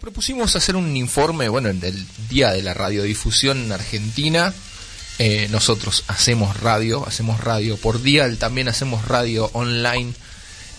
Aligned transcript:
Propusimos 0.00 0.56
hacer 0.56 0.76
un 0.76 0.96
informe, 0.96 1.50
bueno, 1.50 1.68
en 1.68 1.84
el 1.84 2.06
Día 2.30 2.52
de 2.52 2.62
la 2.62 2.72
Radiodifusión 2.72 3.64
en 3.64 3.72
Argentina. 3.72 4.54
Eh, 5.18 5.48
nosotros 5.50 6.04
hacemos 6.08 6.58
radio, 6.60 7.06
hacemos 7.06 7.40
radio 7.40 7.76
por 7.76 8.00
día, 8.00 8.34
también 8.38 8.68
hacemos 8.68 9.06
radio 9.06 9.50
online. 9.52 10.14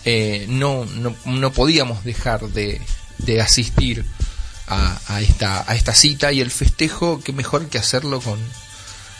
Eh, 0.04 0.46
no, 0.48 0.84
no, 0.86 1.14
no, 1.24 1.52
podíamos 1.52 2.02
dejar 2.02 2.48
de, 2.48 2.80
de 3.18 3.40
asistir 3.40 4.04
a, 4.66 4.98
a, 5.06 5.20
esta, 5.20 5.70
a 5.70 5.76
esta 5.76 5.94
cita 5.94 6.32
y 6.32 6.40
el 6.40 6.50
festejo, 6.50 7.20
que 7.20 7.32
mejor 7.32 7.68
que 7.68 7.78
hacerlo 7.78 8.20
con, 8.20 8.40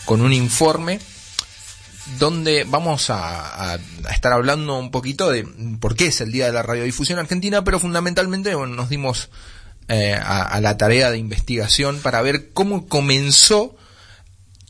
con 0.04 0.20
un 0.20 0.32
informe 0.32 0.98
donde 2.18 2.64
vamos 2.64 3.10
a, 3.10 3.78
estar 4.12 4.32
hablando 4.32 4.76
un 4.76 4.90
poquito 4.90 5.30
de 5.30 5.44
por 5.78 5.94
qué 5.94 6.06
es 6.06 6.20
el 6.20 6.32
Día 6.32 6.46
de 6.46 6.52
la 6.52 6.62
Radiodifusión 6.62 7.20
Argentina, 7.20 7.62
pero 7.62 7.78
fundamentalmente 7.78 8.52
nos 8.52 8.88
dimos 8.88 9.30
eh, 9.92 10.14
a, 10.14 10.58
la 10.62 10.78
tarea 10.78 11.10
de 11.10 11.18
investigación 11.18 11.98
para 11.98 12.22
ver 12.22 12.52
cómo 12.54 12.88
comenzó 12.88 13.76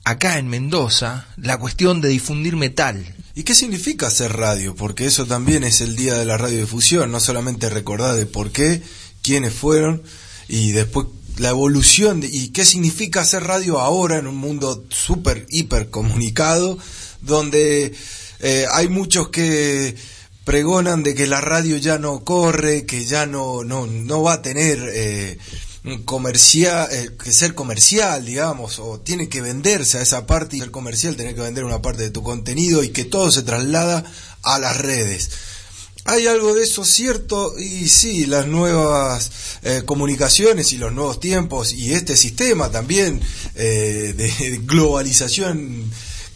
acá 0.03 0.39
en 0.39 0.48
Mendoza 0.48 1.29
la 1.37 1.59
cuestión 1.59 2.01
de 2.01 2.09
difundir 2.09 2.57
metal. 2.57 3.15
¿Y 3.37 3.45
qué 3.45 3.55
significa 3.55 4.09
hacer 4.09 4.33
radio? 4.33 4.75
Porque 4.75 5.07
eso 5.07 5.25
también 5.25 5.62
es 5.62 5.81
el 5.81 5.95
Día 5.95 6.15
de 6.15 6.25
la 6.25 6.39
Radiodifusión, 6.39 7.12
no 7.12 7.21
solamente 7.21 7.71
recordar 7.71 8.17
de 8.17 8.27
por 8.27 8.51
qué, 8.51 8.83
quiénes 9.23 9.55
fueron 9.55 10.03
y 10.48 10.73
después 10.73 11.07
la 11.39 11.51
evolución 11.51 12.23
y 12.29 12.48
qué 12.48 12.65
significa 12.65 13.20
hacer 13.20 13.45
radio 13.45 13.79
ahora 13.79 14.19
en 14.19 14.27
un 14.27 14.37
mundo 14.37 14.84
súper, 14.89 15.47
hiper 15.51 15.89
comunicado 15.89 16.79
donde 17.20 17.95
eh, 18.41 18.67
hay 18.73 18.89
muchos 18.89 19.29
que 19.29 19.95
pregonan 20.45 21.03
de 21.03 21.15
que 21.15 21.27
la 21.27 21.41
radio 21.41 21.77
ya 21.77 21.99
no 21.99 22.25
corre, 22.25 22.85
que 22.85 23.05
ya 23.05 23.27
no, 23.27 23.65
no, 23.65 23.87
no 23.87 24.23
va 24.23 24.35
a 24.35 24.43
tener 24.43 24.79
eh, 24.93 25.39
eh, 25.85 27.11
que 27.23 27.33
ser 27.33 27.55
comercial, 27.55 28.25
digamos, 28.25 28.79
o 28.79 28.99
tiene 29.01 29.29
que 29.29 29.41
venderse 29.41 29.99
a 29.99 30.03
esa 30.03 30.27
parte 30.27 30.57
y 30.57 30.61
el 30.61 30.71
comercial 30.71 31.17
tiene 31.17 31.34
que 31.34 31.41
vender 31.41 31.65
una 31.65 31.83
parte 31.83 32.03
de 32.03 32.11
tu 32.11 32.23
contenido 32.23 32.83
y 32.83 32.91
que 32.91 33.05
todo 33.05 33.31
se 33.31 33.43
traslada 33.43 34.05
a 34.43 34.59
las 34.59 34.77
redes. 34.79 35.31
Hay 36.05 36.27
algo 36.27 36.55
de 36.55 36.65
eso 36.65 36.84
cierto 36.84 37.56
y 37.56 37.89
sí, 37.89 38.27
las 38.27 38.49
nuevas 38.49 39.31
eh, 39.62 39.83
comunicaciones 39.87 40.73
y 40.73 40.79
los 40.79 40.93
nuevos 40.93 41.21
tiempos 41.21 41.73
y 41.73 41.93
este 41.93 42.17
sistema 42.17 42.73
también 42.73 43.21
de 43.55 44.61
globalización 44.65 45.93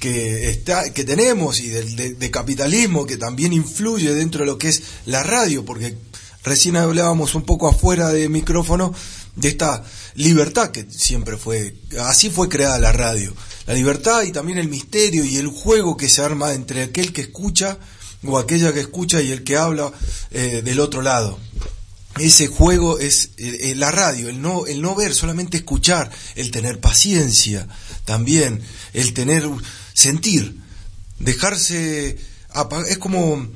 que, 0.06 0.50
está, 0.50 0.92
que 0.92 1.02
tenemos 1.02 1.58
y 1.58 1.68
del 1.68 2.16
de, 2.16 2.30
capitalismo 2.30 3.06
que 3.06 3.16
también 3.16 3.52
influye 3.52 4.14
dentro 4.14 4.42
de 4.42 4.46
lo 4.46 4.56
que 4.56 4.68
es 4.68 4.82
la 5.04 5.24
radio, 5.24 5.64
porque 5.64 5.96
recién 6.44 6.76
hablábamos 6.76 7.34
un 7.34 7.42
poco 7.42 7.66
afuera 7.66 8.10
de 8.10 8.28
micrófono 8.28 8.94
de 9.34 9.48
esta 9.48 9.82
libertad 10.14 10.70
que 10.70 10.86
siempre 10.88 11.36
fue, 11.36 11.74
así 12.02 12.30
fue 12.30 12.48
creada 12.48 12.78
la 12.78 12.92
radio, 12.92 13.34
la 13.66 13.74
libertad 13.74 14.22
y 14.22 14.30
también 14.30 14.58
el 14.58 14.68
misterio 14.68 15.24
y 15.24 15.38
el 15.38 15.48
juego 15.48 15.96
que 15.96 16.08
se 16.08 16.22
arma 16.22 16.52
entre 16.54 16.84
aquel 16.84 17.12
que 17.12 17.22
escucha 17.22 17.76
o 18.24 18.38
aquella 18.38 18.72
que 18.72 18.80
escucha 18.80 19.20
y 19.20 19.32
el 19.32 19.42
que 19.42 19.56
habla 19.56 19.90
eh, 20.30 20.62
del 20.64 20.78
otro 20.78 21.02
lado. 21.02 21.36
Ese 22.16 22.46
juego 22.46 23.00
es 23.00 23.30
eh, 23.38 23.70
eh, 23.70 23.74
la 23.74 23.90
radio, 23.90 24.28
el 24.28 24.40
no, 24.40 24.66
el 24.66 24.80
no 24.80 24.94
ver, 24.94 25.14
solamente 25.14 25.56
escuchar, 25.56 26.12
el 26.36 26.52
tener 26.52 26.78
paciencia 26.78 27.66
también, 28.04 28.62
el 28.94 29.12
tener 29.12 29.42
sentir, 29.96 30.60
dejarse, 31.18 32.18
es 32.88 32.98
como 32.98 33.48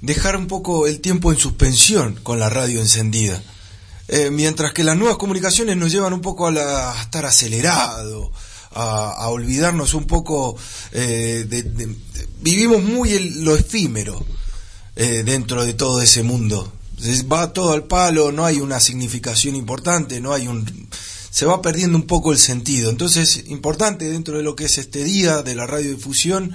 dejar 0.00 0.36
un 0.36 0.46
poco 0.46 0.86
el 0.86 1.00
tiempo 1.00 1.32
en 1.32 1.38
suspensión 1.38 2.14
con 2.22 2.38
la 2.38 2.48
radio 2.48 2.80
encendida. 2.80 3.42
Eh, 4.06 4.30
mientras 4.30 4.72
que 4.72 4.84
las 4.84 4.96
nuevas 4.96 5.18
comunicaciones 5.18 5.76
nos 5.76 5.90
llevan 5.90 6.12
un 6.12 6.20
poco 6.20 6.46
a, 6.46 6.52
la, 6.52 6.94
estar 7.02 7.26
acelerado, 7.26 8.30
a, 8.70 9.28
olvidarnos 9.28 9.92
un 9.94 10.06
poco 10.06 10.56
eh, 10.92 11.44
de, 11.48 11.96
vivimos 12.40 12.82
muy 12.82 13.18
lo 13.40 13.56
efímero 13.56 14.24
eh, 14.94 15.24
dentro 15.24 15.64
de 15.64 15.74
todo 15.74 16.00
ese 16.00 16.22
mundo. 16.22 16.72
Va 17.30 17.52
todo 17.52 17.72
al 17.72 17.84
palo, 17.84 18.30
no 18.30 18.44
hay 18.44 18.60
una 18.60 18.78
significación 18.78 19.56
importante, 19.56 20.20
no 20.20 20.32
hay 20.32 20.46
un 20.46 20.88
se 21.30 21.46
va 21.46 21.62
perdiendo 21.62 21.96
un 21.96 22.06
poco 22.06 22.32
el 22.32 22.38
sentido. 22.38 22.90
Entonces, 22.90 23.44
importante 23.48 24.08
dentro 24.08 24.36
de 24.36 24.42
lo 24.42 24.56
que 24.56 24.64
es 24.64 24.78
este 24.78 25.04
día 25.04 25.42
de 25.42 25.54
la 25.54 25.66
radiodifusión, 25.66 26.54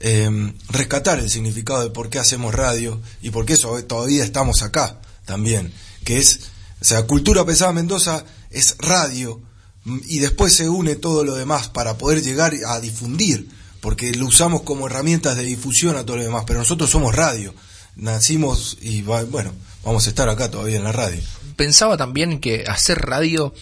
eh, 0.00 0.52
rescatar 0.68 1.18
el 1.18 1.30
significado 1.30 1.82
de 1.82 1.90
por 1.90 2.10
qué 2.10 2.18
hacemos 2.18 2.54
radio 2.54 3.00
y 3.22 3.30
por 3.30 3.46
qué 3.46 3.56
todavía 3.56 4.24
estamos 4.24 4.62
acá 4.62 5.00
también, 5.24 5.72
que 6.04 6.18
es, 6.18 6.40
o 6.80 6.84
sea, 6.84 7.04
Cultura 7.04 7.44
Pesada 7.46 7.72
Mendoza 7.72 8.24
es 8.50 8.76
radio 8.78 9.40
mm, 9.84 10.00
y 10.06 10.18
después 10.18 10.54
se 10.54 10.68
une 10.68 10.96
todo 10.96 11.24
lo 11.24 11.34
demás 11.34 11.68
para 11.68 11.96
poder 11.96 12.22
llegar 12.22 12.54
a 12.66 12.80
difundir, 12.80 13.48
porque 13.80 14.12
lo 14.12 14.26
usamos 14.26 14.62
como 14.62 14.88
herramientas 14.88 15.36
de 15.36 15.44
difusión 15.44 15.96
a 15.96 16.04
todo 16.04 16.18
lo 16.18 16.24
demás, 16.24 16.44
pero 16.46 16.58
nosotros 16.58 16.90
somos 16.90 17.14
radio, 17.14 17.54
nacimos 17.96 18.76
y 18.82 19.02
bueno, 19.02 19.52
vamos 19.84 20.06
a 20.06 20.10
estar 20.10 20.28
acá 20.28 20.50
todavía 20.50 20.76
en 20.76 20.84
la 20.84 20.92
radio. 20.92 21.22
Pensaba 21.56 21.96
también 21.96 22.40
que 22.40 22.64
hacer 22.66 22.98
radio 22.98 23.54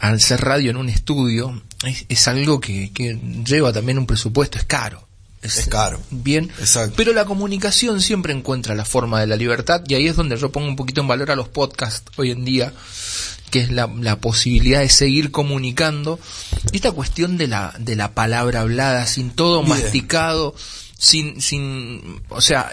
al 0.00 0.20
ser 0.20 0.40
radio 0.40 0.70
en 0.70 0.78
un 0.78 0.88
estudio, 0.88 1.62
es, 2.08 2.28
algo 2.28 2.58
que, 2.58 2.90
lleva 3.44 3.72
también 3.72 3.98
un 3.98 4.06
presupuesto, 4.06 4.58
es 4.58 4.64
caro. 4.64 5.06
Es, 5.42 5.68
caro. 5.68 6.00
Bien. 6.10 6.50
Exacto. 6.58 6.94
Pero 6.96 7.14
la 7.14 7.24
comunicación 7.24 8.02
siempre 8.02 8.34
encuentra 8.34 8.74
la 8.74 8.84
forma 8.84 9.20
de 9.20 9.26
la 9.26 9.36
libertad 9.36 9.82
y 9.86 9.94
ahí 9.94 10.06
es 10.06 10.16
donde 10.16 10.36
yo 10.36 10.52
pongo 10.52 10.68
un 10.68 10.76
poquito 10.76 11.00
en 11.00 11.08
valor 11.08 11.30
a 11.30 11.36
los 11.36 11.48
podcasts 11.48 12.12
hoy 12.16 12.30
en 12.30 12.44
día, 12.44 12.74
que 13.50 13.60
es 13.60 13.70
la, 13.70 13.88
posibilidad 14.16 14.80
de 14.80 14.90
seguir 14.90 15.30
comunicando. 15.30 16.18
Esta 16.72 16.92
cuestión 16.92 17.38
de 17.38 17.48
la, 17.48 17.74
de 17.78 17.96
la 17.96 18.12
palabra 18.12 18.60
hablada, 18.60 19.06
sin 19.06 19.30
todo 19.30 19.62
masticado, 19.62 20.54
sin, 20.98 21.40
sin, 21.40 22.20
o 22.28 22.42
sea, 22.42 22.70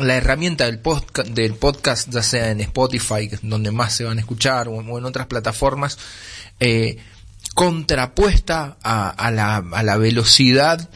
la 0.00 0.16
herramienta 0.16 0.64
del 0.64 0.78
podcast, 0.78 1.28
del 1.28 1.54
podcast, 1.54 2.08
ya 2.10 2.22
sea 2.22 2.50
en 2.50 2.60
Spotify, 2.60 3.28
es 3.30 3.40
donde 3.42 3.70
más 3.70 3.94
se 3.94 4.04
van 4.04 4.18
a 4.18 4.20
escuchar, 4.20 4.68
o 4.68 4.98
en 4.98 5.04
otras 5.04 5.26
plataformas, 5.26 5.98
eh, 6.64 6.96
contrapuesta 7.54 8.78
a, 8.82 9.30
la, 9.30 9.56
a, 9.56 9.82
la, 9.82 9.96
velocidad 9.96 10.88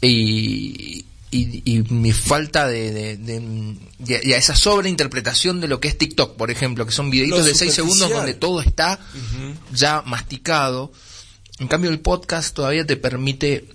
y, 0.00 1.04
mi 1.88 2.12
falta 2.12 2.66
de, 2.66 3.16
de, 3.16 4.34
a 4.34 4.36
esa 4.36 4.56
sobreinterpretación 4.56 5.60
de 5.60 5.68
lo 5.68 5.80
que 5.80 5.88
es 5.88 5.96
TikTok, 5.96 6.36
por 6.36 6.50
ejemplo, 6.50 6.84
que 6.84 6.92
son 6.92 7.10
videitos 7.10 7.44
de 7.44 7.54
6 7.54 7.72
segundos 7.72 8.10
donde 8.10 8.34
todo 8.34 8.60
está 8.60 8.98
ya 9.72 10.02
masticado. 10.02 10.92
En 11.60 11.68
cambio, 11.68 11.90
el 11.90 12.00
podcast 12.00 12.54
todavía 12.54 12.84
te 12.84 12.96
permite 12.96 13.68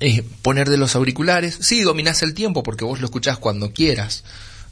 eh, 0.00 0.24
poner 0.42 0.68
de 0.68 0.78
los 0.78 0.96
auriculares. 0.96 1.56
Sí, 1.60 1.82
dominás 1.82 2.22
el 2.22 2.34
tiempo 2.34 2.64
porque 2.64 2.84
vos 2.84 3.00
lo 3.00 3.06
escuchás 3.06 3.38
cuando 3.38 3.72
quieras. 3.72 4.24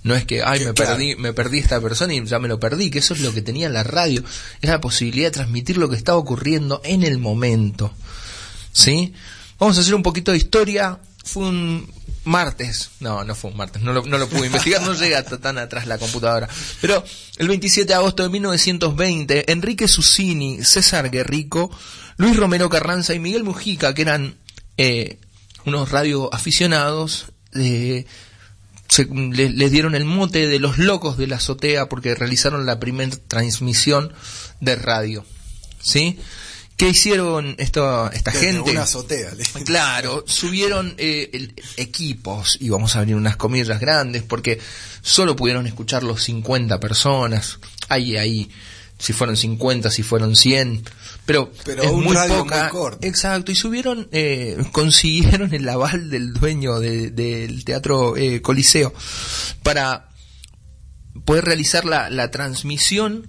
No 0.05 0.15
es 0.15 0.27
que, 0.27 0.43
ay, 0.43 0.65
me 0.67 0.75
perdí, 0.75 1.17
me 1.17 1.33
perdí 1.33 1.59
esta 1.59 1.81
persona 1.81 2.13
y 2.13 2.25
ya 2.27 2.39
me 2.39 2.47
lo 2.47 2.61
perdí, 2.61 2.91
que 2.91 2.99
eso 2.99 3.15
es 3.15 3.21
lo 3.21 3.33
que 3.33 3.41
tenía 3.41 3.71
la 3.71 3.83
radio, 3.83 4.23
es 4.61 4.69
la 4.69 4.81
posibilidad 4.81 5.29
de 5.29 5.33
transmitir 5.33 5.79
lo 5.79 5.89
que 5.89 5.97
estaba 5.97 6.19
ocurriendo 6.19 6.83
en 6.85 7.03
el 7.03 7.19
momento. 7.19 7.91
¿Sí? 8.71 9.15
Vamos 9.59 9.79
a 9.79 9.81
hacer 9.81 9.95
un 9.95 10.03
poquito 10.03 10.33
de 10.33 10.37
historia. 10.37 11.01
Fue 11.25 11.45
un 11.45 11.91
martes, 12.25 12.91
no, 13.01 13.25
no 13.25 13.35
fue 13.35 13.51
un 13.51 13.57
martes, 13.57 13.81
no 13.81 13.95
lo, 13.95 14.05
no 14.05 14.19
lo 14.19 14.29
pude 14.29 14.47
investigar, 14.47 14.83
no 14.83 14.93
llega 14.93 15.23
tan 15.23 15.57
atrás 15.57 15.87
la 15.87 15.97
computadora. 15.97 16.51
Pero 16.83 17.03
el 17.39 17.49
27 17.49 17.89
de 17.89 17.95
agosto 17.95 18.23
de 18.23 18.29
1920, 18.29 19.51
Enrique 19.53 19.89
Susini, 19.89 20.63
César 20.65 21.11
Guerrico, 21.11 21.71
Luis 22.19 22.37
Romero 22.37 22.69
Carranza 22.69 23.15
y 23.15 23.21
Miguel 23.21 23.45
Mujica, 23.45 23.95
que 23.95 24.03
eran 24.03 24.37
eh, 24.77 25.19
unos 25.65 25.91
radioaficionados, 25.91 27.27
eh, 27.55 28.05
les, 28.99 29.71
dieron 29.71 29.95
el 29.95 30.05
mote 30.05 30.47
de 30.47 30.59
los 30.59 30.79
locos 30.79 31.17
de 31.17 31.27
la 31.27 31.37
azotea 31.37 31.89
porque 31.89 32.15
realizaron 32.15 32.67
la 32.67 32.81
primera 32.81 33.17
transmisión 33.29 34.13
de 34.61 34.77
radio. 34.77 35.25
¿Sí? 35.81 36.19
¿Qué 36.77 36.89
hicieron 36.89 37.55
esta, 37.59 38.11
esta 38.13 38.33
gente? 38.33 38.73
Una 38.73 38.83
azotea. 38.83 39.31
Claro, 39.65 40.25
subieron 40.27 40.95
eh, 40.99 41.53
equipos, 41.77 42.59
y 42.61 42.69
vamos 42.69 42.97
a 42.97 43.01
abrir 43.01 43.15
unas 43.15 43.37
comillas 43.37 43.79
grandes, 43.79 44.25
porque 44.25 44.59
solo 45.01 45.37
pudieron 45.37 45.69
escuchar 45.69 46.03
los 46.03 46.25
50 46.25 46.81
personas. 46.81 47.61
Ahí, 47.89 48.17
ahí, 48.17 48.51
si 48.99 49.13
fueron 49.13 49.37
50, 49.37 49.91
si 49.91 50.03
fueron 50.03 50.35
100 50.35 50.85
pero, 51.27 51.51
es 51.65 51.93
muy 51.93 52.17
poca. 52.29 52.71
exacto, 53.01 53.51
y 53.51 53.55
subieron, 53.55 54.09
eh, 54.13 54.63
consiguieron 54.73 55.55
el 55.55 55.69
aval 55.69 56.11
del 56.11 56.35
dueño 56.35 56.81
del 56.81 57.65
teatro 57.65 58.17
eh, 58.17 58.43
Coliseo 58.43 58.93
para 59.63 60.11
poder 61.25 61.45
realizar 61.45 61.87
la, 61.87 62.11
la, 62.11 62.31
transmisión 62.31 63.29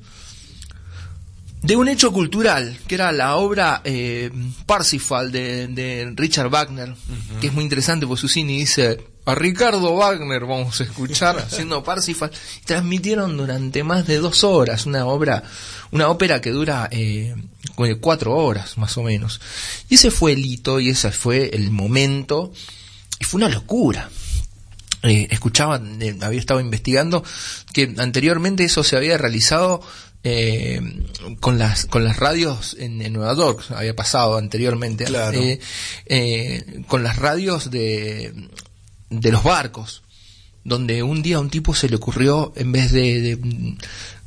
de 1.62 1.76
un 1.78 1.88
hecho 1.88 2.12
cultural, 2.12 2.78
que 2.88 2.96
era 2.96 3.12
la 3.12 3.38
obra 3.38 3.82
eh, 3.86 4.30
Parsifal 4.66 5.32
de, 5.32 5.68
de, 5.68 6.12
Richard 6.16 6.50
Wagner, 6.50 6.94
que 7.40 7.48
es 7.48 7.54
muy 7.54 7.64
interesante, 7.64 8.06
porque 8.06 8.22
Susini 8.22 8.58
dice, 8.58 9.00
a 9.26 9.34
Ricardo 9.34 9.96
Wagner 9.96 10.46
vamos 10.46 10.80
a 10.80 10.84
escuchar 10.84 11.38
haciendo 11.40 11.84
Parsifal. 11.84 12.32
Transmitieron 12.66 13.36
durante 13.36 13.84
más 13.84 14.06
de 14.06 14.18
dos 14.18 14.44
horas 14.44 14.86
una 14.86 15.06
obra, 15.06 15.44
una 15.92 16.10
ópera 16.10 16.42
que 16.42 16.52
dura 16.52 16.88
eh, 16.92 17.36
cuatro 18.00 18.36
horas 18.36 18.78
más 18.78 18.98
o 18.98 19.04
menos. 19.04 19.42
Y 19.90 19.96
ese 19.96 20.12
fue 20.12 20.34
el 20.34 20.46
hito 20.46 20.80
y 20.80 20.90
ese 20.90 21.12
fue 21.12 21.50
el 21.54 21.72
momento 21.72 22.52
y 23.20 23.24
fue 23.26 23.40
una 23.40 23.50
locura. 23.50 24.10
Eh, 25.04 25.28
escuchaba, 25.30 25.80
eh, 26.00 26.18
había 26.22 26.40
estado 26.40 26.60
investigando 26.60 27.24
que 27.74 27.94
anteriormente 27.98 28.64
eso 28.64 28.84
se 28.84 28.98
había 28.98 29.18
realizado 29.18 29.82
eh, 30.28 30.82
con 31.40 31.60
las 31.60 31.86
con 31.86 32.04
las 32.04 32.18
radios 32.18 32.76
en, 32.80 32.98
Nueva 33.14 33.36
York 33.36 33.64
había 33.70 33.96
pasado 33.96 34.38
anteriormente 34.38 35.06
eh, 35.08 35.60
eh, 36.08 36.82
con 36.88 37.04
las 37.04 37.18
radios 37.18 37.70
de 37.70 38.34
de 39.12 39.32
los 39.32 39.44
barcos 39.44 40.02
donde 40.64 41.04
un 41.04 41.22
día 41.22 41.36
a 41.36 41.42
un 41.42 41.52
tipo 41.52 41.76
se 41.76 41.90
le 41.90 41.98
ocurrió 41.98 42.54
en 42.56 42.72
vez 42.72 42.92
de, 42.92 43.22
de 43.22 43.78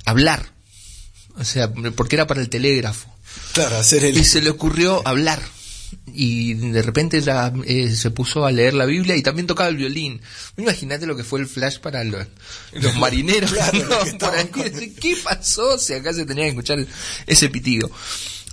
hablar 0.05 0.53
o 1.37 1.43
sea 1.43 1.73
porque 1.73 2.15
era 2.15 2.29
para 2.29 2.43
el 2.43 2.49
telégrafo 2.49 3.13
claro 3.53 3.77
hacer 3.77 4.05
el 4.05 4.17
y 4.17 4.25
se 4.25 4.41
le 4.41 4.51
ocurrió 4.51 5.07
hablar 5.07 5.41
y 6.07 6.55
de 6.55 6.83
repente 6.83 7.21
ya 7.21 7.53
eh, 7.65 7.95
se 7.95 8.11
puso 8.11 8.45
a 8.45 8.51
leer 8.51 8.75
la 8.75 8.85
Biblia 8.85 9.17
y 9.17 9.23
también 9.23 9.47
tocaba 9.47 9.69
el 9.69 9.77
violín. 9.77 10.21
Imagínate 10.57 11.07
lo 11.07 11.17
que 11.17 11.25
fue 11.25 11.41
el 11.41 11.47
flash 11.47 11.79
para 11.79 12.03
los, 12.05 12.27
los 12.73 12.95
marineros. 12.97 13.55
¿Qué 15.01 15.17
pasó 15.23 15.79
si 15.79 15.95
acá 15.95 16.13
se 16.13 16.27
tenía 16.27 16.45
que 16.45 16.51
escuchar 16.51 16.85
ese 17.27 17.49
pitido? 17.49 17.91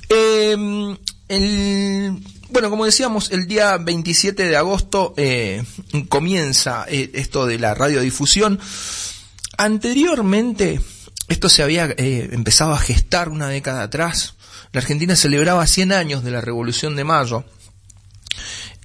Eh, 0.09 0.95
el, 1.27 2.19
bueno, 2.49 2.69
como 2.69 2.85
decíamos, 2.85 3.31
el 3.31 3.47
día 3.47 3.77
27 3.77 4.47
de 4.47 4.55
agosto 4.55 5.13
eh, 5.17 5.63
comienza 6.09 6.85
eh, 6.87 7.11
esto 7.13 7.45
de 7.45 7.59
la 7.59 7.73
radiodifusión. 7.73 8.59
Anteriormente, 9.57 10.79
esto 11.27 11.49
se 11.49 11.63
había 11.63 11.87
eh, 11.97 12.29
empezado 12.31 12.73
a 12.73 12.79
gestar 12.79 13.29
una 13.29 13.49
década 13.49 13.83
atrás 13.83 14.34
la 14.75 14.81
Argentina 14.81 15.15
celebraba 15.15 15.65
100 15.65 15.93
años 15.93 16.21
de 16.25 16.31
la 16.31 16.41
Revolución 16.41 16.97
de 16.97 17.05
Mayo. 17.05 17.45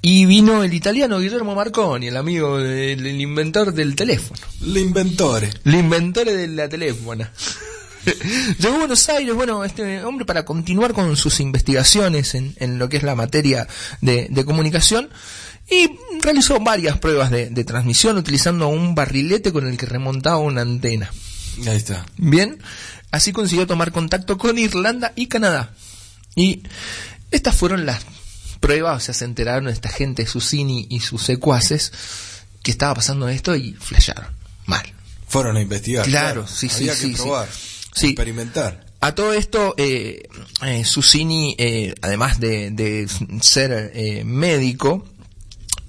Y 0.00 0.24
vino 0.24 0.62
el 0.62 0.72
italiano 0.72 1.18
Guillermo 1.18 1.56
Marconi, 1.56 2.06
el 2.06 2.16
amigo 2.16 2.58
del 2.58 3.20
inventor 3.20 3.74
del 3.74 3.96
teléfono. 3.96 4.38
El 4.62 4.76
inventore. 4.76 5.50
El 5.64 5.74
inventore 5.74 6.36
de 6.36 6.46
la 6.46 6.68
teléfona. 6.68 7.32
Llegó 8.60 8.76
a 8.76 8.78
Buenos 8.78 9.08
Aires, 9.08 9.34
bueno, 9.34 9.64
este 9.64 10.04
hombre 10.04 10.24
para 10.24 10.44
continuar 10.44 10.92
con 10.92 11.16
sus 11.16 11.40
investigaciones 11.40 12.36
en, 12.36 12.54
en 12.58 12.78
lo 12.78 12.88
que 12.88 12.98
es 12.98 13.02
la 13.02 13.16
materia 13.16 13.66
de, 14.00 14.28
de 14.30 14.44
comunicación 14.44 15.10
y 15.68 15.90
realizó 16.22 16.60
varias 16.60 17.00
pruebas 17.00 17.32
de, 17.32 17.50
de, 17.50 17.64
transmisión 17.64 18.16
utilizando 18.16 18.68
un 18.68 18.94
barrilete 18.94 19.52
con 19.52 19.66
el 19.66 19.76
que 19.76 19.86
remontaba 19.86 20.38
una 20.38 20.60
antena. 20.60 21.10
Ahí 21.66 21.76
está. 21.76 22.06
Bien, 22.16 22.60
Así 23.10 23.32
consiguió 23.32 23.66
tomar 23.66 23.92
contacto 23.92 24.38
con 24.38 24.58
Irlanda 24.58 25.12
y 25.16 25.26
Canadá. 25.26 25.70
Y 26.36 26.62
estas 27.30 27.56
fueron 27.56 27.86
las 27.86 28.04
pruebas, 28.60 28.96
o 28.96 29.00
sea, 29.00 29.14
se 29.14 29.24
enteraron 29.24 29.68
esta 29.68 29.88
gente, 29.88 30.26
Susini 30.26 30.86
y 30.90 31.00
sus 31.00 31.22
secuaces, 31.22 31.92
que 32.62 32.70
estaba 32.70 32.94
pasando 32.94 33.28
esto 33.28 33.56
y 33.56 33.72
flasharon. 33.72 34.26
Mal. 34.66 34.82
Fueron 35.26 35.56
a 35.56 35.60
investigar. 35.60 36.04
Claro, 36.06 36.46
sí, 36.46 36.68
sí, 36.68 36.88
Había 36.88 36.94
sí. 36.94 37.10
que 37.12 37.16
probar, 37.16 37.48
sí. 37.94 38.06
experimentar. 38.08 38.86
A 39.00 39.14
todo 39.14 39.32
esto, 39.32 39.74
eh, 39.78 40.28
eh, 40.62 40.84
Susini, 40.84 41.54
eh, 41.58 41.94
además 42.02 42.38
de, 42.38 42.70
de 42.70 43.08
ser 43.40 43.92
eh, 43.94 44.24
médico, 44.24 45.06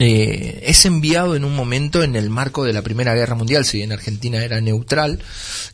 eh, 0.04 0.64
es 0.66 0.86
enviado 0.86 1.36
en 1.36 1.46
un 1.46 1.56
momento 1.56 2.02
en 2.02 2.16
el 2.16 2.30
marco 2.30 2.64
de 2.64 2.74
la 2.74 2.82
Primera 2.82 3.14
Guerra 3.14 3.36
Mundial, 3.36 3.66
si 3.66 3.78
bien 3.78 3.92
Argentina 3.92 4.44
era 4.44 4.60
neutral, 4.62 5.20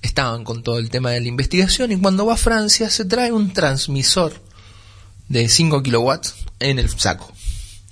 estaban 0.01 0.44
con 0.44 0.63
todo 0.63 0.79
el 0.79 0.89
tema 0.89 1.12
de 1.12 1.21
la 1.21 1.27
investigación 1.27 1.91
y 1.94 1.97
cuando 1.97 2.25
va 2.25 2.33
a 2.33 2.38
Francia 2.38 2.89
se 2.89 3.06
trae 3.06 3.31
un 3.31 3.53
transmisor 3.53 4.33
de 5.29 5.47
5 5.47 5.81
kilowatts 5.83 6.35
en 6.59 6.79
el 6.79 6.89
saco. 6.89 7.31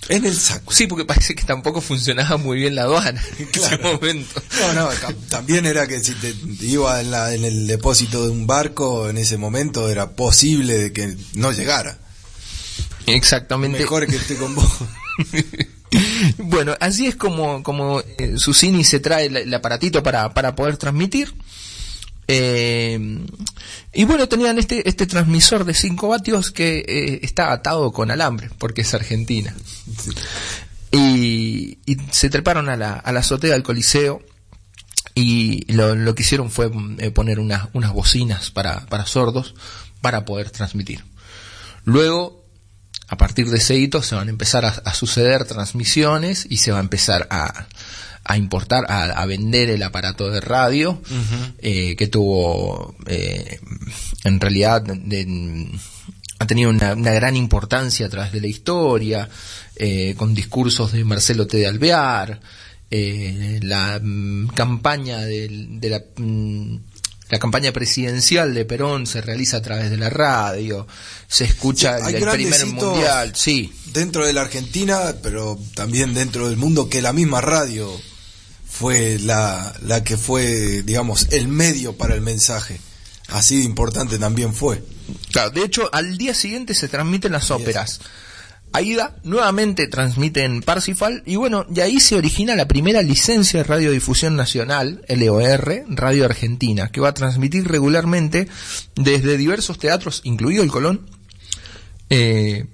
En 0.09 0.23
el 0.25 0.35
saco. 0.35 0.71
Sí, 0.71 0.85
porque 0.87 1.05
parece 1.05 1.33
que 1.35 1.43
tampoco 1.45 1.81
funcionaba 1.81 2.37
muy 2.37 2.57
bien 2.59 2.75
la 2.75 2.83
aduana 2.83 3.23
en 3.39 3.45
Claro. 3.51 3.75
ese 3.75 3.83
momento. 3.93 4.41
No, 4.59 4.73
no, 4.73 4.91
tam- 4.91 5.15
también 5.29 5.65
era 5.65 5.87
que 5.87 5.99
si 6.03 6.13
te 6.15 6.35
iba 6.61 6.99
en, 7.01 7.11
la- 7.11 7.33
en 7.33 7.43
el 7.45 7.65
depósito 7.65 8.23
de 8.23 8.29
un 8.29 8.45
barco 8.45 9.09
en 9.09 9.17
ese 9.17 9.37
momento 9.37 9.89
era 9.89 10.11
posible 10.11 10.77
de 10.77 10.93
que 10.93 11.15
no 11.33 11.51
llegara. 11.53 11.97
Exactamente. 13.07 13.79
Mejor 13.79 14.05
que 14.05 14.17
esté 14.17 14.35
con 14.35 14.53
vos. 14.53 14.67
Bueno, 16.37 16.75
así 16.79 17.07
es 17.07 17.15
como, 17.15 17.63
como 17.63 18.01
eh, 18.17 18.35
Susini 18.37 18.83
se 18.83 18.99
trae 18.99 19.27
el, 19.27 19.37
el 19.37 19.53
aparatito 19.53 20.03
para, 20.03 20.33
para 20.33 20.55
poder 20.55 20.77
transmitir. 20.77 21.33
Eh, 22.27 23.19
y 23.93 24.03
bueno, 24.05 24.27
tenían 24.27 24.57
este, 24.57 24.87
este 24.89 25.05
transmisor 25.05 25.63
de 25.63 25.73
5 25.73 26.07
vatios 26.07 26.51
que 26.51 26.79
eh, 26.79 27.19
está 27.23 27.51
atado 27.51 27.91
con 27.91 28.11
alambre, 28.11 28.49
porque 28.57 28.81
es 28.81 28.93
Argentina. 28.93 29.55
Y, 30.91 31.77
y 31.85 31.97
se 32.11 32.29
treparon 32.29 32.69
a 32.69 32.77
la, 32.77 32.93
a 32.93 33.11
la 33.11 33.19
azotea 33.19 33.51
del 33.53 33.63
Coliseo 33.63 34.23
y 35.13 35.71
lo, 35.71 35.95
lo 35.95 36.15
que 36.15 36.23
hicieron 36.23 36.51
fue 36.51 36.71
poner 37.13 37.39
unas, 37.39 37.67
unas 37.73 37.93
bocinas 37.93 38.51
para, 38.51 38.85
para 38.87 39.05
sordos 39.05 39.55
para 40.01 40.25
poder 40.25 40.51
transmitir. 40.51 41.03
Luego 41.83 42.44
a 43.07 43.17
partir 43.17 43.49
de 43.49 43.57
ese 43.57 43.75
hito 43.77 44.01
se 44.01 44.15
van 44.15 44.27
a 44.27 44.31
empezar 44.31 44.65
a, 44.65 44.69
a 44.69 44.93
suceder 44.93 45.45
transmisiones 45.45 46.45
y 46.49 46.57
se 46.57 46.71
va 46.71 46.77
a 46.79 46.81
empezar 46.81 47.27
a, 47.29 47.67
a 48.23 48.37
importar, 48.37 48.85
a, 48.89 49.03
a 49.03 49.25
vender 49.25 49.69
el 49.69 49.83
aparato 49.83 50.29
de 50.29 50.41
radio 50.41 51.01
eh, 51.59 51.95
que 51.95 52.07
tuvo 52.07 52.95
eh, 53.07 53.59
en 54.23 54.39
realidad 54.39 54.81
de- 54.81 55.69
ha 56.39 56.47
tenido 56.47 56.69
una, 56.69 56.93
una 56.93 57.11
gran 57.11 57.35
importancia 57.37 58.07
a 58.07 58.09
través 58.09 58.31
de 58.33 58.41
la 58.41 58.47
historia, 58.47 59.29
eh, 59.77 60.15
con 60.17 60.33
discursos 60.33 60.91
de 60.91 61.05
Marcelo 61.05 61.47
T. 61.47 61.57
de 61.57 61.67
Alvear, 61.67 62.41
eh, 62.91 63.59
la 63.63 63.99
mm, 64.03 64.47
campaña 64.49 65.21
de, 65.21 65.49
la, 65.89 66.03
mm, 66.17 66.75
la 67.29 67.39
campaña 67.39 67.71
presidencial 67.71 68.53
de 68.53 68.65
Perón 68.65 69.07
se 69.07 69.21
realiza 69.21 69.57
a 69.57 69.61
través 69.61 69.89
de 69.89 69.97
la 69.97 70.09
radio, 70.09 70.87
se 71.27 71.45
escucha 71.45 71.99
Sí, 71.99 72.15
el, 72.15 72.29
primer 72.29 72.65
mundial, 72.67 73.33
sí, 73.35 73.73
Dentro 73.93 74.25
de 74.25 74.33
la 74.33 74.41
Argentina, 74.41 75.15
pero 75.23 75.57
también 75.73 76.13
dentro 76.13 76.49
del 76.49 76.57
mundo, 76.57 76.89
que 76.89 77.01
la 77.01 77.13
misma 77.13 77.41
radio 77.41 77.89
fue 78.67 79.17
la, 79.19 79.73
la 79.83 80.03
que 80.03 80.17
fue, 80.17 80.83
digamos, 80.83 81.27
el 81.31 81.47
medio 81.47 81.95
para 81.95 82.13
el 82.13 82.21
mensaje. 82.21 82.79
Así 83.29 83.57
de 83.57 83.63
importante 83.63 84.19
también 84.19 84.53
fue. 84.53 84.83
Claro, 85.31 85.49
de 85.49 85.63
hecho, 85.63 85.89
al 85.93 86.17
día 86.17 86.33
siguiente 86.33 86.75
se 86.75 86.87
transmiten 86.87 87.31
las 87.31 87.51
óperas. 87.51 88.01
Aida 88.75 89.15
nuevamente 89.23 89.87
transmite 89.87 90.43
en 90.43 90.61
Parsifal 90.61 91.23
y 91.25 91.37
bueno, 91.37 91.65
de 91.69 91.81
ahí 91.81 92.01
se 92.01 92.15
origina 92.15 92.55
la 92.55 92.67
primera 92.67 93.01
licencia 93.01 93.59
de 93.59 93.63
radiodifusión 93.63 94.35
nacional, 94.35 95.01
LOR, 95.07 95.85
Radio 95.87 96.25
Argentina, 96.25 96.89
que 96.89 96.99
va 96.99 97.09
a 97.09 97.13
transmitir 97.13 97.67
regularmente 97.69 98.49
desde 98.95 99.37
diversos 99.37 99.79
teatros, 99.79 100.19
incluido 100.25 100.61
el 100.61 100.71
Colón, 100.71 101.09
eh, 102.09 102.65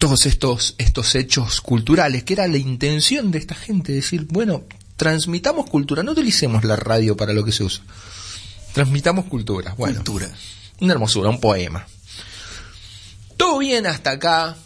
todos 0.00 0.26
estos, 0.26 0.74
estos 0.78 1.14
hechos 1.14 1.60
culturales, 1.60 2.24
que 2.24 2.32
era 2.32 2.48
la 2.48 2.58
intención 2.58 3.30
de 3.30 3.38
esta 3.38 3.54
gente, 3.54 3.92
decir, 3.92 4.26
bueno, 4.28 4.64
transmitamos 4.96 5.70
cultura, 5.70 6.02
no 6.02 6.12
utilicemos 6.12 6.64
la 6.64 6.74
radio 6.74 7.16
para 7.16 7.32
lo 7.32 7.44
que 7.44 7.52
se 7.52 7.62
usa. 7.62 7.84
Transmitamos 8.72 9.26
cultura. 9.26 9.74
Bueno, 9.78 9.98
Cultura. 9.98 10.30
una 10.80 10.94
hermosura, 10.94 11.30
un 11.30 11.38
poema. 11.38 11.86
Todo 13.36 13.58
bien 13.58 13.86
hasta 13.86 14.12
acá 14.12 14.56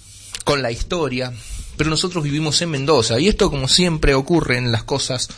con 0.44 0.62
la 0.62 0.70
historia, 0.70 1.32
pero 1.76 1.90
nosotros 1.90 2.24
vivimos 2.24 2.60
en 2.62 2.70
Mendoza 2.70 3.18
y 3.18 3.28
esto 3.28 3.50
como 3.50 3.68
siempre 3.68 4.14
ocurre 4.14 4.58
en 4.58 4.72
las 4.72 4.84
cosas 4.84 5.28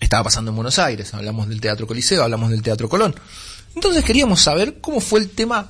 estaba 0.00 0.24
pasando 0.24 0.50
en 0.50 0.56
Buenos 0.56 0.78
Aires, 0.78 1.14
hablamos 1.14 1.48
del 1.48 1.60
Teatro 1.60 1.86
Coliseo, 1.86 2.22
hablamos 2.22 2.50
del 2.50 2.62
Teatro 2.62 2.88
Colón. 2.88 3.14
Entonces 3.74 4.04
queríamos 4.04 4.40
saber 4.40 4.80
cómo 4.80 5.00
fue 5.00 5.20
el 5.20 5.30
tema, 5.30 5.68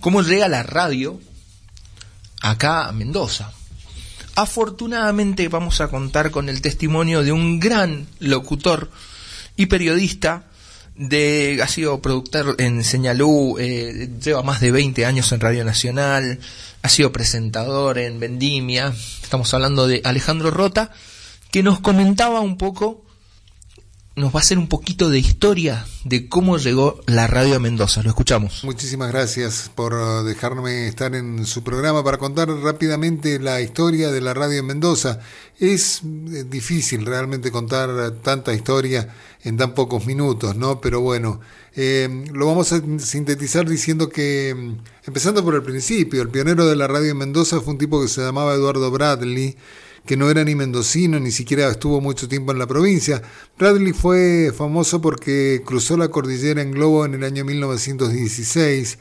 cómo 0.00 0.22
llega 0.22 0.48
la 0.48 0.62
radio 0.62 1.20
acá 2.40 2.88
a 2.88 2.92
Mendoza. 2.92 3.52
Afortunadamente 4.36 5.48
vamos 5.48 5.80
a 5.80 5.88
contar 5.88 6.30
con 6.30 6.48
el 6.48 6.62
testimonio 6.62 7.22
de 7.22 7.32
un 7.32 7.60
gran 7.60 8.06
locutor 8.20 8.90
y 9.56 9.66
periodista 9.66 10.44
de 10.96 11.60
ha 11.62 11.68
sido 11.68 12.00
productor 12.00 12.56
en 12.58 12.84
Señalú, 12.84 13.56
eh, 13.58 14.08
lleva 14.22 14.42
más 14.42 14.60
de 14.60 14.70
20 14.72 15.06
años 15.06 15.32
en 15.32 15.40
Radio 15.40 15.64
Nacional, 15.64 16.38
ha 16.82 16.88
sido 16.88 17.12
presentador 17.12 17.98
en 17.98 18.20
Vendimia. 18.20 18.94
Estamos 19.22 19.52
hablando 19.54 19.86
de 19.86 20.00
Alejandro 20.04 20.50
Rota, 20.50 20.90
que 21.50 21.62
nos 21.62 21.80
comentaba 21.80 22.40
un 22.40 22.56
poco 22.56 23.03
nos 24.16 24.32
va 24.32 24.38
a 24.38 24.42
hacer 24.42 24.58
un 24.58 24.68
poquito 24.68 25.10
de 25.10 25.18
historia 25.18 25.86
de 26.04 26.28
cómo 26.28 26.56
llegó 26.56 27.00
la 27.06 27.26
radio 27.26 27.56
a 27.56 27.58
Mendoza. 27.58 28.02
Lo 28.02 28.10
escuchamos. 28.10 28.62
Muchísimas 28.62 29.10
gracias 29.10 29.70
por 29.74 29.92
uh, 29.94 30.22
dejarme 30.22 30.86
estar 30.86 31.14
en 31.16 31.44
su 31.46 31.64
programa 31.64 32.04
para 32.04 32.18
contar 32.18 32.48
rápidamente 32.48 33.40
la 33.40 33.60
historia 33.60 34.12
de 34.12 34.20
la 34.20 34.32
radio 34.32 34.60
en 34.60 34.66
Mendoza. 34.66 35.18
Es 35.58 36.02
eh, 36.02 36.44
difícil 36.44 37.06
realmente 37.06 37.50
contar 37.50 38.12
tanta 38.22 38.54
historia 38.54 39.08
en 39.42 39.56
tan 39.56 39.74
pocos 39.74 40.06
minutos, 40.06 40.54
¿no? 40.54 40.80
Pero 40.80 41.00
bueno, 41.00 41.40
eh, 41.74 42.24
lo 42.32 42.46
vamos 42.46 42.72
a 42.72 42.80
sintetizar 42.98 43.68
diciendo 43.68 44.08
que, 44.08 44.54
mm, 44.56 45.08
empezando 45.08 45.44
por 45.44 45.56
el 45.56 45.62
principio, 45.62 46.22
el 46.22 46.28
pionero 46.28 46.66
de 46.66 46.76
la 46.76 46.86
radio 46.86 47.10
en 47.10 47.18
Mendoza 47.18 47.60
fue 47.60 47.72
un 47.72 47.78
tipo 47.78 48.00
que 48.00 48.08
se 48.08 48.20
llamaba 48.20 48.54
Eduardo 48.54 48.90
Bradley, 48.92 49.56
que 50.06 50.16
no 50.16 50.30
era 50.30 50.44
ni 50.44 50.54
mendocino, 50.54 51.18
ni 51.18 51.30
siquiera 51.30 51.68
estuvo 51.68 52.00
mucho 52.00 52.28
tiempo 52.28 52.52
en 52.52 52.58
la 52.58 52.66
provincia. 52.66 53.22
Bradley 53.58 53.92
fue 53.92 54.52
famoso 54.56 55.00
porque 55.00 55.62
cruzó 55.64 55.96
la 55.96 56.08
cordillera 56.08 56.62
en 56.62 56.72
globo 56.72 57.04
en 57.04 57.14
el 57.14 57.24
año 57.24 57.44
1916 57.44 58.98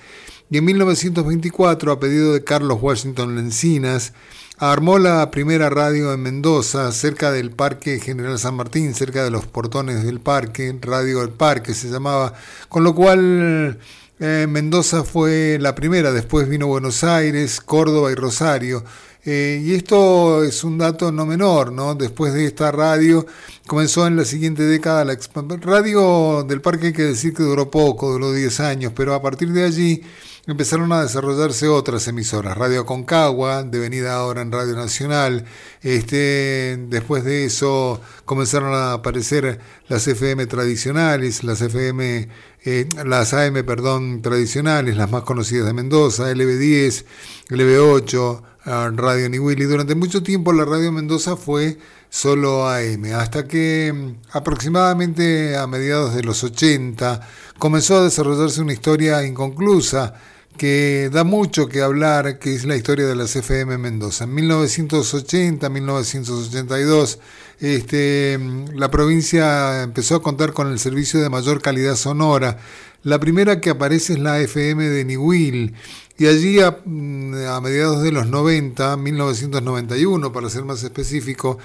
y 0.49 0.57
en 0.57 0.65
1924, 0.65 1.91
a 1.91 1.99
pedido 1.99 2.33
de 2.33 2.43
Carlos 2.43 2.77
Washington 2.81 3.35
Lencinas, 3.35 4.13
armó 4.57 4.99
la 4.99 5.31
primera 5.31 5.69
radio 5.69 6.13
en 6.13 6.21
Mendoza, 6.21 6.91
cerca 6.91 7.31
del 7.31 7.51
Parque 7.51 7.99
General 7.99 8.37
San 8.37 8.55
Martín, 8.55 8.93
cerca 8.93 9.23
de 9.23 9.31
los 9.31 9.47
portones 9.47 10.03
del 10.03 10.19
parque, 10.19 10.77
Radio 10.81 11.21
del 11.21 11.31
Parque 11.31 11.73
se 11.73 11.89
llamaba, 11.89 12.33
con 12.69 12.83
lo 12.83 12.93
cual 12.93 13.79
eh, 14.19 14.45
Mendoza 14.47 15.03
fue 15.03 15.57
la 15.59 15.75
primera, 15.75 16.11
después 16.11 16.47
vino 16.47 16.67
Buenos 16.67 17.03
Aires, 17.03 17.59
Córdoba 17.59 18.11
y 18.11 18.15
Rosario. 18.15 18.83
Eh, 19.25 19.61
y 19.63 19.73
esto 19.73 20.43
es 20.43 20.63
un 20.65 20.77
dato 20.77 21.11
no 21.11 21.25
menor, 21.25 21.71
¿no? 21.71 21.95
Después 21.95 22.33
de 22.33 22.45
esta 22.45 22.71
radio, 22.71 23.25
comenzó 23.67 24.05
en 24.05 24.17
la 24.17 24.25
siguiente 24.25 24.63
década 24.63 25.05
la 25.05 25.17
radio 25.61 26.43
del 26.43 26.59
parque, 26.59 26.87
hay 26.87 26.93
que 26.93 27.03
decir 27.03 27.33
que 27.33 27.43
duró 27.43 27.71
poco, 27.71 28.11
duró 28.11 28.33
10 28.33 28.59
años, 28.59 28.93
pero 28.93 29.13
a 29.13 29.21
partir 29.21 29.53
de 29.53 29.63
allí 29.63 30.03
empezaron 30.45 30.91
a 30.91 31.03
desarrollarse 31.03 31.69
otras 31.69 32.05
emisoras, 32.09 32.57
Radio 32.57 32.85
Concagua, 32.85 33.63
devenida 33.63 34.15
ahora 34.15 34.41
en 34.41 34.51
Radio 34.51 34.75
Nacional, 34.75 35.45
este, 35.81 36.77
después 36.89 37.23
de 37.23 37.45
eso 37.45 38.01
comenzaron 38.25 38.73
a 38.73 38.93
aparecer 38.93 39.59
las 39.87 40.05
FM 40.05 40.45
tradicionales, 40.47 41.45
las 41.45 41.61
FM, 41.61 42.27
eh, 42.65 42.89
las 43.05 43.33
AM, 43.33 43.63
perdón, 43.63 44.21
tradicionales, 44.21 44.97
las 44.97 45.09
más 45.09 45.23
conocidas 45.23 45.65
de 45.65 45.73
Mendoza, 45.73 46.29
LB10, 46.29 47.05
LB8, 47.47 48.41
Radio 48.65 49.29
Niwili. 49.29 49.65
Durante 49.65 49.95
mucho 49.95 50.23
tiempo 50.23 50.53
la 50.53 50.65
Radio 50.65 50.91
Mendoza 50.91 51.35
fue 51.35 51.77
solo 52.09 52.69
AM, 52.69 53.05
hasta 53.15 53.47
que 53.47 53.91
mm, 53.93 54.35
aproximadamente 54.37 55.57
a 55.57 55.67
mediados 55.67 56.15
de 56.15 56.23
los 56.23 56.43
80 56.43 57.27
comenzó 57.57 57.97
a 57.97 58.03
desarrollarse 58.03 58.61
una 58.61 58.73
historia 58.73 59.25
inconclusa 59.25 60.13
que 60.57 61.09
da 61.11 61.23
mucho 61.23 61.67
que 61.67 61.81
hablar, 61.81 62.37
que 62.39 62.53
es 62.53 62.65
la 62.65 62.75
historia 62.75 63.07
de 63.07 63.15
las 63.15 63.35
FM 63.35 63.77
Mendoza. 63.77 64.25
En 64.25 64.35
1980, 64.35 65.67
1982, 65.67 67.19
este, 67.59 68.39
la 68.75 68.91
provincia 68.91 69.83
empezó 69.83 70.15
a 70.15 70.21
contar 70.21 70.53
con 70.53 70.71
el 70.71 70.79
servicio 70.79 71.21
de 71.21 71.29
mayor 71.29 71.61
calidad 71.61 71.95
sonora. 71.95 72.59
La 73.03 73.19
primera 73.19 73.59
que 73.59 73.71
aparece 73.71 74.13
es 74.13 74.19
la 74.19 74.39
FM 74.39 74.87
de 74.89 75.05
Niwil, 75.05 75.73
y 76.17 76.27
allí 76.27 76.59
a, 76.59 76.67
a 76.67 77.61
mediados 77.61 78.03
de 78.03 78.11
los 78.11 78.27
90, 78.27 78.97
1991 78.97 80.31
para 80.31 80.49
ser 80.49 80.63
más 80.63 80.83
específico, 80.83 81.57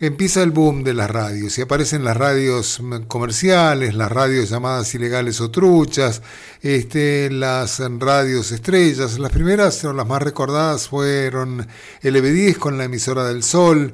empieza 0.00 0.42
el 0.42 0.50
boom 0.50 0.82
de 0.82 0.94
las 0.94 1.10
radios 1.10 1.58
y 1.58 1.62
aparecen 1.62 2.04
las 2.04 2.16
radios 2.16 2.80
comerciales, 3.06 3.94
las 3.94 4.10
radios 4.10 4.48
llamadas 4.48 4.94
ilegales 4.94 5.40
o 5.42 5.50
truchas, 5.50 6.22
este, 6.62 7.30
las 7.30 7.80
radios 7.98 8.50
estrellas. 8.50 9.18
Las 9.18 9.30
primeras 9.30 9.84
o 9.84 9.92
las 9.92 10.06
más 10.06 10.22
recordadas 10.22 10.88
fueron 10.88 11.66
el 12.00 12.16
EB10 12.16 12.56
con 12.56 12.78
la 12.78 12.84
emisora 12.84 13.24
del 13.24 13.42
Sol. 13.42 13.92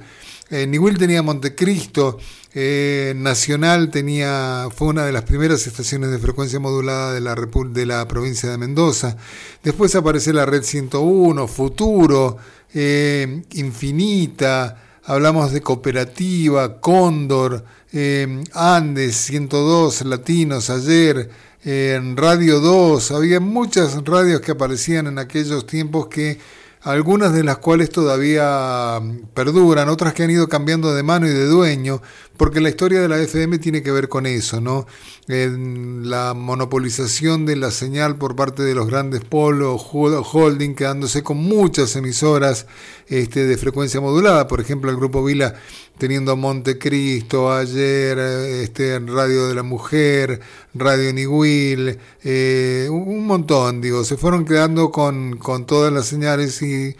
Eh, 0.48 0.70
tenía 0.98 1.22
Montecristo, 1.22 2.18
eh, 2.54 3.14
Nacional 3.16 3.90
tenía, 3.90 4.68
fue 4.74 4.88
una 4.88 5.04
de 5.04 5.12
las 5.12 5.24
primeras 5.24 5.66
estaciones 5.66 6.10
de 6.10 6.18
frecuencia 6.18 6.60
modulada 6.60 7.12
de 7.12 7.20
la, 7.20 7.34
de 7.34 7.86
la 7.86 8.06
provincia 8.06 8.48
de 8.50 8.56
Mendoza. 8.56 9.16
Después 9.62 9.94
aparece 9.96 10.32
la 10.32 10.46
Red 10.46 10.62
101, 10.62 11.48
Futuro, 11.48 12.36
eh, 12.72 13.42
Infinita, 13.54 15.00
hablamos 15.04 15.52
de 15.52 15.60
Cooperativa, 15.60 16.80
Cóndor, 16.80 17.64
eh, 17.92 18.42
Andes 18.52 19.16
102, 19.16 20.06
Latinos, 20.06 20.70
ayer, 20.70 21.28
en 21.64 22.16
Radio 22.16 22.60
2, 22.60 23.10
había 23.10 23.40
muchas 23.40 24.04
radios 24.04 24.40
que 24.40 24.52
aparecían 24.52 25.08
en 25.08 25.18
aquellos 25.18 25.66
tiempos 25.66 26.06
que 26.06 26.38
algunas 26.86 27.32
de 27.32 27.42
las 27.42 27.58
cuales 27.58 27.90
todavía 27.90 29.00
perduran, 29.34 29.88
otras 29.88 30.14
que 30.14 30.22
han 30.22 30.30
ido 30.30 30.48
cambiando 30.48 30.94
de 30.94 31.02
mano 31.02 31.26
y 31.26 31.30
de 31.30 31.44
dueño, 31.46 32.00
porque 32.36 32.60
la 32.60 32.68
historia 32.68 33.00
de 33.00 33.08
la 33.08 33.20
FM 33.20 33.58
tiene 33.58 33.82
que 33.82 33.90
ver 33.90 34.08
con 34.08 34.26
eso, 34.26 34.60
¿no? 34.60 34.86
En 35.28 36.08
la 36.08 36.34
monopolización 36.34 37.46
de 37.46 37.56
la 37.56 37.70
señal 37.70 38.16
por 38.16 38.36
parte 38.36 38.62
de 38.62 38.74
los 38.74 38.86
grandes 38.86 39.22
polos, 39.24 39.82
holding, 39.92 40.74
quedándose 40.74 41.22
con 41.22 41.38
muchas 41.38 41.96
emisoras 41.96 42.66
este, 43.08 43.44
de 43.46 43.56
frecuencia 43.56 44.00
modulada, 44.00 44.46
por 44.46 44.60
ejemplo 44.60 44.90
el 44.90 44.96
Grupo 44.96 45.24
Vila 45.24 45.54
teniendo 45.98 46.36
Montecristo, 46.36 47.52
ayer 47.52 48.18
este, 48.18 48.98
Radio 48.98 49.48
de 49.48 49.54
la 49.54 49.62
Mujer, 49.62 50.40
Radio 50.74 51.12
Niwil, 51.12 51.98
eh, 52.22 52.86
un 52.90 53.26
montón, 53.26 53.80
digo, 53.80 54.04
se 54.04 54.16
fueron 54.16 54.44
quedando 54.44 54.90
con, 54.90 55.38
con 55.38 55.64
todas 55.64 55.92
las 55.92 56.06
señales 56.06 56.60
y 56.60 56.94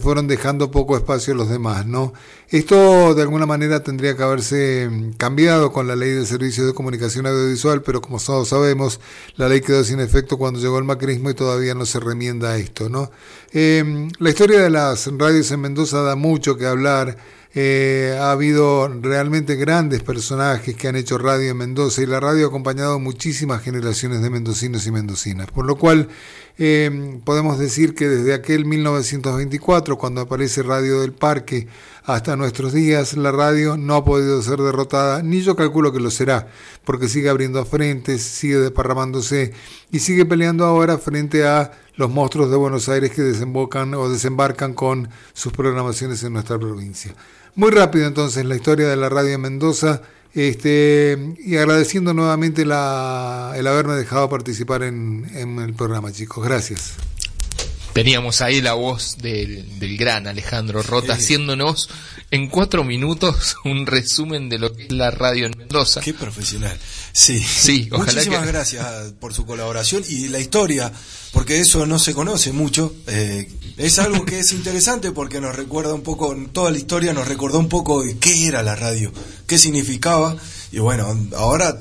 fueron 0.00 0.28
dejando 0.28 0.70
poco 0.70 0.96
espacio 0.96 1.32
a 1.32 1.36
los 1.36 1.48
demás, 1.48 1.86
¿no? 1.86 2.12
Esto 2.52 3.14
de 3.14 3.22
alguna 3.22 3.46
manera 3.46 3.82
tendría 3.82 4.14
que 4.14 4.22
haberse 4.22 4.86
mm, 4.86 5.12
cambiado 5.12 5.72
con 5.72 5.88
la 5.88 5.96
ley 5.96 6.10
de 6.10 6.26
servicios 6.26 6.66
de 6.66 6.74
comunicación 6.74 7.26
audiovisual, 7.26 7.80
pero 7.80 8.02
como 8.02 8.18
todos 8.18 8.48
sabemos, 8.48 9.00
la 9.36 9.48
ley 9.48 9.62
quedó 9.62 9.82
sin 9.82 10.00
efecto 10.00 10.36
cuando 10.36 10.60
llegó 10.60 10.76
el 10.76 10.84
macrismo 10.84 11.30
y 11.30 11.34
todavía 11.34 11.74
no 11.74 11.86
se 11.86 11.98
remienda 11.98 12.58
esto. 12.58 12.90
¿no? 12.90 13.10
Em, 13.52 14.10
la 14.18 14.28
historia 14.28 14.60
de 14.60 14.68
las 14.68 15.10
radios 15.16 15.50
en 15.50 15.62
Mendoza 15.62 16.02
da 16.02 16.14
mucho 16.14 16.58
que 16.58 16.66
hablar. 16.66 17.16
Eh, 17.54 18.18
ha 18.20 18.32
habido 18.32 18.88
realmente 18.88 19.56
grandes 19.56 20.02
personajes 20.02 20.74
que 20.74 20.88
han 20.88 20.96
hecho 20.96 21.16
radio 21.16 21.50
en 21.50 21.56
Mendoza 21.56 22.02
y 22.02 22.06
la 22.06 22.20
radio 22.20 22.46
ha 22.46 22.48
acompañado 22.48 22.98
muchísimas 22.98 23.62
generaciones 23.62 24.22
de 24.22 24.28
mendocinos 24.30 24.86
y 24.86 24.90
mendocinas, 24.90 25.50
por 25.50 25.66
lo 25.66 25.76
cual 25.76 26.08
eh, 26.58 27.20
podemos 27.24 27.58
decir 27.58 27.94
que 27.94 28.08
desde 28.08 28.34
aquel 28.34 28.64
1924, 28.64 29.98
cuando 29.98 30.20
aparece 30.20 30.62
Radio 30.62 31.00
del 31.00 31.12
Parque, 31.12 31.68
hasta 32.04 32.36
nuestros 32.36 32.72
días, 32.72 33.16
la 33.16 33.30
radio 33.30 33.76
no 33.76 33.94
ha 33.94 34.04
podido 34.04 34.42
ser 34.42 34.58
derrotada, 34.58 35.22
ni 35.22 35.40
yo 35.40 35.54
calculo 35.54 35.92
que 35.92 36.00
lo 36.00 36.10
será, 36.10 36.48
porque 36.84 37.08
sigue 37.08 37.28
abriendo 37.28 37.64
frentes, 37.64 38.22
sigue 38.22 38.58
desparramándose 38.58 39.52
y 39.90 40.00
sigue 40.00 40.24
peleando 40.24 40.64
ahora 40.64 40.98
frente 40.98 41.46
a 41.46 41.72
los 41.94 42.10
monstruos 42.10 42.50
de 42.50 42.56
Buenos 42.56 42.88
Aires 42.88 43.12
que 43.12 43.22
desembocan 43.22 43.94
o 43.94 44.08
desembarcan 44.08 44.74
con 44.74 45.08
sus 45.32 45.52
programaciones 45.52 46.22
en 46.24 46.32
nuestra 46.32 46.58
provincia. 46.58 47.14
Muy 47.54 47.70
rápido 47.70 48.06
entonces 48.06 48.44
la 48.44 48.56
historia 48.56 48.88
de 48.88 48.96
la 48.96 49.08
radio 49.08 49.34
en 49.34 49.40
Mendoza 49.42 50.02
este, 50.34 51.34
y 51.38 51.56
agradeciendo 51.56 52.14
nuevamente 52.14 52.64
la, 52.64 53.52
el 53.56 53.66
haberme 53.66 53.94
dejado 53.94 54.28
participar 54.28 54.82
en, 54.82 55.26
en 55.34 55.58
el 55.58 55.74
programa, 55.74 56.12
chicos. 56.12 56.44
Gracias. 56.44 56.94
Teníamos 57.92 58.40
ahí 58.40 58.62
la 58.62 58.72
voz 58.72 59.18
del, 59.18 59.78
del 59.78 59.98
gran 59.98 60.26
Alejandro 60.26 60.82
Rota 60.82 61.12
haciéndonos 61.12 61.90
en 62.30 62.48
cuatro 62.48 62.84
minutos 62.84 63.56
un 63.64 63.86
resumen 63.86 64.48
de 64.48 64.58
lo 64.58 64.72
que 64.72 64.84
es 64.84 64.92
la 64.92 65.10
radio 65.10 65.46
en 65.46 65.56
Mendoza. 65.56 66.00
Qué 66.00 66.14
profesional. 66.14 66.76
Sí. 67.12 67.38
Sí, 67.38 67.88
ojalá 67.92 68.12
Muchísimas 68.12 68.46
gracias 68.48 69.12
por 69.20 69.34
su 69.34 69.44
colaboración 69.44 70.02
y 70.08 70.28
la 70.28 70.40
historia, 70.40 70.90
porque 71.32 71.60
eso 71.60 71.84
no 71.84 71.98
se 71.98 72.14
conoce 72.14 72.52
mucho. 72.52 72.94
Eh, 73.06 73.52
es 73.76 73.98
algo 73.98 74.24
que 74.24 74.38
es 74.38 74.52
interesante 74.54 75.12
porque 75.12 75.40
nos 75.40 75.54
recuerda 75.54 75.92
un 75.92 76.02
poco, 76.02 76.34
toda 76.52 76.70
la 76.70 76.78
historia 76.78 77.12
nos 77.12 77.28
recordó 77.28 77.58
un 77.58 77.68
poco 77.68 78.02
qué 78.18 78.46
era 78.46 78.62
la 78.62 78.74
radio, 78.74 79.12
qué 79.46 79.58
significaba. 79.58 80.34
Y 80.72 80.78
bueno, 80.78 81.14
ahora 81.36 81.78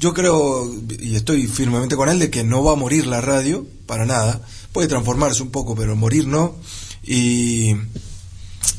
yo 0.00 0.12
creo, 0.12 0.68
y 0.98 1.14
estoy 1.14 1.46
firmemente 1.46 1.94
con 1.94 2.08
él, 2.08 2.18
de 2.18 2.30
que 2.30 2.42
no 2.42 2.64
va 2.64 2.72
a 2.72 2.76
morir 2.76 3.06
la 3.06 3.20
radio, 3.20 3.64
para 3.86 4.04
nada 4.04 4.40
puede 4.74 4.88
transformarse 4.88 5.40
un 5.40 5.52
poco, 5.52 5.76
pero 5.76 5.94
morir 5.94 6.26
no. 6.26 6.56
Y 7.04 7.76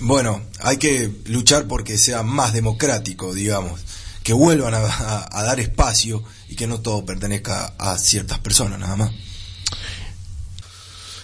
bueno, 0.01 0.41
hay 0.59 0.75
que 0.75 1.09
luchar 1.27 1.67
porque 1.67 1.97
sea 1.97 2.21
más 2.21 2.51
democrático, 2.51 3.33
digamos, 3.33 3.79
que 4.21 4.33
vuelvan 4.33 4.73
a, 4.75 5.43
dar 5.43 5.59
espacio 5.61 6.21
y 6.49 6.57
que 6.57 6.67
no 6.67 6.81
todo 6.81 7.05
pertenezca 7.05 7.75
a 7.77 7.97
ciertas 7.97 8.39
personas 8.39 8.77
nada 8.77 8.97
más. 8.97 9.11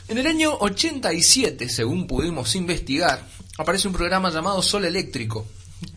En 0.07 0.17
el 0.17 0.25
año 0.25 0.55
87, 0.57 1.67
según 1.67 2.07
pudimos 2.07 2.55
investigar, 2.55 3.27
aparece 3.57 3.89
un 3.89 3.93
programa 3.93 4.31
llamado 4.31 4.61
Sol 4.61 4.85
Eléctrico 4.85 5.45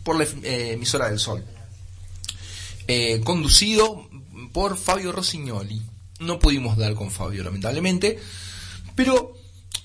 por 0.03 0.17
la 0.17 0.25
eh, 0.43 0.73
emisora 0.73 1.09
del 1.09 1.19
Sol. 1.19 1.45
eh, 2.87 3.21
conducido 3.23 4.09
por 4.51 4.77
Fabio 4.77 5.13
Rossignoli. 5.13 5.81
No 6.19 6.39
pudimos 6.39 6.77
dar 6.77 6.93
con 6.93 7.09
Fabio, 7.09 7.43
lamentablemente, 7.43 8.19
pero 8.95 9.33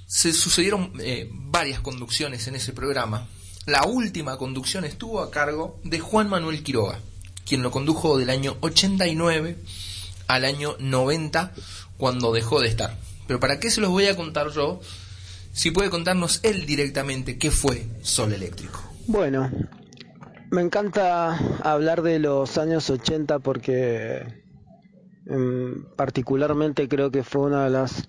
se 0.07 0.33
sucedieron 0.33 0.93
eh, 1.01 1.29
varias 1.33 1.81
conducciones 1.81 2.49
en 2.49 2.57
ese 2.57 2.73
programa. 2.73 3.29
La 3.67 3.85
última 3.85 4.37
conducción 4.39 4.85
estuvo 4.85 5.21
a 5.21 5.31
cargo 5.31 5.81
de 5.85 6.01
Juan 6.01 6.29
Manuel 6.29 6.63
Quiroga, 6.63 6.99
quien 7.47 7.63
lo 7.63 7.71
condujo 7.71 8.19
del 8.19 8.31
año 8.31 8.57
89 8.61 9.59
al 10.27 10.45
año 10.45 10.77
90, 10.79 11.53
cuando 11.97 12.33
dejó 12.33 12.61
de 12.61 12.69
estar. 12.69 12.97
Pero 13.27 13.39
¿para 13.39 13.61
qué 13.61 13.71
se 13.71 13.81
los 13.81 13.91
voy 13.91 14.07
a 14.07 14.17
contar 14.17 14.51
yo? 14.51 14.81
Si 15.53 15.71
puede 15.71 15.91
contarnos 15.91 16.41
él 16.43 16.67
directamente 16.67 17.39
qué 17.39 17.51
fue 17.51 17.87
Sol 18.03 18.33
Eléctrico. 18.33 18.81
Bueno, 19.07 19.51
me 20.51 20.63
encanta 20.63 21.37
hablar 21.63 22.03
de 22.03 22.19
los 22.19 22.59
años 22.59 22.91
80 22.91 23.39
porque 23.41 24.43
em, 25.27 25.85
particularmente 25.97 26.89
creo 26.89 27.11
que 27.11 27.23
fue 27.23 27.43
una 27.43 27.65
de 27.65 27.71
las 27.71 28.09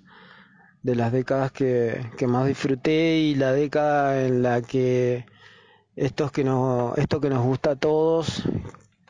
de 0.84 0.96
las 0.96 1.12
décadas 1.12 1.52
que, 1.52 2.02
más 2.28 2.48
disfruté 2.48 3.18
y 3.18 3.36
la 3.36 3.52
década 3.54 4.26
en 4.26 4.42
la 4.42 4.62
que 4.62 5.26
esto 5.96 6.32
que 6.32 6.44
nos, 6.44 6.98
esto 6.98 7.22
que 7.22 7.30
nos 7.30 7.46
gusta 7.46 7.72
a 7.72 7.76
todos, 7.76 8.44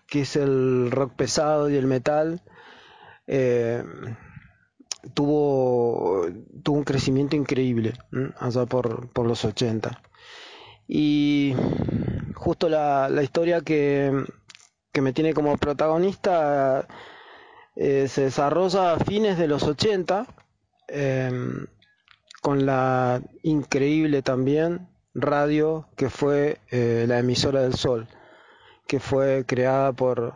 que 0.07 0.21
es 0.21 0.35
el 0.35 0.91
rock 0.91 1.13
pesado 1.15 1.69
y 1.69 1.75
el 1.77 1.87
metal, 1.87 2.41
eh, 3.27 3.83
tuvo, 5.13 6.27
tuvo 6.63 6.77
un 6.77 6.83
crecimiento 6.83 7.35
increíble 7.35 7.93
allá 8.39 8.65
por, 8.65 9.09
por 9.09 9.25
los 9.25 9.45
80. 9.45 10.01
Y 10.87 11.55
justo 12.35 12.67
la, 12.67 13.07
la 13.07 13.23
historia 13.23 13.61
que, 13.61 14.25
que, 14.91 15.01
me 15.01 15.13
tiene 15.13 15.33
como 15.33 15.55
protagonista 15.57 16.85
eh, 17.75 18.07
se 18.09 18.23
desarrolla 18.23 18.93
a 18.93 18.99
fines 18.99 19.37
de 19.37 19.47
los 19.47 19.63
80, 19.63 20.27
em, 20.91 21.67
con 22.41 22.65
la 22.65 23.21
increíble 23.43 24.21
también 24.21 24.87
radio 25.13 25.87
que 25.95 26.09
fue 26.09 26.59
eh, 26.69 27.05
la 27.07 27.19
emisora 27.19 27.61
del 27.61 27.75
sol, 27.75 28.07
que 28.87 28.99
fue 28.99 29.45
creada 29.45 29.93
por 29.93 30.33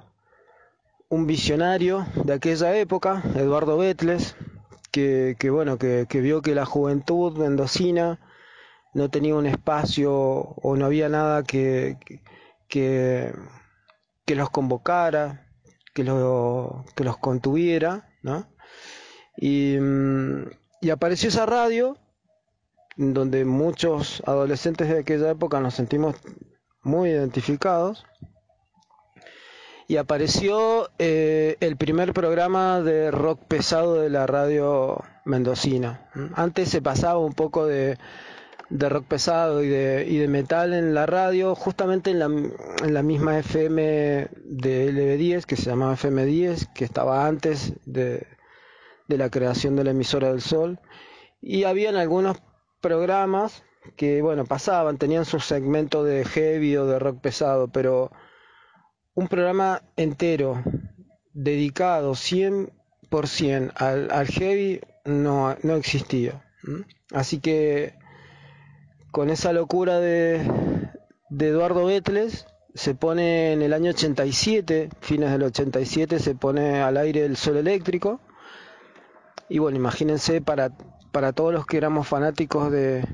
un 1.09 1.27
visionario 1.27 2.05
de 2.23 2.33
aquella 2.33 2.75
época, 2.75 3.23
Eduardo 3.35 3.77
Betles, 3.77 4.35
que, 4.91 5.35
bueno, 5.51 5.77
que, 5.77 6.07
vio 6.21 6.41
que 6.41 6.55
la 6.55 6.65
juventud 6.65 7.37
mendocina 7.37 8.19
no 8.93 9.09
tenía 9.09 9.35
un 9.35 9.45
espacio 9.45 10.13
o 10.13 10.75
no 10.77 10.85
había 10.85 11.09
nada 11.09 11.43
que, 11.43 11.97
que, 12.69 13.33
los 14.27 14.49
convocara, 14.49 15.47
que, 15.93 16.05
lo, 16.05 16.85
que 16.95 17.03
los 17.03 17.17
contuviera, 17.17 18.09
¿no? 18.21 18.47
Y, 19.37 19.77
apareció 20.91 21.29
esa 21.29 21.45
radio 21.45 21.97
donde 22.95 23.43
muchos 23.43 24.21
adolescentes 24.25 24.87
de 24.87 24.99
aquella 24.99 25.31
época 25.31 25.59
nos 25.59 25.73
sentimos 25.73 26.15
muy 26.83 27.09
identificados 27.09 28.05
y 29.87 29.97
apareció 29.97 30.89
eh, 30.99 31.57
el 31.59 31.75
primer 31.75 32.13
programa 32.13 32.81
de 32.81 33.11
rock 33.11 33.41
pesado 33.47 33.95
de 33.95 34.09
la 34.09 34.25
radio 34.25 35.03
mendocina. 35.25 36.09
Antes 36.35 36.69
se 36.69 36.81
pasaba 36.81 37.19
un 37.19 37.33
poco 37.33 37.65
de, 37.65 37.97
rock 38.69 39.05
pesado 39.05 39.63
y 39.63 39.67
de, 39.67 40.05
y 40.07 40.17
de, 40.17 40.27
metal 40.27 40.73
en 40.73 40.93
la 40.93 41.05
radio, 41.05 41.55
justamente 41.55 42.11
en 42.11 42.19
la, 42.19 42.25
en 42.25 42.93
la 42.93 43.03
misma 43.03 43.37
FM 43.39 44.29
de 44.43 44.91
LB10, 44.91 45.45
que 45.45 45.55
se 45.55 45.69
llamaba 45.69 45.95
FM10, 45.95 46.71
que 46.73 46.85
estaba 46.85 47.27
antes 47.27 47.73
de, 47.85 48.25
de 49.07 49.17
la 49.17 49.29
creación 49.29 49.75
de 49.75 49.83
la 49.83 49.91
emisora 49.91 50.29
del 50.29 50.41
Sol. 50.41 50.79
Y 51.41 51.63
habían 51.63 51.95
algunos 51.95 52.37
programas 52.81 53.63
que, 53.95 54.21
bueno, 54.21 54.45
pasaban, 54.45 54.97
tenían 54.97 55.25
su 55.25 55.39
segmento 55.39 56.03
de 56.03 56.25
heavy 56.25 56.77
o 56.77 56.85
de 56.85 56.99
rock 56.99 57.21
pesado, 57.21 57.67
pero 57.67 58.11
un 59.13 59.27
programa 59.27 59.81
entero 59.95 60.63
dedicado 61.33 62.13
100% 62.13 63.71
al, 63.75 64.11
al 64.11 64.27
heavy 64.27 64.81
no, 65.05 65.55
no 65.61 65.75
existía. 65.75 66.43
Así 67.11 67.39
que 67.39 67.93
con 69.11 69.29
esa 69.29 69.53
locura 69.53 69.99
de, 69.99 70.41
de 71.29 71.47
Eduardo 71.47 71.85
Betles, 71.85 72.45
se 72.73 72.93
pone 72.93 73.53
en 73.53 73.61
el 73.61 73.71
año 73.71 73.91
87, 73.91 74.89
fines 74.99 75.31
del 75.31 75.43
87, 75.43 76.19
se 76.19 76.35
pone 76.35 76.81
al 76.81 76.97
aire 76.97 77.23
el 77.23 77.37
sol 77.37 77.55
eléctrico. 77.55 78.19
Y 79.49 79.59
bueno, 79.59 79.77
imagínense 79.77 80.41
para, 80.41 80.71
para 81.11 81.33
todos 81.33 81.53
los 81.53 81.65
que 81.65 81.77
éramos 81.77 82.07
fanáticos 82.07 82.71
de, 82.71 83.07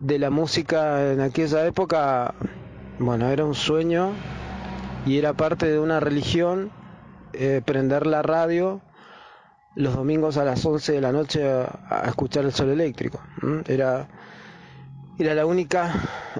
de 0.00 0.18
la 0.18 0.30
música 0.30 1.12
en 1.12 1.20
aquella 1.20 1.66
época, 1.66 2.34
bueno, 2.98 3.28
era 3.28 3.44
un 3.44 3.54
sueño 3.54 4.12
y 5.06 5.18
era 5.18 5.32
parte 5.32 5.66
de 5.66 5.78
una 5.78 6.00
religión 6.00 6.70
eh, 7.32 7.62
prender 7.64 8.06
la 8.06 8.22
radio 8.22 8.80
los 9.74 9.94
domingos 9.94 10.36
a 10.36 10.44
las 10.44 10.64
11 10.64 10.92
de 10.92 11.00
la 11.00 11.12
noche 11.12 11.48
a, 11.48 12.02
escuchar 12.06 12.44
el 12.44 12.52
sol 12.52 12.70
eléctrico. 12.70 13.20
Era, 13.66 14.08
era 15.18 15.34
la 15.34 15.46
única, 15.46 15.92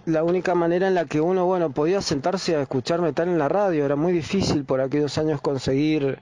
la 0.04 0.24
única 0.24 0.54
manera 0.54 0.88
en 0.88 0.94
la 0.94 1.04
que 1.04 1.20
uno 1.20 1.46
bueno, 1.46 1.70
podía 1.70 2.02
sentarse 2.02 2.56
a 2.56 2.62
escuchar 2.62 3.00
metal 3.00 3.28
en 3.28 3.38
la 3.38 3.48
radio. 3.48 3.84
Era 3.84 3.96
muy 3.96 4.12
difícil 4.12 4.64
por 4.64 4.80
aquellos 4.80 5.16
años 5.18 5.40
conseguir, 5.40 6.20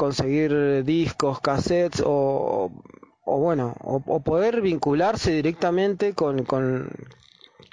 conseguir 0.00 0.82
discos, 0.84 1.40
cassettes 1.40 2.02
o, 2.06 2.72
o 3.22 3.38
bueno, 3.38 3.76
o, 3.82 4.20
poder 4.20 4.62
vincularse 4.62 5.30
directamente 5.30 6.14
con, 6.14 6.46
con, 6.46 6.88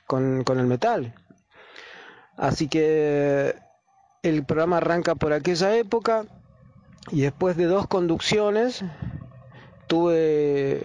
con 0.05 0.59
el 0.59 0.67
metal. 0.67 1.15
Así 2.35 2.67
que 2.67 3.55
el 4.23 4.43
programa 4.43 4.77
arranca 4.77 5.15
por 5.15 5.31
aquella 5.31 5.77
época 5.77 6.25
y 7.13 7.21
después 7.21 7.55
de 7.55 7.63
dos 7.63 7.87
conducciones 7.87 8.83
tuve 9.87 10.81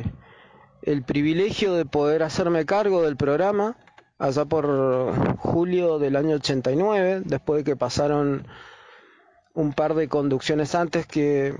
el 0.82 1.02
privilegio 1.02 1.74
de 1.74 1.86
poder 1.86 2.22
hacerme 2.22 2.66
cargo 2.66 3.02
del 3.02 3.16
programa 3.16 3.76
allá 4.20 4.44
por 4.44 5.36
julio 5.38 5.98
del 5.98 6.14
año 6.14 6.36
89, 6.36 7.22
después 7.24 7.64
de 7.64 7.72
que 7.72 7.76
pasaron 7.76 8.46
un 9.54 9.72
par 9.72 9.94
de 9.94 10.08
conducciones 10.08 10.74
antes 10.74 11.06
que, 11.06 11.54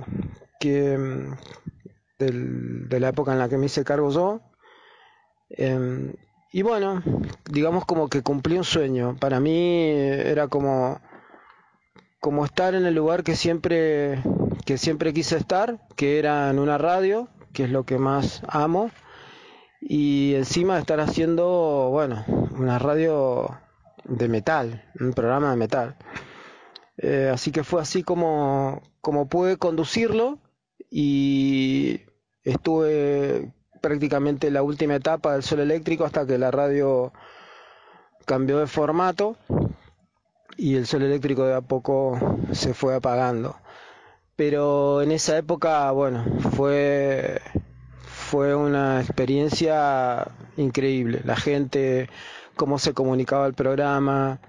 de 2.18 3.00
la 3.00 3.08
época 3.08 3.32
en 3.32 3.38
la 3.38 3.48
que 3.48 3.58
me 3.58 3.66
hice 3.66 3.84
cargo 3.84 4.10
yo. 4.10 4.40
Em, 5.50 6.12
y 6.52 6.62
bueno, 6.62 7.02
digamos 7.50 7.84
como 7.84 8.08
que 8.08 8.22
cumplí 8.22 8.56
un 8.56 8.64
sueño. 8.64 9.16
Para 9.18 9.40
mí 9.40 9.88
era 9.88 10.48
como, 10.48 11.00
como 12.20 12.44
estar 12.44 12.74
en 12.74 12.86
el 12.86 12.94
lugar 12.94 13.24
que 13.24 13.36
siempre, 13.36 14.22
que 14.64 14.78
siempre 14.78 15.12
quise 15.12 15.36
estar, 15.36 15.80
que 15.96 16.18
era 16.18 16.50
en 16.50 16.58
una 16.58 16.78
radio, 16.78 17.28
que 17.52 17.64
es 17.64 17.70
lo 17.70 17.84
que 17.84 17.98
más 17.98 18.42
amo. 18.48 18.90
Y 19.80 20.34
encima 20.36 20.78
estar 20.78 21.00
haciendo, 21.00 21.88
bueno, 21.90 22.24
una 22.56 22.78
radio 22.78 23.58
de 24.04 24.28
metal, 24.28 24.84
un 25.00 25.12
programa 25.12 25.50
de 25.50 25.56
metal. 25.56 25.96
Eh, 26.98 27.30
así 27.32 27.52
que 27.52 27.64
fue 27.64 27.80
así 27.80 28.02
como, 28.02 28.82
como 29.00 29.28
pude 29.28 29.56
conducirlo 29.56 30.38
y 30.90 32.00
estuve 32.44 33.52
prácticamente 33.80 34.50
la 34.50 34.62
última 34.62 34.96
etapa 34.96 35.32
del 35.32 35.42
sol 35.42 35.60
eléctrico 35.60 36.04
hasta 36.04 36.26
que 36.26 36.38
la 36.38 36.50
radio 36.50 37.12
cambió 38.24 38.58
de 38.58 38.66
formato 38.66 39.36
y 40.56 40.76
el 40.76 40.86
sol 40.86 41.02
eléctrico 41.02 41.44
de 41.44 41.54
a 41.54 41.60
poco 41.60 42.18
se 42.52 42.74
fue 42.74 42.94
apagando. 42.94 43.56
Pero 44.36 45.02
en 45.02 45.12
esa 45.12 45.36
época, 45.36 45.90
bueno, 45.92 46.24
fue, 46.54 47.40
fue 48.02 48.54
una 48.54 49.00
experiencia 49.00 50.26
increíble. 50.56 51.20
La 51.24 51.36
gente, 51.36 52.08
cómo 52.56 52.78
se 52.78 52.94
comunicaba 52.94 53.46
el 53.46 53.54
programa, 53.54 54.40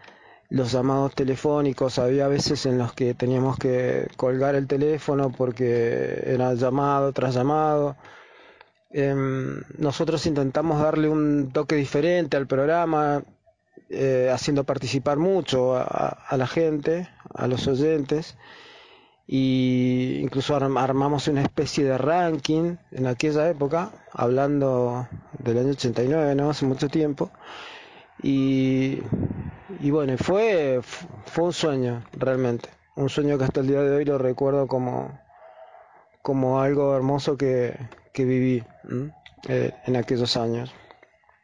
los 0.53 0.71
llamados 0.71 1.13
telefónicos, 1.15 1.99
había 1.99 2.27
veces 2.27 2.65
en 2.65 2.77
los 2.77 2.93
que 2.93 3.13
teníamos 3.13 3.57
que 3.57 4.07
colgar 4.17 4.55
el 4.55 4.67
teléfono 4.67 5.31
porque 5.31 6.23
era 6.25 6.53
llamado 6.53 7.11
tras 7.11 7.35
llamado 7.35 7.95
Em, 8.93 9.63
nosotros 9.79 10.23
intentamos 10.27 10.79
darle 10.79 11.09
un 11.09 11.51
toque 11.51 11.75
diferente 11.75 12.37
al 12.37 12.45
programa, 12.45 13.23
eh, 13.89 14.29
haciendo 14.31 14.65
participar 14.65 15.17
mucho 15.17 15.75
a, 15.75 16.37
la 16.37 16.45
gente, 16.45 17.09
a 17.33 17.47
los 17.47 17.67
oyentes, 17.67 18.37
y 19.25 20.19
incluso 20.21 20.55
armamos 20.55 21.27
una 21.27 21.41
especie 21.41 21.85
de 21.85 21.97
ranking 21.97 22.75
en 22.91 23.07
aquella 23.07 23.49
época, 23.49 23.91
hablando 24.11 25.07
del 25.39 25.57
año 25.57 25.71
89, 25.71 26.35
¿no? 26.35 26.51
Hace 26.51 26.65
mucho 26.67 26.87
tiempo. 26.87 27.31
Y, 28.21 28.99
y 29.83 29.91
bueno, 29.91 30.17
fue, 30.17 30.79
fue 31.25 31.43
un 31.43 31.51
sueño 31.51 32.03
realmente. 32.13 32.69
un 32.95 33.09
sueño 33.09 33.37
que 33.37 33.43
hasta 33.43 33.59
el 33.59 33.67
día 33.67 33.81
de 33.81 33.93
hoy 33.93 34.05
lo 34.05 34.17
recuerdo 34.17 34.65
como, 34.65 35.19
como 36.21 36.61
algo 36.61 36.95
hermoso 36.95 37.35
que, 37.35 37.77
que 38.13 38.23
viví 38.23 38.63
eh, 39.49 39.73
en 39.85 39.95
aquellos 39.97 40.37
años. 40.37 40.73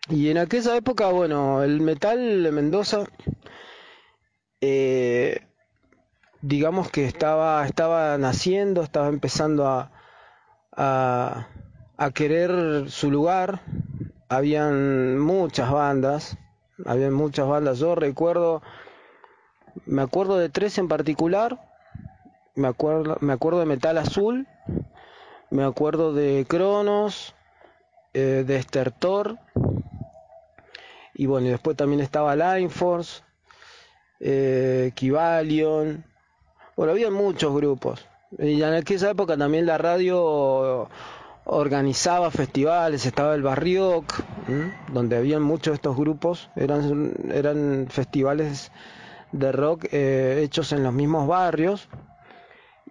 Y 0.07 0.29
en 0.29 0.37
aquella 0.37 0.77
época, 0.77 1.09
bueno, 1.09 1.63
el 1.63 1.81
metal 1.81 2.41
de 2.43 2.51
Mendoza, 2.53 3.03
eh, 4.61 5.41
digamos 6.41 6.89
que 6.91 7.03
estaba, 7.03 7.65
estaba 7.65 8.17
naciendo, 8.17 8.83
estaba 8.83 9.09
empezando 9.09 9.67
a, 9.67 9.91
a, 10.71 11.49
a 11.97 12.11
querer 12.11 12.89
su 12.89 13.11
lugar. 13.11 13.59
Habían 14.29 15.19
muchas 15.19 15.69
bandas, 15.69 16.37
habían 16.85 17.13
muchas 17.13 17.47
bandas. 17.47 17.79
Yo 17.79 17.95
recuerdo, 17.95 18.61
me 19.85 20.01
acuerdo 20.01 20.37
de 20.37 20.49
tres 20.49 20.77
en 20.77 20.87
particular. 20.87 21.59
Me 22.55 22.67
acuerdo, 22.67 23.17
me 23.21 23.31
acuerdo 23.31 23.59
de 23.59 23.65
Metal 23.65 23.97
Azul, 23.97 24.47
me 25.49 25.63
acuerdo 25.63 26.13
de 26.13 26.45
Cronos, 26.47 27.33
eh, 28.13 28.43
de 28.45 28.57
Estertor, 28.57 29.37
y 31.13 31.25
bueno, 31.25 31.47
y 31.47 31.51
después 31.51 31.77
también 31.77 32.01
estaba 32.01 32.35
Line 32.35 32.69
Force, 32.69 33.23
eh, 34.19 34.91
Kivalion, 34.95 36.03
bueno, 36.75 36.93
había 36.93 37.11
muchos 37.11 37.53
grupos. 37.53 38.05
Y 38.37 38.61
en 38.61 38.73
aquella 38.73 39.09
época 39.09 39.35
también 39.35 39.65
la 39.65 39.77
radio 39.77 40.89
organizaba 41.51 42.29
festivales, 42.29 43.05
estaba 43.05 43.33
el 43.33 43.41
Barrioc, 43.41 44.13
donde 44.93 45.17
habían 45.17 45.41
muchos 45.41 45.71
de 45.71 45.75
estos 45.75 45.97
grupos, 45.97 46.49
eran, 46.55 47.13
eran 47.31 47.87
festivales 47.89 48.71
de 49.31 49.51
rock 49.51 49.85
eh, 49.91 50.41
hechos 50.43 50.71
en 50.73 50.83
los 50.83 50.93
mismos 50.93 51.27
barrios. 51.27 51.89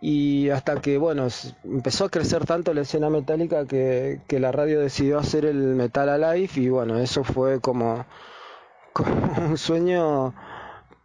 Y 0.00 0.50
hasta 0.50 0.80
que 0.80 0.96
bueno 0.96 1.26
empezó 1.64 2.04
a 2.04 2.08
crecer 2.08 2.44
tanto 2.46 2.72
la 2.72 2.82
escena 2.82 3.10
metálica 3.10 3.66
que, 3.66 4.20
que 4.28 4.38
la 4.38 4.52
radio 4.52 4.80
decidió 4.80 5.18
hacer 5.18 5.44
el 5.44 5.56
Metal 5.56 6.08
Alive. 6.08 6.50
Y 6.54 6.68
bueno 6.68 6.98
eso 6.98 7.24
fue 7.24 7.60
como, 7.60 8.06
como 8.92 9.48
un 9.48 9.58
sueño 9.58 10.34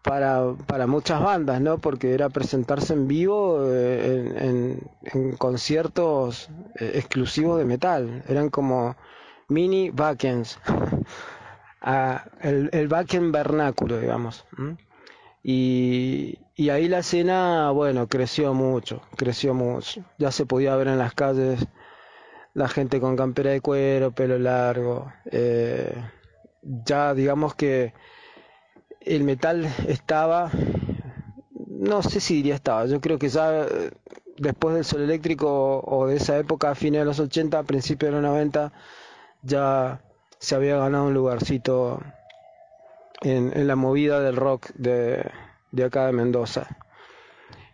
para, 0.04 0.54
para 0.68 0.86
muchas 0.86 1.22
bandas, 1.24 1.62
¿no? 1.62 1.80
Porque 1.80 2.14
era 2.14 2.30
presentarse 2.30 2.94
en 2.94 3.08
vivo 3.08 3.66
eh, 3.72 4.34
en, 4.38 4.80
en, 5.04 5.38
conciertos 5.38 6.50
eh, 6.76 6.92
exclusivos 6.96 7.58
de 7.58 7.66
metal. 7.66 8.24
Eran 8.28 8.50
como 8.50 8.96
mini 9.48 9.90
backends. 9.90 10.60
ah, 11.82 12.26
el, 12.42 12.70
el 12.74 12.88
backend 12.90 13.32
vernáculo, 13.34 14.00
digamos. 14.00 14.46
Y, 15.42 16.38
y 16.56 16.70
ahí 16.70 16.88
la 16.90 17.00
escena, 17.00 17.72
bueno, 17.72 18.08
creció 18.08 18.54
mucho, 18.54 19.02
creció 19.16 19.54
mucho. 19.54 20.04
Ya 20.18 20.32
se 20.32 20.46
podía 20.46 20.76
ver 20.76 20.90
en 20.90 21.00
las 21.00 21.14
calles 21.14 21.66
la 22.54 22.68
gente 22.68 23.00
con 23.00 23.16
campera 23.16 23.52
de 23.52 23.62
cuero, 23.62 24.12
pelo 24.12 24.38
largo. 24.38 25.12
Eh, 25.32 25.96
ya 26.62 27.14
digamos 27.14 27.56
que 27.56 27.94
el 29.06 29.24
metal 29.24 29.66
estaba, 29.88 30.52
no 31.68 32.02
sé 32.04 32.20
si 32.20 32.36
diría 32.36 32.56
estaba, 32.56 32.86
yo 32.86 33.02
creo 33.02 33.20
que 33.20 33.30
ya 33.30 33.64
eh, 33.64 33.92
después 34.38 34.76
del 34.76 34.86
sol 34.86 35.02
eléctrico 35.02 35.82
o 35.86 36.08
de 36.08 36.18
esa 36.18 36.38
época, 36.38 36.72
a 36.72 36.76
fines 36.76 37.02
de 37.02 37.06
los 37.06 37.20
80, 37.20 37.64
principios 37.64 38.12
de 38.12 38.22
los 38.22 38.30
90, 38.30 38.72
ya 39.42 40.02
se 40.40 40.56
había 40.56 40.78
ganado 40.78 41.06
un 41.06 41.14
lugarcito 41.14 42.02
en, 43.22 43.68
la 43.68 43.76
movida 43.76 44.20
del 44.20 44.36
rock 44.36 44.72
de, 44.76 45.30
de, 45.72 45.84
acá 45.84 46.06
de 46.08 46.14
Mendoza. 46.14 46.68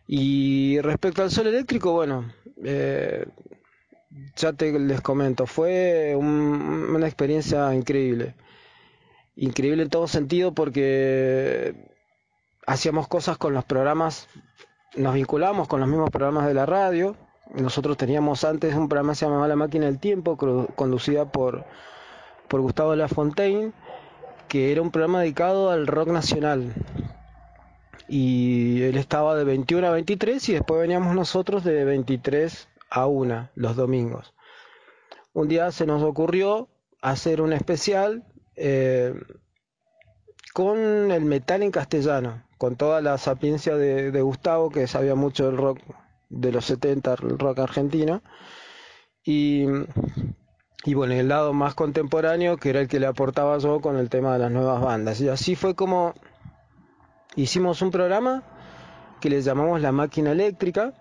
Y 0.07 0.79
respecto 0.81 1.21
al 1.21 1.31
sol 1.31 1.47
eléctrico, 1.47 1.93
bueno, 1.93 2.31
eh, 2.63 3.25
ya 4.35 4.53
te 4.53 4.77
les 4.79 5.01
comento, 5.01 5.45
fue 5.45 6.15
un, 6.15 6.25
una 6.95 7.05
experiencia 7.05 7.73
increíble 7.75 8.33
increíble 9.39 9.83
en 9.83 9.89
todo 9.89 10.07
sentido 10.07 10.53
porque 10.53 11.73
hacíamos 12.67 13.07
cosas 13.07 13.37
con 13.37 13.53
los 13.53 13.63
programas, 13.63 14.27
nos 14.95 15.13
vinculamos 15.13 15.67
con 15.67 15.79
los 15.79 15.89
mismos 15.89 16.09
programas 16.09 16.45
de 16.45 16.53
la 16.53 16.65
radio. 16.65 17.15
Nosotros 17.53 17.97
teníamos 17.97 18.43
antes 18.43 18.75
un 18.75 18.89
programa 18.89 19.13
que 19.13 19.19
se 19.19 19.25
llamaba 19.25 19.47
La 19.47 19.55
Máquina 19.55 19.85
del 19.85 19.99
Tiempo, 19.99 20.37
conducida 20.75 21.31
por, 21.31 21.65
por 22.47 22.61
Gustavo 22.61 22.95
Lafontaine, 22.95 23.71
que 24.47 24.71
era 24.71 24.81
un 24.81 24.91
programa 24.91 25.21
dedicado 25.21 25.71
al 25.71 25.87
rock 25.87 26.09
nacional. 26.09 26.73
Y 28.07 28.81
él 28.83 28.97
estaba 28.97 29.35
de 29.35 29.45
21 29.45 29.87
a 29.87 29.91
23 29.91 30.49
y 30.49 30.53
después 30.53 30.81
veníamos 30.81 31.15
nosotros 31.15 31.63
de 31.63 31.85
23 31.85 32.67
a 32.89 33.07
1 33.07 33.49
los 33.55 33.75
domingos. 33.75 34.33
Un 35.33 35.47
día 35.47 35.71
se 35.71 35.85
nos 35.85 36.03
ocurrió 36.03 36.67
hacer 37.01 37.41
un 37.41 37.53
especial 37.53 38.25
eh, 38.61 39.13
con 40.53 41.11
el 41.11 41.23
metal 41.23 41.63
en 41.63 41.71
castellano, 41.71 42.43
con 42.57 42.75
toda 42.75 43.01
la 43.01 43.17
sapiencia 43.17 43.77
de, 43.77 44.21
Gustavo, 44.21 44.69
que 44.69 44.87
sabía 44.87 45.15
mucho 45.15 45.45
del 45.45 45.57
rock 45.57 45.79
de 46.29 46.51
los 46.51 46.65
70, 46.65 47.13
el 47.13 47.39
rock 47.39 47.59
argentino, 47.59 48.21
y, 49.23 49.65
y 50.83 50.93
bueno, 50.93 51.13
el 51.13 51.29
lado 51.29 51.53
más 51.53 51.73
contemporáneo, 51.73 52.57
que 52.57 52.71
era 52.71 52.81
el 52.81 52.89
que 52.89 52.99
le 52.99 53.07
aportaba 53.07 53.57
yo 53.59 53.79
con 53.79 53.97
el 53.97 54.09
tema 54.09 54.33
de 54.33 54.39
las 54.39 54.51
nuevas 54.51 54.81
bandas. 54.81 55.21
Y 55.21 55.29
así 55.29 55.55
fue 55.55 55.75
como 55.75 56.13
hicimos 57.35 57.81
un 57.81 57.91
programa 57.91 58.43
que 59.21 59.29
le 59.29 59.41
llamamos 59.41 59.81
La 59.81 59.93
Máquina 59.93 60.31
Eléctrica, 60.31 60.93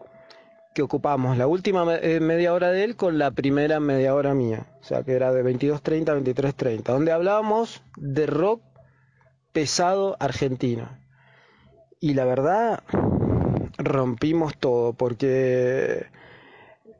que 0.74 0.82
ocupamos 0.82 1.36
la 1.36 1.46
última 1.46 1.96
eh, 1.96 2.20
media 2.20 2.52
hora 2.52 2.70
de 2.70 2.84
él 2.84 2.96
con 2.96 3.18
la 3.18 3.30
primera 3.30 3.80
media 3.80 4.14
hora 4.14 4.34
mía, 4.34 4.66
o 4.80 4.84
sea 4.84 5.02
que 5.02 5.12
era 5.12 5.32
de 5.32 5.42
22.30 5.44 6.08
a 6.08 6.20
23.30, 6.20 6.82
donde 6.84 7.12
hablábamos 7.12 7.82
de 7.96 8.26
rock 8.26 8.62
pesado 9.52 10.16
argentino. 10.20 10.88
Y 12.00 12.14
la 12.14 12.24
verdad, 12.24 12.84
rompimos 13.76 14.56
todo, 14.56 14.92
porque 14.92 16.06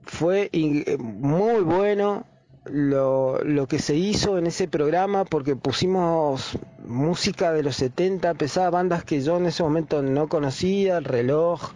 fue 0.03 0.51
muy 0.99 1.61
bueno 1.61 2.27
lo, 2.65 3.43
lo, 3.45 3.69
que 3.69 3.79
se 3.79 3.95
hizo 3.95 4.39
en 4.39 4.47
ese 4.47 4.67
programa, 4.67 5.25
porque 5.25 5.55
pusimos 5.55 6.59
música 6.85 7.53
de 7.53 7.63
los 7.63 7.77
70, 7.77 8.35
pesadas 8.35 8.73
bandas 8.73 9.05
que 9.05 9.21
yo 9.21 9.37
en 9.37 9.47
ese 9.47 9.63
momento 9.63 10.03
no 10.03 10.29
conocía, 10.29 10.99
el 10.99 11.05
reloj, 11.05 11.73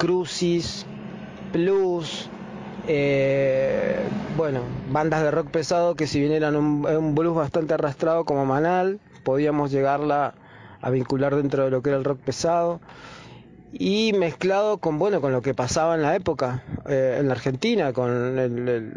Crucis, 0.00 0.86
Plus, 1.52 2.30
eh, 2.88 4.00
bueno, 4.34 4.62
bandas 4.90 5.22
de 5.22 5.30
rock 5.30 5.48
pesado 5.48 5.94
que 5.94 6.06
si 6.06 6.18
bien 6.20 6.32
eran 6.32 6.56
un, 6.56 6.86
un, 6.86 7.14
blues 7.14 7.36
bastante 7.36 7.74
arrastrado 7.74 8.24
como 8.24 8.46
Manal, 8.46 8.98
podíamos 9.24 9.70
llegarla 9.70 10.32
a 10.80 10.88
vincular 10.88 11.36
dentro 11.36 11.64
de 11.64 11.70
lo 11.70 11.82
que 11.82 11.90
era 11.90 11.98
el 11.98 12.04
rock 12.04 12.18
pesado. 12.20 12.80
Y 13.74 14.14
mezclado 14.14 14.78
con 14.78 14.98
bueno 14.98 15.20
con 15.20 15.32
lo 15.32 15.42
que 15.42 15.52
pasaba 15.52 15.96
en 15.96 16.02
la 16.02 16.16
época 16.16 16.64
eh, 16.88 17.18
en 17.20 17.26
la 17.26 17.34
Argentina 17.34 17.92
con 17.92 18.38
el, 18.38 18.94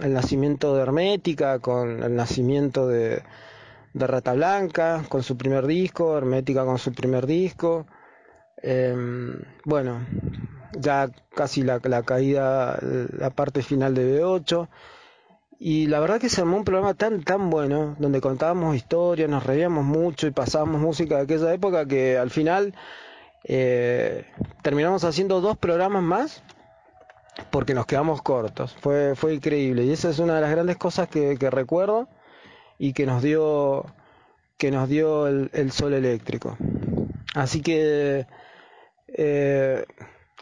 nacimiento 0.00 0.76
de 0.76 0.82
Hermética 0.82 1.58
con 1.58 2.04
el 2.04 2.14
nacimiento 2.14 2.86
de, 2.86 3.24
de 3.94 4.06
Rata 4.06 4.32
Blanca 4.34 5.02
con 5.08 5.24
su 5.24 5.36
primer 5.36 5.66
disco 5.66 6.16
Hermética 6.16 6.64
con 6.64 6.78
su 6.78 6.92
primer 6.92 7.26
disco 7.26 7.84
eh, 8.62 8.94
bueno, 9.64 10.06
ya 10.78 11.10
casi 11.34 11.62
la, 11.62 11.80
la, 11.84 12.02
caída, 12.02 12.78
la 12.80 13.30
parte 13.30 13.62
final 13.62 13.94
de 13.94 14.20
B8. 14.20 14.68
Y 15.58 15.86
la 15.86 16.00
verdad 16.00 16.20
que 16.20 16.28
se 16.28 16.42
armó 16.42 16.58
un 16.58 16.64
programa 16.64 16.94
tan, 16.94 17.22
tan 17.22 17.48
bueno, 17.48 17.96
donde 17.98 18.20
contábamos 18.20 18.76
historias, 18.76 19.30
nos 19.30 19.44
reíamos 19.44 19.84
mucho 19.84 20.26
y 20.26 20.30
pasábamos 20.30 20.80
música 20.80 21.16
de 21.16 21.22
aquella 21.22 21.54
época 21.54 21.86
que 21.86 22.18
al 22.18 22.30
final 22.30 22.74
eh, 23.44 24.26
terminamos 24.62 25.04
haciendo 25.04 25.40
dos 25.40 25.56
programas 25.56 26.02
más 26.02 26.42
porque 27.50 27.74
nos 27.74 27.86
quedamos 27.86 28.20
cortos. 28.20 28.76
Fue, 28.80 29.14
fue 29.14 29.34
increíble. 29.34 29.84
Y 29.84 29.92
esa 29.92 30.10
es 30.10 30.18
una 30.18 30.34
de 30.34 30.40
las 30.42 30.50
grandes 30.50 30.76
cosas 30.76 31.08
que, 31.08 31.36
que 31.38 31.50
recuerdo 31.50 32.08
y 32.78 32.92
que 32.92 33.06
nos 33.06 33.22
dio, 33.22 33.86
que 34.58 34.70
nos 34.70 34.88
dio 34.88 35.26
el, 35.26 35.50
el 35.54 35.72
sol 35.72 35.94
eléctrico. 35.94 36.58
Así 37.34 37.62
que 37.62 38.26
eh, 39.16 39.84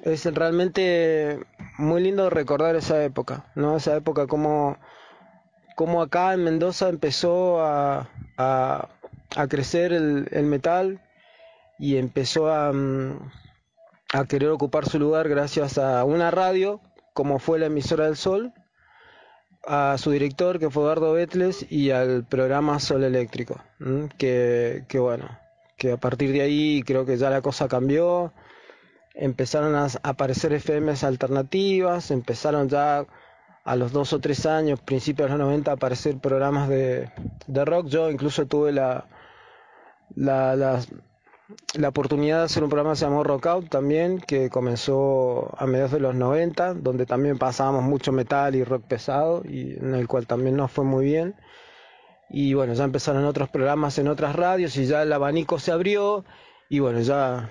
es 0.02 0.24
realmente 0.34 1.40
muy 1.78 2.02
lindo 2.02 2.28
recordar 2.30 2.76
esa 2.76 3.02
época, 3.04 3.46
¿no? 3.54 3.76
Esa 3.76 3.96
época 3.96 4.26
como, 4.26 4.76
como 5.76 6.02
acá 6.02 6.34
en 6.34 6.44
Mendoza 6.44 6.88
empezó 6.88 7.62
a, 7.62 8.08
a, 8.36 8.88
crecer 9.48 9.92
el, 9.92 10.28
el, 10.32 10.46
metal 10.46 11.00
y 11.78 11.96
empezó 11.96 12.52
a, 12.52 12.72
mm, 12.72 13.30
a 14.12 14.24
querer 14.26 14.50
ocupar 14.50 14.88
su 14.88 14.98
lugar 14.98 15.28
gracias 15.28 15.78
a 15.78 16.04
una 16.04 16.30
radio 16.30 16.80
como 17.14 17.38
fue 17.38 17.58
la 17.58 17.66
emisora 17.66 18.06
del 18.06 18.16
Sol, 18.16 18.52
a 19.66 19.96
su 19.98 20.10
director 20.10 20.58
que 20.58 20.68
fue 20.68 20.82
Eduardo 20.82 21.12
Betles 21.12 21.64
y 21.70 21.90
al 21.90 22.26
programa 22.26 22.80
Sol 22.80 23.04
Eléctrico, 23.04 23.62
que, 24.18 24.84
que 24.88 24.98
bueno, 24.98 25.38
que 25.78 25.92
a 25.92 25.96
partir 25.96 26.32
de 26.32 26.42
ahí 26.42 26.82
creo 26.84 27.06
que 27.06 27.16
ya 27.16 27.30
la 27.30 27.40
cosa 27.40 27.68
cambió 27.68 28.32
empezaron 29.14 29.74
a 29.76 29.88
aparecer 30.02 30.52
FMs 30.52 31.04
alternativas, 31.04 32.10
empezaron 32.10 32.68
ya 32.68 33.06
a 33.64 33.76
los 33.76 33.92
dos 33.92 34.12
o 34.12 34.20
tres 34.20 34.44
años, 34.44 34.80
principios 34.80 35.30
de 35.30 35.38
los 35.38 35.46
90, 35.46 35.70
a 35.70 35.74
aparecer 35.74 36.18
programas 36.18 36.68
de, 36.68 37.10
de 37.46 37.64
rock. 37.64 37.86
Yo 37.86 38.10
incluso 38.10 38.46
tuve 38.46 38.72
la, 38.72 39.06
la, 40.14 40.54
la, 40.56 41.88
oportunidad 41.88 42.40
de 42.40 42.44
hacer 42.44 42.62
un 42.62 42.68
programa 42.68 42.92
que 42.92 42.96
se 42.98 43.04
llamó 43.06 43.24
Rockout 43.24 43.70
también, 43.70 44.18
que 44.20 44.50
comenzó 44.50 45.54
a 45.56 45.66
mediados 45.66 45.92
de 45.92 46.00
los 46.00 46.14
90, 46.14 46.74
donde 46.74 47.06
también 47.06 47.38
pasábamos 47.38 47.84
mucho 47.84 48.12
metal 48.12 48.54
y 48.54 48.64
rock 48.64 48.84
pesado, 48.84 49.42
y 49.44 49.76
en 49.78 49.94
el 49.94 50.08
cual 50.08 50.26
también 50.26 50.56
nos 50.56 50.70
fue 50.70 50.84
muy 50.84 51.06
bien. 51.06 51.34
Y 52.28 52.54
bueno, 52.54 52.74
ya 52.74 52.84
empezaron 52.84 53.24
otros 53.24 53.48
programas 53.48 53.98
en 53.98 54.08
otras 54.08 54.34
radios 54.34 54.76
y 54.76 54.86
ya 54.86 55.02
el 55.02 55.12
abanico 55.12 55.58
se 55.58 55.72
abrió 55.72 56.24
y 56.68 56.80
bueno, 56.80 57.00
ya, 57.00 57.50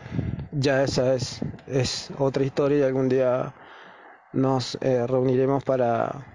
ya 0.55 0.83
esa 0.83 1.15
es, 1.15 1.41
es 1.67 2.09
otra 2.17 2.43
historia 2.43 2.79
y 2.79 2.83
algún 2.83 3.09
día 3.09 3.53
nos 4.31 4.77
eh, 4.81 5.05
reuniremos 5.07 5.63
para, 5.63 6.25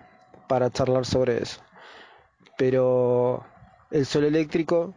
para 0.49 0.71
charlar 0.71 1.05
sobre 1.05 1.43
eso. 1.43 1.61
Pero 2.57 3.45
el 3.91 4.07
sol 4.07 4.25
eléctrico 4.25 4.95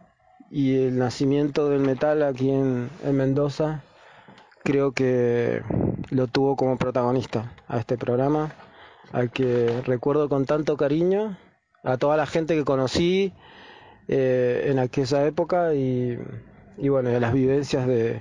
y 0.50 0.76
el 0.76 0.98
nacimiento 0.98 1.68
del 1.68 1.80
metal 1.80 2.22
aquí 2.22 2.50
en, 2.50 2.90
Mendoza 3.12 3.82
creo 4.64 4.92
que 4.92 5.62
lo 6.10 6.26
tuvo 6.26 6.56
como 6.56 6.76
protagonista 6.76 7.52
a 7.68 7.78
este 7.78 7.96
programa, 7.96 8.52
al 9.12 9.30
que 9.30 9.82
recuerdo 9.84 10.28
con 10.28 10.46
tanto 10.46 10.76
cariño, 10.76 11.36
a 11.84 11.96
toda 11.96 12.16
la 12.16 12.26
gente 12.26 12.54
que 12.54 12.64
conocí 12.64 13.32
eh, 14.08 14.66
en 14.66 14.78
aquella 14.78 15.26
época 15.26 15.74
y, 15.74 16.18
y 16.78 16.88
bueno, 16.88 17.10
las 17.18 17.32
vivencias 17.32 17.86
de, 17.86 18.20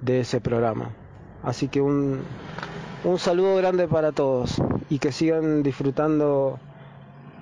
de 0.00 0.20
ese 0.20 0.40
programa. 0.40 0.90
Así 1.42 1.68
que 1.68 1.80
un, 1.80 2.20
un 3.04 3.18
saludo 3.18 3.56
grande 3.56 3.88
para 3.88 4.12
todos 4.12 4.60
y 4.90 4.98
que 4.98 5.12
sigan 5.12 5.62
disfrutando 5.62 6.58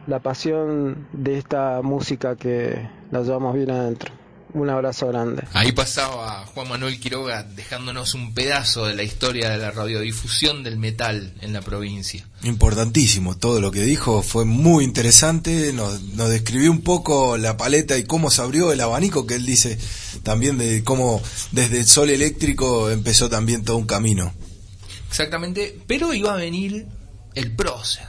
la 0.06 0.20
pasión 0.20 1.06
de 1.12 1.38
esta 1.38 1.80
música 1.82 2.36
que 2.36 2.88
la 3.10 3.22
llevamos 3.22 3.54
bien 3.54 3.70
adentro. 3.70 4.12
Un 4.54 4.70
abrazo 4.70 5.08
grande. 5.08 5.42
Ahí 5.52 5.72
pasaba 5.72 6.46
Juan 6.46 6.68
Manuel 6.68 6.98
Quiroga 7.00 7.42
dejándonos 7.42 8.14
un 8.14 8.32
pedazo 8.32 8.86
de 8.86 8.94
la 8.94 9.02
historia 9.02 9.50
de 9.50 9.58
la 9.58 9.70
radiodifusión 9.70 10.62
del 10.62 10.78
metal 10.78 11.34
en 11.40 11.52
la 11.52 11.62
provincia. 11.62 12.26
Importantísimo, 12.42 13.36
todo 13.36 13.60
lo 13.60 13.70
que 13.70 13.82
dijo 13.82 14.22
fue 14.22 14.44
muy 14.44 14.84
interesante, 14.84 15.72
nos, 15.72 16.00
nos 16.14 16.30
describió 16.30 16.70
un 16.70 16.82
poco 16.82 17.36
la 17.36 17.56
paleta 17.56 17.98
y 17.98 18.04
cómo 18.04 18.30
se 18.30 18.42
abrió 18.42 18.72
el 18.72 18.80
abanico 18.80 19.26
que 19.26 19.34
él 19.34 19.44
dice 19.44 19.78
también 20.22 20.58
de 20.58 20.84
cómo 20.84 21.20
desde 21.52 21.78
el 21.78 21.86
sol 21.86 22.10
eléctrico 22.10 22.90
empezó 22.90 23.28
también 23.28 23.64
todo 23.64 23.76
un 23.76 23.86
camino. 23.86 24.32
Exactamente, 25.08 25.78
pero 25.86 26.14
iba 26.14 26.32
a 26.32 26.36
venir 26.36 26.86
el 27.34 27.54
prócer, 27.54 28.06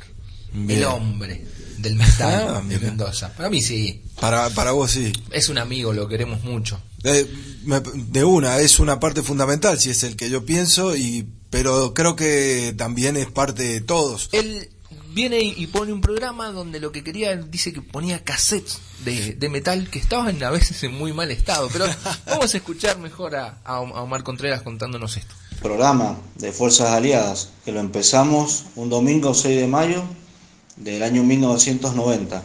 el 0.54 0.84
hombre 0.86 1.57
del 1.78 1.96
metal 1.96 2.48
ah, 2.50 2.62
de 2.68 2.80
Mendoza. 2.80 3.34
Para 3.34 3.50
mí 3.50 3.62
sí. 3.62 4.04
Para, 4.20 4.50
para 4.52 4.72
vos 4.72 4.92
sí. 4.92 5.14
Es 5.32 5.50
un 5.50 5.58
amigo, 5.58 5.94
lo 5.94 6.08
queremos 6.08 6.44
mucho. 6.44 6.82
De 7.04 8.24
una, 8.24 8.60
es 8.60 8.80
una 8.80 9.00
parte 9.00 9.24
fundamental, 9.24 9.80
si 9.80 9.90
es 9.90 10.04
el 10.04 10.16
que 10.16 10.30
yo 10.30 10.46
pienso, 10.46 10.96
y 10.96 11.28
pero 11.50 11.94
creo 11.94 12.16
que 12.16 12.74
también 12.78 13.18
es 13.18 13.28
parte 13.28 13.64
de 13.64 13.82
todos. 13.82 14.30
Él 14.32 14.70
viene 15.14 15.40
y 15.40 15.68
pone 15.68 15.94
un 15.94 16.02
programa 16.02 16.52
donde 16.52 16.80
lo 16.80 16.92
que 16.92 17.04
quería, 17.04 17.36
dice 17.36 17.74
que 17.74 17.82
ponía 17.82 18.24
cassettes 18.24 18.80
de, 19.04 19.34
de 19.34 19.50
metal 19.50 19.90
que 19.90 20.00
estaban 20.00 20.42
a 20.44 20.52
veces 20.52 20.84
en 20.84 20.94
muy 20.94 21.14
mal 21.14 21.32
estado. 21.32 21.70
Pero 21.72 21.86
vamos 22.28 22.54
a 22.54 22.58
escuchar 22.58 23.00
mejor 23.00 23.36
a, 23.36 23.60
a 23.64 23.80
Omar 23.80 24.24
Contreras 24.24 24.62
contándonos 24.62 25.18
esto. 25.18 25.34
Programa 25.62 26.18
de 26.36 26.52
Fuerzas 26.52 26.92
Aliadas, 26.92 27.50
que 27.66 27.72
lo 27.72 27.80
empezamos 27.80 28.66
un 28.76 28.90
domingo 28.90 29.34
6 29.34 29.60
de 29.60 29.68
mayo 29.68 30.04
del 30.78 31.04
año 31.04 31.24
1990. 31.24 32.44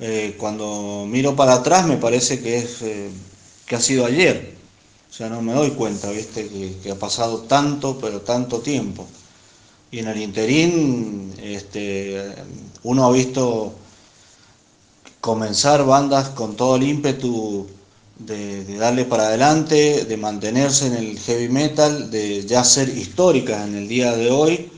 Eh, 0.00 0.36
cuando 0.38 1.06
miro 1.08 1.34
para 1.34 1.54
atrás 1.54 1.86
me 1.86 1.96
parece 1.96 2.40
que, 2.40 2.58
es, 2.58 2.82
eh, 2.82 3.10
que 3.66 3.76
ha 3.76 3.80
sido 3.80 4.06
ayer. 4.06 4.56
O 5.10 5.12
sea, 5.12 5.28
no 5.28 5.42
me 5.42 5.52
doy 5.52 5.70
cuenta, 5.70 6.10
¿viste? 6.10 6.48
Que, 6.82 6.90
ha 6.90 6.94
pasado 6.94 7.40
tanto, 7.40 7.98
pero 8.00 8.20
tanto 8.20 8.60
tiempo. 8.60 9.06
Y 9.90 10.00
en 10.00 10.08
el 10.08 10.20
interín, 10.20 11.34
este, 11.42 12.32
uno 12.84 13.06
ha 13.06 13.12
visto 13.12 13.74
comenzar 15.20 15.84
bandas 15.84 16.28
con 16.28 16.54
todo 16.54 16.76
el 16.76 16.84
ímpetu 16.84 17.66
de, 18.18 18.64
de, 18.64 18.76
darle 18.76 19.04
para 19.04 19.28
adelante, 19.28 20.04
de 20.04 20.16
mantenerse 20.16 20.86
en 20.86 20.94
el 20.94 21.18
heavy 21.18 21.48
metal, 21.48 22.10
de 22.10 22.44
ya 22.46 22.62
ser 22.62 22.88
históricas 22.90 23.66
en 23.66 23.76
el 23.76 23.88
día 23.88 24.14
de 24.14 24.30
hoy 24.30 24.70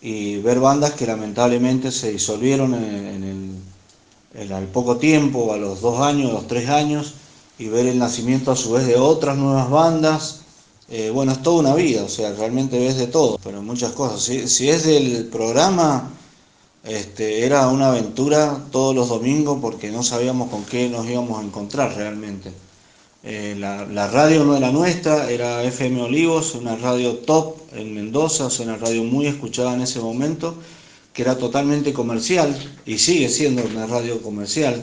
y 0.00 0.36
ver 0.38 0.60
bandas 0.60 0.92
que 0.92 1.06
lamentablemente 1.06 1.90
se 1.90 2.12
disolvieron 2.12 2.74
en, 2.74 3.62
el, 4.34 4.52
al 4.52 4.66
poco 4.66 4.96
tiempo, 4.96 5.52
a 5.52 5.56
los 5.56 5.80
dos 5.80 6.00
años, 6.00 6.30
a 6.30 6.34
los 6.34 6.46
tres 6.46 6.68
años, 6.68 7.14
y 7.58 7.68
ver 7.68 7.86
el 7.86 7.98
nacimiento 7.98 8.52
a 8.52 8.56
su 8.56 8.72
vez 8.72 8.86
de 8.86 8.96
otras 8.96 9.36
nuevas 9.36 9.68
bandas. 9.68 10.40
Eh, 10.88 11.10
bueno, 11.10 11.32
es 11.32 11.42
toda 11.42 11.60
una 11.60 11.74
vida, 11.74 12.04
o 12.04 12.08
sea, 12.08 12.32
realmente 12.32 12.78
ves 12.78 12.96
de 12.96 13.08
todo, 13.08 13.38
pero 13.42 13.60
muchas 13.60 13.92
cosas. 13.92 14.22
Si, 14.22 14.68
es 14.68 14.84
del 14.84 15.26
programa, 15.26 16.10
este, 16.84 17.44
era 17.44 17.68
una 17.68 17.88
aventura 17.88 18.64
todos 18.70 18.94
los 18.94 19.08
domingos 19.08 19.58
porque 19.60 19.90
no 19.90 20.02
sabíamos 20.02 20.48
con 20.48 20.64
qué 20.64 20.88
nos 20.88 21.06
íbamos 21.06 21.40
a 21.40 21.44
encontrar 21.44 21.94
realmente. 21.94 22.52
Eh, 23.30 23.54
la, 23.58 24.06
radio 24.08 24.42
no 24.42 24.56
era 24.56 24.72
nuestra, 24.72 25.30
era 25.30 25.62
FM 25.62 26.00
Olivos, 26.00 26.54
una 26.54 26.76
radio 26.76 27.16
top 27.16 27.58
en 27.74 27.94
Mendoza, 27.94 28.46
o 28.46 28.50
sea, 28.50 28.64
una 28.64 28.78
radio 28.78 29.04
muy 29.04 29.26
escuchada 29.26 29.74
en 29.74 29.82
ese 29.82 30.00
momento, 30.00 30.54
que 31.12 31.20
era 31.20 31.36
totalmente 31.36 31.92
comercial 31.92 32.56
y 32.86 32.96
sigue 32.96 33.28
siendo 33.28 33.62
una 33.64 33.86
radio 33.86 34.22
comercial, 34.22 34.82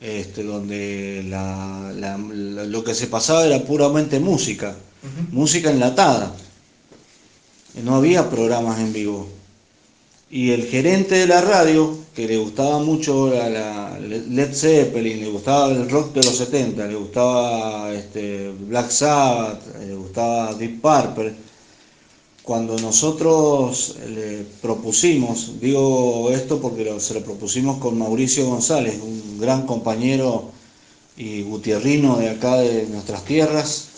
este, 0.00 0.42
donde 0.42 1.22
lo 2.66 2.82
que 2.82 2.96
se 2.96 3.06
pasaba 3.06 3.46
era 3.46 3.62
puramente 3.62 4.18
música, 4.18 4.74
música 5.30 5.70
enlatada. 5.70 6.34
No 7.84 7.94
había 7.94 8.28
programas 8.28 8.80
en 8.80 8.92
vivo. 8.92 9.28
Y 10.32 10.50
el 10.50 10.64
gerente 10.64 11.14
de 11.14 11.28
la 11.28 11.40
radio, 11.40 11.96
que 12.14 12.26
le 12.26 12.36
gustaba 12.36 12.78
mucho 12.78 13.30
la, 13.32 13.98
Led 13.98 14.54
Zeppelin, 14.54 15.20
le 15.20 15.28
gustaba 15.28 15.72
el 15.72 15.88
rock 15.88 16.12
de 16.12 16.22
los 16.22 16.36
70, 16.36 16.86
le 16.86 16.94
gustaba 16.94 17.92
este, 17.92 18.50
Black 18.50 18.90
Sabbath, 18.90 19.62
le 19.80 19.94
gustaba 19.94 20.54
Deep 20.54 20.80
Purple, 20.82 21.34
cuando 22.42 22.76
nosotros 22.78 23.96
le 24.14 24.44
propusimos, 24.60 25.58
digo 25.60 26.30
esto 26.30 26.60
porque 26.60 27.00
se 27.00 27.14
lo 27.14 27.22
propusimos 27.22 27.78
con 27.78 27.96
Mauricio 27.96 28.46
González, 28.46 28.98
un 29.02 29.38
gran 29.40 29.64
compañero 29.64 30.50
y 31.16 31.42
gutierrino 31.42 32.16
de 32.18 32.30
acá 32.30 32.56
de 32.56 32.86
nuestras 32.88 33.24
tierras, 33.24 33.88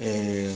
eh, 0.00 0.50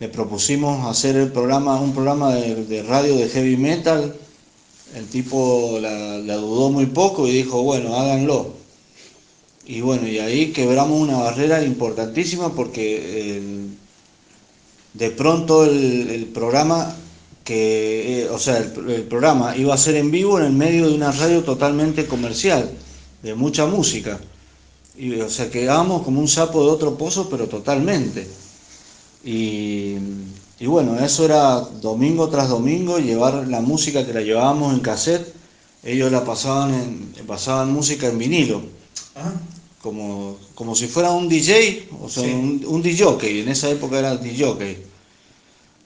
le 0.00 0.08
propusimos 0.08 0.86
hacer 0.86 1.16
el 1.16 1.30
programa, 1.30 1.80
un 1.80 1.92
programa 1.92 2.34
de 2.34 2.82
radio 2.82 3.16
de 3.16 3.28
heavy 3.28 3.56
metal 3.56 4.14
el 4.94 5.06
tipo 5.06 5.78
la, 5.80 6.36
dudó 6.36 6.70
muy 6.70 6.86
poco 6.86 7.26
y 7.26 7.32
dijo, 7.32 7.62
bueno, 7.62 7.96
háganlo. 7.96 8.54
Y 9.66 9.80
bueno, 9.82 10.08
y 10.08 10.18
ahí 10.18 10.52
quebramos 10.52 10.98
una 10.98 11.18
barrera 11.18 11.62
importantísima 11.62 12.54
porque 12.54 13.68
de 14.94 15.10
pronto 15.10 15.64
el, 15.64 16.30
programa 16.34 16.96
que, 17.44 18.22
eh, 18.22 18.28
o 18.30 18.38
sea, 18.38 18.58
el, 18.58 19.02
programa 19.04 19.56
iba 19.56 19.74
a 19.74 19.78
ser 19.78 19.96
en 19.96 20.10
vivo 20.10 20.38
en 20.38 20.46
el 20.46 20.52
medio 20.52 20.88
de 20.88 20.94
una 20.94 21.12
radio 21.12 21.44
totalmente 21.44 22.06
comercial, 22.06 22.70
de 23.22 23.34
mucha 23.34 23.66
música. 23.66 24.18
Y, 24.96 25.14
o 25.20 25.30
sea, 25.30 25.50
quedábamos 25.50 26.02
como 26.02 26.20
un 26.20 26.28
sapo 26.28 26.64
de 26.64 26.70
otro 26.70 26.96
pozo, 26.96 27.28
pero 27.28 27.46
totalmente. 27.46 28.26
Y 29.24 29.94
y 30.60 30.66
bueno, 30.66 30.98
eso 30.98 31.24
era 31.24 31.60
domingo 31.60 32.28
tras 32.28 32.48
domingo, 32.48 32.98
llevar 32.98 33.46
la 33.46 33.60
música 33.60 34.04
que 34.04 34.12
la 34.12 34.22
llevábamos 34.22 34.74
en 34.74 34.80
cassette, 34.80 35.32
ellos 35.84 36.10
la 36.10 36.24
pasaban 36.24 36.74
en, 36.74 37.26
pasaban 37.26 37.72
música 37.72 38.08
en 38.08 38.18
vinilo. 38.18 38.62
Ah. 39.14 39.32
Como, 39.80 40.36
como 40.56 40.74
si 40.74 40.88
fuera 40.88 41.12
un 41.12 41.28
DJ, 41.28 41.88
o 42.02 42.08
sea, 42.08 42.24
un, 42.24 42.64
un 42.66 42.82
DJ, 42.82 43.40
en 43.42 43.48
esa 43.48 43.70
época 43.70 44.00
era 44.00 44.16
DJ. 44.16 44.84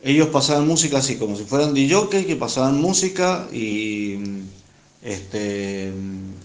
Ellos 0.02 0.28
pasaban 0.28 0.66
música 0.66 0.98
así, 0.98 1.16
como 1.16 1.36
si 1.36 1.44
fueran 1.44 1.74
DJ, 1.74 2.24
que 2.26 2.36
pasaban 2.36 2.80
música 2.80 3.46
y 3.52 4.18
este 5.02 5.92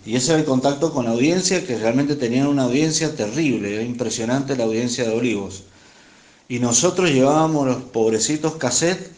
y 0.06 0.16
ese 0.16 0.32
era 0.32 0.40
el 0.40 0.46
contacto 0.46 0.94
con 0.94 1.06
la 1.06 1.12
audiencia, 1.12 1.66
que 1.66 1.78
realmente 1.78 2.16
tenían 2.18 2.48
una 2.48 2.64
audiencia 2.64 3.16
terrible, 3.16 3.76
era 3.76 3.84
impresionante 3.84 4.58
la 4.58 4.66
audiencia 4.66 5.06
de 5.06 5.16
Olivos 5.16 5.64
y 6.50 6.60
nosotros 6.60 7.10
llevábamos 7.12 7.68
los 7.68 7.78
pobrecitos 7.84 8.56
cassettes, 8.56 9.10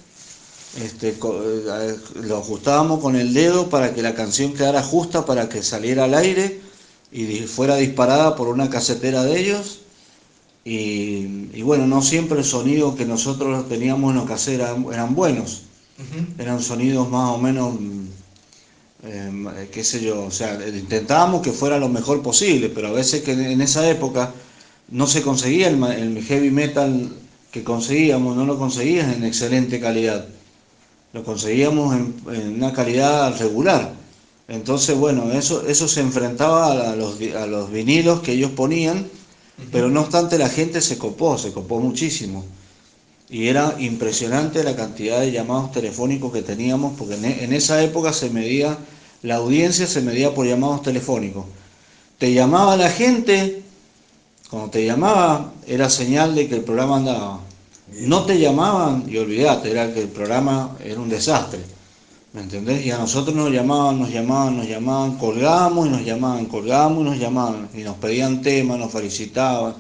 este, 0.78 1.10
eh, 1.10 1.96
lo 2.22 2.38
ajustábamos 2.38 3.00
con 3.00 3.16
el 3.16 3.34
dedo 3.34 3.70
para 3.70 3.94
que 3.94 4.02
la 4.02 4.14
canción 4.14 4.54
quedara 4.54 4.84
justa 4.84 5.26
para 5.26 5.50
que 5.50 5.64
saliera 5.64 6.04
al 6.06 6.14
aire 6.14 6.62
y 7.12 7.40
fuera 7.42 7.76
disparada 7.76 8.36
por 8.36 8.48
una 8.48 8.70
casetera 8.70 9.24
de 9.24 9.40
ellos 9.40 9.80
y, 10.64 11.62
bueno, 11.64 11.88
no 11.88 12.04
siempre 12.04 12.38
el 12.38 12.46
sonido 12.46 12.96
que 12.96 13.06
nosotros 13.06 13.68
teníamos 13.68 14.12
en 14.12 14.18
los 14.18 14.30
caseros 14.30 14.70
eran, 14.94 15.16
buenos. 15.16 15.64
Eran 16.38 16.62
sonidos 16.62 17.10
más 17.10 17.32
o 17.32 17.40
menos, 17.40 17.74
eh, 19.04 19.70
qué 19.72 19.84
sé 19.84 20.02
yo, 20.02 20.26
o 20.26 20.32
sea, 20.32 20.60
intentábamos 20.68 21.42
que 21.42 21.52
fuera 21.52 21.80
lo 21.80 21.90
mejor 21.90 22.22
posible, 22.22 22.70
pero 22.70 22.90
a 22.90 22.92
veces 22.92 23.24
que 23.24 23.32
en 23.32 23.62
esa 23.62 23.90
época 23.90 24.32
no 24.92 25.08
se 25.08 25.22
conseguía 25.22 25.68
el, 25.68 26.24
heavy 26.24 26.52
metal 26.52 27.10
que 27.52 27.64
conseguíamos, 27.64 28.36
no 28.36 28.46
lo 28.46 28.58
conseguías 28.58 29.16
en 29.16 29.24
excelente 29.24 29.80
calidad. 29.80 30.28
Lo 31.14 31.24
conseguíamos 31.24 31.96
en, 31.96 32.56
una 32.56 32.74
calidad 32.74 33.38
regular. 33.40 33.94
Entonces, 34.48 34.96
bueno, 34.96 35.32
eso, 35.32 35.68
eso 35.68 35.88
se 35.88 36.02
enfrentaba 36.02 36.92
a 36.92 36.96
los, 36.96 37.20
a 37.36 37.46
los 37.46 37.72
vinilos 37.72 38.22
que 38.22 38.34
ellos 38.34 38.52
ponían 38.52 39.06
pero 39.72 39.90
no 39.90 40.02
obstante 40.02 40.38
la 40.38 40.50
gente 40.50 40.82
se 40.82 40.98
copó, 40.98 41.38
se 41.38 41.52
copó 41.52 41.80
muchísimo. 41.80 42.46
Y 43.30 43.48
era 43.48 43.76
impresionante 43.80 44.64
la 44.64 44.76
cantidad 44.76 45.20
de 45.20 45.32
llamados 45.32 45.72
telefónicos 45.72 46.34
que 46.34 46.42
teníamos, 46.42 46.98
porque 46.98 47.16
en, 47.16 47.54
esa 47.54 47.84
época 47.84 48.12
se 48.12 48.30
medía, 48.32 48.78
la 49.22 49.36
audiencia 49.36 49.86
se 49.86 50.02
medía 50.02 50.34
por 50.34 50.48
llamados 50.48 50.82
telefónicos. 50.82 51.46
Te 52.18 52.34
llamaba 52.34 52.76
la 52.76 52.90
gente, 52.90 53.62
cuando 54.50 54.70
te 54.70 54.86
llamaba 54.86 55.54
era 55.68 55.90
señal 55.90 56.36
de 56.36 56.48
que 56.48 56.56
el 56.56 56.64
programa 56.64 56.98
andaba. 56.98 57.40
No 57.92 58.26
te 58.26 58.40
llamaban 58.40 59.06
y 59.08 59.18
olvidate, 59.18 59.72
era 59.72 59.94
que 59.94 60.02
el 60.02 60.10
programa 60.10 60.78
era 60.84 61.00
un 61.00 61.10
desastre. 61.10 61.60
¿Me 62.34 62.42
entendés? 62.42 62.86
Y 62.86 62.92
a 62.92 62.98
nosotros 63.00 63.36
nos 63.36 63.52
llamaban, 63.52 64.00
nos 64.00 64.12
llamaban, 64.12 64.58
nos 64.58 64.68
llamaban, 64.68 65.18
colgamos 65.18 65.88
y 65.88 65.90
nos 65.90 66.06
llamaban, 66.06 66.46
colgamos 66.46 67.02
y 67.02 67.10
nos 67.10 67.20
llamaban, 67.20 67.70
y 67.74 67.80
nos 67.80 67.98
pedían 67.98 68.42
temas, 68.44 68.78
nos 68.78 68.92
felicitaban, 68.92 69.74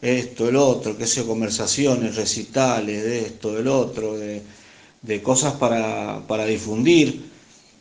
esto, 0.00 0.48
el 0.48 0.56
otro, 0.56 0.96
qué 0.96 1.06
sé, 1.06 1.24
conversaciones, 1.26 2.14
recitales, 2.16 3.02
de 3.02 3.20
esto, 3.20 3.52
del 3.52 3.68
otro, 3.68 4.16
de, 4.16 4.42
cosas 5.22 5.54
para, 5.54 6.22
para, 6.28 6.46
difundir, 6.46 7.29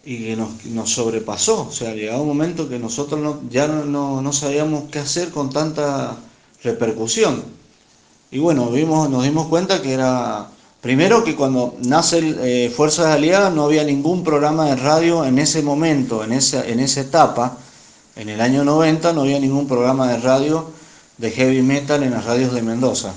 y 0.03 0.25
que 0.25 0.35
nos, 0.35 0.89
sobrepasó. 0.89 1.67
O 1.67 1.71
sea, 1.71 1.93
llegaba 1.93 2.21
un 2.21 2.27
momento 2.27 2.69
que 2.69 2.79
nosotros 2.79 3.19
no, 3.19 3.41
ya 3.49 3.67
no, 3.67 4.21
no 4.21 4.33
sabíamos 4.33 4.85
qué 4.91 4.99
hacer 4.99 5.29
con 5.29 5.49
tanta 5.49 6.17
repercusión. 6.63 7.43
Y 8.31 8.39
bueno, 8.39 8.69
vimos, 8.69 9.09
nos 9.09 9.23
dimos 9.23 9.47
cuenta 9.47 9.81
que 9.81 9.93
era 9.93 10.49
Primero 10.81 11.25
que 11.25 11.35
cuando 11.35 11.75
nace 11.79 12.19
eh, 12.39 12.69
Fuerzas 12.69 13.07
Aliadas 13.07 13.53
no 13.53 13.65
había 13.65 13.83
ningún 13.83 14.23
programa 14.23 14.65
de 14.67 14.77
radio 14.77 15.25
en 15.25 15.37
ese 15.37 15.61
momento, 15.61 16.23
en 16.23 16.31
esa, 16.31 16.65
en 16.65 16.79
esa 16.79 17.01
etapa, 17.01 17.57
en 18.15 18.29
el 18.29 18.39
año 18.39 18.63
90 18.63 19.11
no 19.11 19.21
había 19.21 19.41
ningún 19.41 19.67
programa 19.67 20.07
de 20.07 20.19
radio 20.19 20.71
de 21.17 21.31
heavy 21.31 21.61
metal 21.63 22.01
en 22.03 22.11
las 22.11 22.23
radios 22.23 22.53
de 22.53 22.61
Mendoza. 22.61 23.11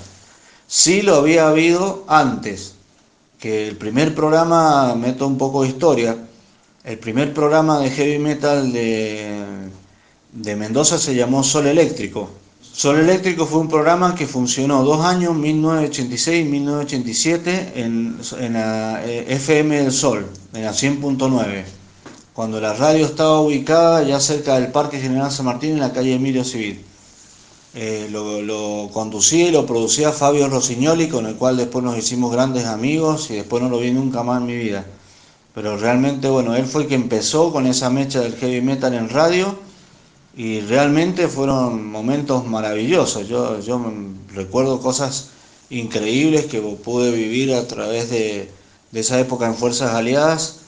Sí 0.67 1.03
lo 1.03 1.15
había 1.15 1.49
habido 1.49 2.05
antes, 2.09 2.75
que 3.39 3.69
el 3.69 3.77
primer 3.77 4.13
programa, 4.13 4.97
meto 4.97 5.29
un 5.29 5.39
poco 5.39 5.63
de 5.63 5.69
historia, 5.69 6.17
el 6.85 6.99
primer 6.99 7.33
programa 7.33 7.79
de 7.79 7.91
heavy 7.91 8.19
metal 8.19 8.73
de, 8.73 10.57
Mendoza 10.57 10.99
se 10.99 11.15
llamó 11.15 11.45
Sol 11.45 11.67
Eléctrico 11.67 12.31
Sol 12.73 12.99
Eléctrico 12.99 13.47
fue 13.47 13.61
un 13.61 13.69
programa 13.69 14.15
que 14.15 14.27
funcionó 14.27 14.83
dos 14.83 15.05
años, 15.05 15.35
1986 15.35 16.47
y 16.47 16.49
1987, 16.49 17.73
en, 17.77 18.17
la 18.55 19.05
eh, 19.05 19.27
FM 19.35 19.83
del 19.83 19.93
Sol, 19.93 20.27
en 20.55 20.65
la 20.65 20.73
100.9, 20.73 21.65
cuando 22.33 22.63
la 22.63 22.73
radio 22.73 23.05
estaba 23.05 23.41
ubicada 23.41 24.03
ya 24.05 24.19
cerca 24.21 24.59
del 24.59 24.73
Parque 24.73 24.99
General 24.99 25.31
San 25.31 25.45
Martín, 25.45 25.73
en 25.73 25.81
la 25.81 25.93
calle 25.93 26.15
Emilio 26.15 26.45
Civil. 26.45 26.83
Eh, 27.75 28.09
lo, 28.11 28.89
conducía 28.91 29.49
y 29.49 29.51
lo 29.51 29.67
producía 29.67 30.11
Fabio 30.11 30.49
Rossignoli, 30.49 31.09
con 31.09 31.27
el 31.27 31.35
cual 31.35 31.59
después 31.59 31.85
nos 31.85 31.99
hicimos 31.99 32.33
grandes 32.33 32.65
amigos 32.65 33.31
y 33.31 33.35
después 33.35 33.63
no 33.63 33.69
lo 33.69 33.81
vi 33.81 33.91
nunca 33.91 34.23
más 34.23 34.41
en 34.41 34.47
mi 34.47 34.57
vida. 34.57 34.87
Pero 35.55 35.77
realmente, 35.77 36.29
bueno, 36.29 36.55
él 36.55 36.67
fue 36.67 36.83
el 36.83 36.89
que 36.89 36.95
empezó 36.95 37.53
con 37.53 37.67
esa 37.67 37.91
mecha 37.91 38.21
del 38.21 38.37
heavy 38.37 38.63
metal 38.63 38.95
en 38.95 39.11
radio 39.11 39.55
y 40.35 40.61
realmente 40.61 41.29
fueron 41.29 41.87
momentos 41.87 42.47
maravillosos. 42.47 43.29
Yo, 43.29 43.61
yo 43.61 43.81
recuerdo 44.35 44.81
cosas 44.81 45.29
increíbles 45.69 46.47
que 46.47 46.61
pude 46.61 47.11
vivir 47.11 47.55
a 47.55 47.67
través 47.67 48.11
de, 48.11 48.51
esa 48.93 49.19
época 49.19 49.47
en 49.47 49.55
Fuerzas 49.55 49.95
Aliadas 49.95 50.61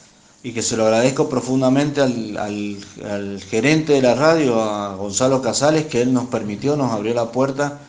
y 0.42 0.52
que 0.52 0.62
se 0.62 0.76
lo 0.76 0.84
agradezco 0.84 1.28
profundamente 1.28 2.00
al, 2.00 2.36
al, 2.36 3.40
gerente 3.42 3.94
de 3.94 4.02
la 4.02 4.14
radio, 4.14 4.62
a 4.62 4.96
Gonzalo 4.96 5.40
Casales, 5.42 5.86
que 5.86 6.02
él 6.02 6.12
nos 6.12 6.26
permitió, 6.26 6.76
nos 6.76 6.92
abrió 6.92 7.14
la 7.14 7.32
puerta 7.32 7.80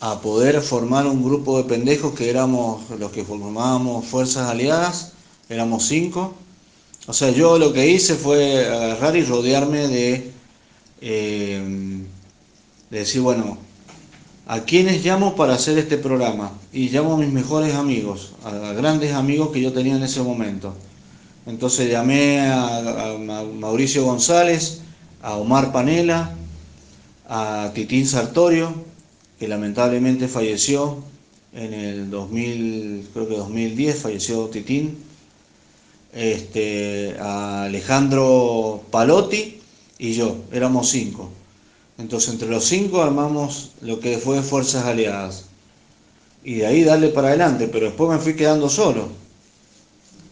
a 0.00 0.20
poder 0.20 0.60
formar 0.62 1.06
un 1.06 1.22
grupo 1.22 1.58
de 1.58 1.64
pendejos 1.64 2.14
que 2.14 2.28
éramos 2.28 2.82
los 2.98 3.12
que 3.12 3.24
formábamos 3.24 4.04
Fuerzas 4.06 4.48
Aliadas, 4.48 5.12
éramos 5.48 5.86
cinco. 5.86 6.34
O 7.06 7.12
sea, 7.12 7.30
yo 7.30 7.58
lo 7.58 7.72
que 7.72 7.90
hice 7.90 8.14
fue 8.14 8.66
agarrar 8.66 9.16
y 9.16 9.24
rodearme 9.24 9.88
de 9.88 10.32
eh, 11.00 12.02
de 12.92 12.98
decir, 12.98 13.22
bueno, 13.22 13.56
¿a 14.46 14.60
quiénes 14.60 15.02
llamo 15.02 15.34
para 15.34 15.54
hacer 15.54 15.78
este 15.78 15.96
programa? 15.96 16.52
Y 16.74 16.90
llamo 16.90 17.14
a 17.14 17.16
mis 17.16 17.32
mejores 17.32 17.74
amigos, 17.74 18.34
a 18.44 18.74
grandes 18.74 19.14
amigos 19.14 19.48
que 19.50 19.62
yo 19.62 19.72
tenía 19.72 19.96
en 19.96 20.02
ese 20.02 20.22
momento. 20.22 20.74
Entonces 21.46 21.90
llamé 21.90 22.40
a, 22.50 23.16
Mauricio 23.58 24.04
González, 24.04 24.82
a 25.22 25.36
Omar 25.36 25.72
Panela, 25.72 26.32
a 27.26 27.70
Titín 27.74 28.06
Sartorio, 28.06 28.74
que 29.40 29.48
lamentablemente 29.48 30.28
falleció 30.28 31.02
en 31.54 31.72
el 31.72 32.10
2000, 32.10 33.08
creo 33.14 33.26
que 33.26 33.36
2010 33.38 34.02
falleció 34.02 34.48
Titín, 34.48 34.98
este, 36.12 37.16
a 37.18 37.64
Alejandro 37.64 38.82
Palotti, 38.90 39.60
y 39.98 40.14
yo, 40.14 40.36
éramos 40.52 40.90
cinco. 40.90 41.30
Entonces 41.98 42.32
entre 42.32 42.48
los 42.48 42.64
cinco 42.64 43.02
armamos 43.02 43.70
lo 43.80 44.00
que 44.00 44.18
fue 44.18 44.42
Fuerzas 44.42 44.84
Aliadas. 44.84 45.44
Y 46.42 46.54
de 46.54 46.66
ahí 46.66 46.82
darle 46.82 47.08
para 47.08 47.28
adelante, 47.28 47.68
pero 47.68 47.86
después 47.86 48.10
me 48.10 48.18
fui 48.18 48.34
quedando 48.34 48.68
solo. 48.68 49.08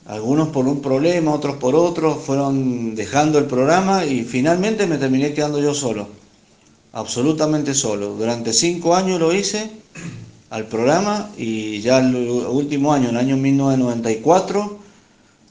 Algunos 0.06 0.48
por 0.48 0.66
un 0.66 0.82
problema, 0.82 1.32
otros 1.32 1.56
por 1.56 1.76
otro, 1.76 2.16
fueron 2.16 2.96
dejando 2.96 3.38
el 3.38 3.44
programa 3.44 4.04
y 4.04 4.24
finalmente 4.24 4.88
me 4.88 4.98
terminé 4.98 5.32
quedando 5.32 5.60
yo 5.60 5.72
solo. 5.72 6.08
Absolutamente 6.92 7.74
solo. 7.74 8.16
Durante 8.16 8.52
cinco 8.52 8.96
años 8.96 9.20
lo 9.20 9.32
hice 9.32 9.70
al 10.50 10.66
programa 10.66 11.30
y 11.36 11.80
ya 11.80 12.00
el 12.00 12.16
último 12.16 12.92
año, 12.92 13.10
en 13.10 13.14
el 13.14 13.20
año 13.20 13.36
1994, 13.36 14.79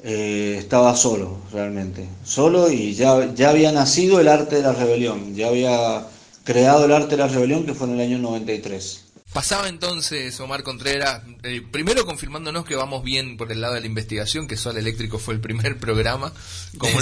eh, 0.03 0.55
estaba 0.59 0.95
solo, 0.95 1.39
realmente, 1.51 2.07
solo 2.23 2.71
y 2.71 2.93
ya, 2.93 3.33
ya 3.33 3.49
había 3.49 3.71
nacido 3.71 4.19
el 4.19 4.27
arte 4.27 4.57
de 4.57 4.61
la 4.61 4.73
rebelión, 4.73 5.35
ya 5.35 5.47
había 5.47 6.07
creado 6.43 6.85
el 6.85 6.93
arte 6.93 7.11
de 7.11 7.17
la 7.17 7.27
rebelión 7.27 7.65
que 7.65 7.73
fue 7.73 7.87
en 7.87 7.93
el 7.95 8.01
año 8.01 8.17
93. 8.19 9.05
Pasaba 9.33 9.69
entonces 9.69 10.39
Omar 10.39 10.63
Contreras, 10.63 11.21
eh, 11.43 11.61
primero 11.69 12.03
confirmándonos 12.05 12.65
que 12.65 12.75
vamos 12.75 13.03
bien 13.03 13.37
por 13.37 13.51
el 13.51 13.61
lado 13.61 13.75
de 13.75 13.81
la 13.81 13.85
investigación, 13.85 14.47
que 14.47 14.57
Sol 14.57 14.77
Eléctrico 14.77 15.19
fue 15.19 15.35
el 15.35 15.39
primer 15.39 15.77
programa, 15.77 16.33
como 16.79 16.97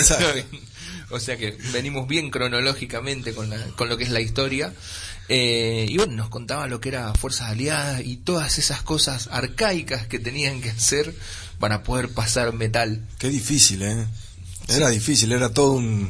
o 1.10 1.20
sea 1.20 1.38
que 1.38 1.58
venimos 1.72 2.06
bien 2.08 2.30
cronológicamente 2.30 3.34
con, 3.34 3.54
con 3.78 3.88
lo 3.88 3.96
que 3.96 4.04
es 4.04 4.10
la 4.10 4.20
historia. 4.20 4.74
Eh, 5.30 5.86
y 5.88 5.98
bueno, 5.98 6.14
nos 6.14 6.30
contaba 6.30 6.68
lo 6.68 6.80
que 6.80 6.90
era 6.90 7.14
Fuerzas 7.14 7.52
Aliadas 7.52 8.02
y 8.04 8.18
todas 8.18 8.58
esas 8.58 8.82
cosas 8.82 9.30
arcaicas 9.32 10.08
que 10.08 10.20
tenían 10.20 10.62
que 10.62 10.70
hacer 10.70 11.14
para 11.60 11.84
poder 11.84 12.10
pasar 12.10 12.54
metal. 12.54 13.06
Qué 13.18 13.30
difícil, 13.30 13.82
¿eh? 13.84 14.06
Era 14.68 14.90
difícil, 14.90 15.32
era 15.32 15.50
todo 15.50 15.74
un, 15.74 16.10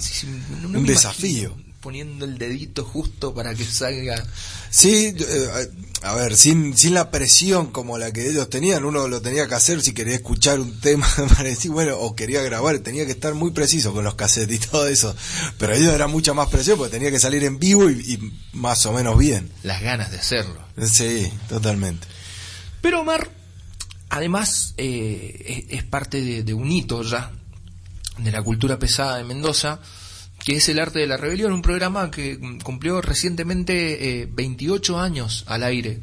un 0.73 0.85
desafío. 0.85 1.55
Poniendo 1.79 2.25
el 2.25 2.37
dedito 2.37 2.83
justo 2.83 3.33
para 3.33 3.53
que 3.53 3.63
salga. 3.63 4.23
Sí, 4.71 5.13
eh, 5.17 5.69
a 6.01 6.15
ver, 6.15 6.35
sin, 6.35 6.75
sin 6.75 6.93
la 6.93 7.11
presión 7.11 7.71
como 7.71 7.97
la 7.97 8.11
que 8.11 8.29
ellos 8.29 8.49
tenían, 8.49 8.83
uno 8.83 9.07
lo 9.07 9.21
tenía 9.21 9.47
que 9.47 9.55
hacer 9.55 9.81
si 9.81 9.93
quería 9.93 10.15
escuchar 10.15 10.59
un 10.59 10.79
tema, 10.79 11.07
bueno, 11.69 11.97
o 11.97 12.15
quería 12.15 12.41
grabar, 12.41 12.79
tenía 12.79 13.05
que 13.05 13.11
estar 13.11 13.33
muy 13.35 13.51
preciso 13.51 13.93
con 13.93 14.03
los 14.03 14.15
cassettes 14.15 14.55
y 14.55 14.59
todo 14.67 14.87
eso. 14.87 15.15
Pero 15.57 15.73
ellos 15.73 15.93
era 15.93 16.07
mucha 16.07 16.33
más 16.33 16.49
presión 16.49 16.77
porque 16.77 16.91
tenía 16.91 17.11
que 17.11 17.19
salir 17.19 17.43
en 17.43 17.59
vivo 17.59 17.89
y, 17.89 18.33
más 18.53 18.85
o 18.85 18.91
menos 18.91 19.17
bien. 19.17 19.51
Las 19.63 19.81
ganas 19.81 20.11
de 20.11 20.17
hacerlo. 20.17 20.59
Sí, 20.83 21.31
totalmente. 21.47 22.07
Pero 22.81 23.01
Omar, 23.01 23.29
Además, 24.09 24.73
eh, 24.77 25.65
es, 25.69 25.83
parte 25.83 26.43
de, 26.43 26.53
un 26.53 26.71
hito 26.71 27.03
ya 27.03 27.31
de 28.17 28.31
la 28.31 28.41
cultura 28.41 28.79
pesada 28.79 29.17
de 29.17 29.23
Mendoza, 29.23 29.79
que 30.43 30.55
es 30.55 30.69
el 30.69 30.79
arte 30.79 30.99
de 30.99 31.07
la 31.07 31.17
rebelión, 31.17 31.51
un 31.51 31.61
programa 31.61 32.09
que 32.09 32.39
cumplió 32.63 33.01
recientemente 33.01 34.29
28 34.31 34.93
eh, 34.93 35.01
años 35.03 35.43
al 35.47 35.63
aire, 35.63 35.99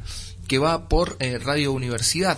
que 0.47 0.59
va 0.59 0.87
por 0.87 1.17
eh, 1.19 1.39
Radio 1.39 1.71
Universidad. 1.71 2.37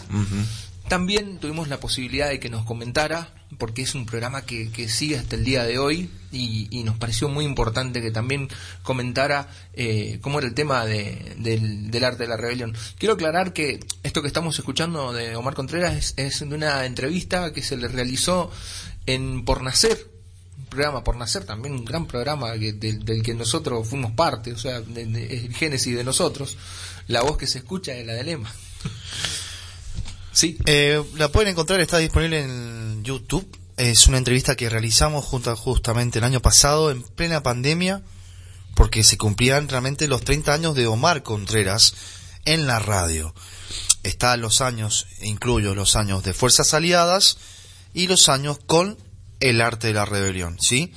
También 0.87 1.37
tuvimos 1.39 1.67
la 1.67 1.79
posibilidad 1.79 2.29
de 2.29 2.39
que 2.39 2.49
nos 2.49 2.65
comentara 2.65 3.29
porque 3.57 3.81
es 3.81 3.95
un 3.95 4.05
programa 4.05 4.41
que, 4.41 4.71
que 4.71 4.89
sigue 4.89 5.17
hasta 5.17 5.35
el 5.35 5.45
día 5.45 5.63
de 5.63 5.79
hoy 5.79 6.09
y, 6.31 6.67
y 6.69 6.83
nos 6.83 6.97
pareció 6.97 7.29
muy 7.29 7.45
importante 7.45 8.01
que 8.01 8.11
también 8.11 8.49
comentara 8.83 9.47
eh, 9.73 10.19
cómo 10.21 10.39
era 10.39 10.47
el 10.47 10.53
tema 10.53 10.85
de, 10.85 11.35
del, 11.37 12.03
arte 12.03 12.23
de 12.23 12.29
la 12.29 12.37
rebelión. 12.37 12.75
Quiero 12.97 13.13
aclarar 13.13 13.53
que 13.53 13.79
esto 14.03 14.21
que 14.21 14.27
estamos 14.27 14.57
escuchando 14.59 15.13
de 15.13 15.35
Omar 15.35 15.53
Contreras 15.53 16.13
es, 16.17 16.39
de 16.39 16.55
una 16.55 16.85
entrevista 16.85 17.53
que 17.53 17.63
se 17.63 17.77
le 17.77 17.87
realizó 17.87 18.51
en 19.05 19.45
Por 19.45 19.63
Nacer, 19.63 19.97
un 20.57 20.65
programa 20.65 21.03
Por 21.03 21.15
Nacer, 21.15 21.45
también 21.45 21.73
un 21.73 21.85
gran 21.85 22.05
programa 22.05 22.53
que, 22.59 22.73
del, 22.73 23.23
que 23.23 23.33
nosotros 23.33 23.87
fuimos 23.87 24.11
parte, 24.11 24.51
o 24.51 24.57
sea, 24.57 24.81
de, 24.81 25.03
el 25.03 25.53
génesis 25.53 25.95
de 25.95 26.03
nosotros. 26.03 26.57
La 27.07 27.21
voz 27.21 27.37
que 27.37 27.47
se 27.47 27.59
escucha 27.59 27.93
es 27.93 28.05
la 28.05 28.13
de 28.13 28.23
Lema. 28.23 28.51
Sí. 30.37 30.55
Eh, 30.67 31.03
la 31.15 31.31
pueden 31.31 31.49
encontrar, 31.49 31.81
está 31.81 31.97
disponible 31.97 32.43
en 32.43 33.03
YouTube. 33.03 33.57
Es 33.75 34.05
una 34.05 34.19
entrevista 34.19 34.55
que 34.55 34.69
realizamos 34.69 35.25
junto, 35.25 35.55
justamente 35.55 36.19
el 36.19 36.25
año 36.25 36.43
pasado, 36.43 36.91
en 36.91 37.01
plena 37.01 37.41
pandemia, 37.41 38.03
porque 38.75 39.03
se 39.03 39.17
cumplían 39.17 39.67
realmente 39.67 40.07
los 40.07 40.21
30 40.21 40.53
años 40.53 40.75
de 40.75 40.85
Omar 40.85 41.23
Contreras 41.23 41.95
en 42.45 42.67
la 42.67 42.77
radio. 42.77 43.33
Está 44.03 44.37
los 44.37 44.61
años, 44.61 45.07
incluyo 45.23 45.73
los 45.73 45.95
años 45.95 46.23
de 46.23 46.35
Fuerzas 46.35 46.75
Aliadas 46.75 47.39
y 47.95 48.05
los 48.05 48.29
años 48.29 48.59
con 48.63 48.95
el 49.39 49.59
arte 49.59 49.87
de 49.87 49.93
la 49.93 50.05
rebelión, 50.05 50.57
¿sí? 50.61 50.93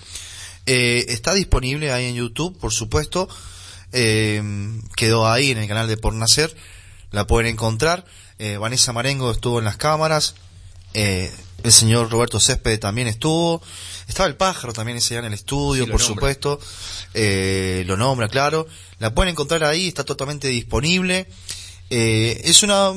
Eh, 0.67 1.07
está 1.09 1.33
disponible 1.33 1.93
ahí 1.93 2.05
en 2.05 2.15
YouTube, 2.15 2.59
por 2.59 2.75
supuesto. 2.75 3.27
Eh, 3.93 4.43
quedó 4.97 5.27
ahí 5.27 5.51
en 5.51 5.57
el 5.57 5.67
canal 5.67 5.89
de 5.89 5.97
Por 5.97 6.13
Nacer. 6.13 6.55
La 7.11 7.27
pueden 7.27 7.51
encontrar. 7.51 8.05
Eh, 8.43 8.57
Vanessa 8.57 8.95
Marengo 8.95 9.31
estuvo 9.31 9.59
en 9.59 9.67
las 9.67 9.77
cámaras, 9.77 10.35
eh, 10.95 11.31
el 11.63 11.73
señor 11.73 12.11
Roberto 12.11 12.41
Césped 12.41 12.81
también 12.81 13.07
estuvo, 13.07 13.61
estaba 14.09 14.31
el 14.31 14.35
pájaro 14.35 14.73
también 14.73 14.97
ese 14.97 15.13
día 15.13 15.19
en 15.19 15.27
el 15.27 15.35
estudio, 15.35 15.85
sí, 15.85 15.91
por 15.91 16.01
supuesto, 16.01 16.59
eh, 17.13 17.85
lo 17.87 17.99
nombra, 17.99 18.29
claro, 18.29 18.67
la 18.99 19.15
pueden 19.15 19.33
encontrar 19.33 19.63
ahí, 19.65 19.89
está 19.89 20.05
totalmente 20.05 20.49
disponible, 20.49 21.29
es 21.91 22.63
una, 22.63 22.93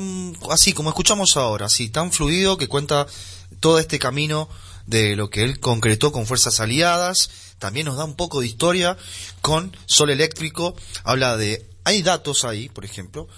así 0.48 0.72
como 0.72 0.88
escuchamos 0.88 1.36
ahora, 1.36 1.66
así 1.66 1.90
tan 1.90 2.10
fluido 2.10 2.56
que 2.56 2.66
cuenta 2.66 3.06
todo 3.60 3.78
este 3.78 3.98
camino 3.98 4.48
de 4.86 5.14
lo 5.14 5.28
que 5.28 5.42
él 5.42 5.60
concretó 5.60 6.10
con 6.10 6.24
fuerzas 6.24 6.58
aliadas, 6.58 7.28
también 7.58 7.84
nos 7.84 7.98
da 7.98 8.04
un 8.06 8.16
poco 8.16 8.40
de 8.40 8.46
historia 8.46 8.96
con 9.42 9.76
Sol 9.84 10.08
Eléctrico, 10.08 10.74
habla 11.02 11.36
de, 11.36 11.68
hay 11.84 12.00
datos 12.00 12.46
ahí, 12.46 12.70
por 12.70 12.86
ejemplo, 12.86 13.28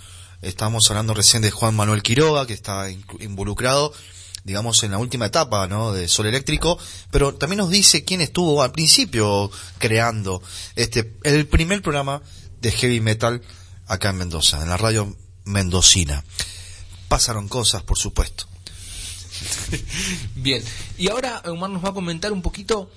Estamos 0.43 0.91
hablando 0.91 1.15
recién 1.15 1.43
de 1.43 1.51
Juan 1.51 1.75
Manuel 1.75 2.03
Quiroga, 2.03 2.47
que 2.47 2.53
está 2.53 2.91
involucrado, 3.21 3.93
digamos, 4.45 4.83
en 4.83 4.91
la 4.91 4.99
última 4.99 5.27
etapa 5.27 5.67
¿no? 5.67 5.93
de 5.93 6.09
Sol 6.09 6.27
Eléctrico, 6.27 6.79
pero 7.11 7.35
también 7.35 7.59
nos 7.59 7.71
dice 7.71 8.05
quién 8.05 8.21
estuvo 8.21 8.63
al 8.63 8.73
principio 8.73 9.51
creando 9.79 10.43
este 10.75 11.17
el 11.25 11.47
primer 11.47 11.83
programa 11.83 12.23
de 12.61 12.71
heavy 12.71 13.01
metal 13.01 13.43
acá 13.87 14.11
en 14.11 14.17
Mendoza, 14.17 14.63
en 14.63 14.69
la 14.69 14.77
radio 14.77 15.17
mendocina. 15.45 16.25
Pasaron 17.09 17.49
cosas, 17.49 17.83
por 17.83 17.99
supuesto. 17.99 18.47
Bien, 20.35 20.63
y 20.99 21.09
ahora 21.09 21.43
Omar 21.47 21.71
nos 21.71 21.85
va 21.85 21.91
a 21.91 21.95
comentar 21.95 22.33
un 22.33 22.43
poquito 22.43 22.91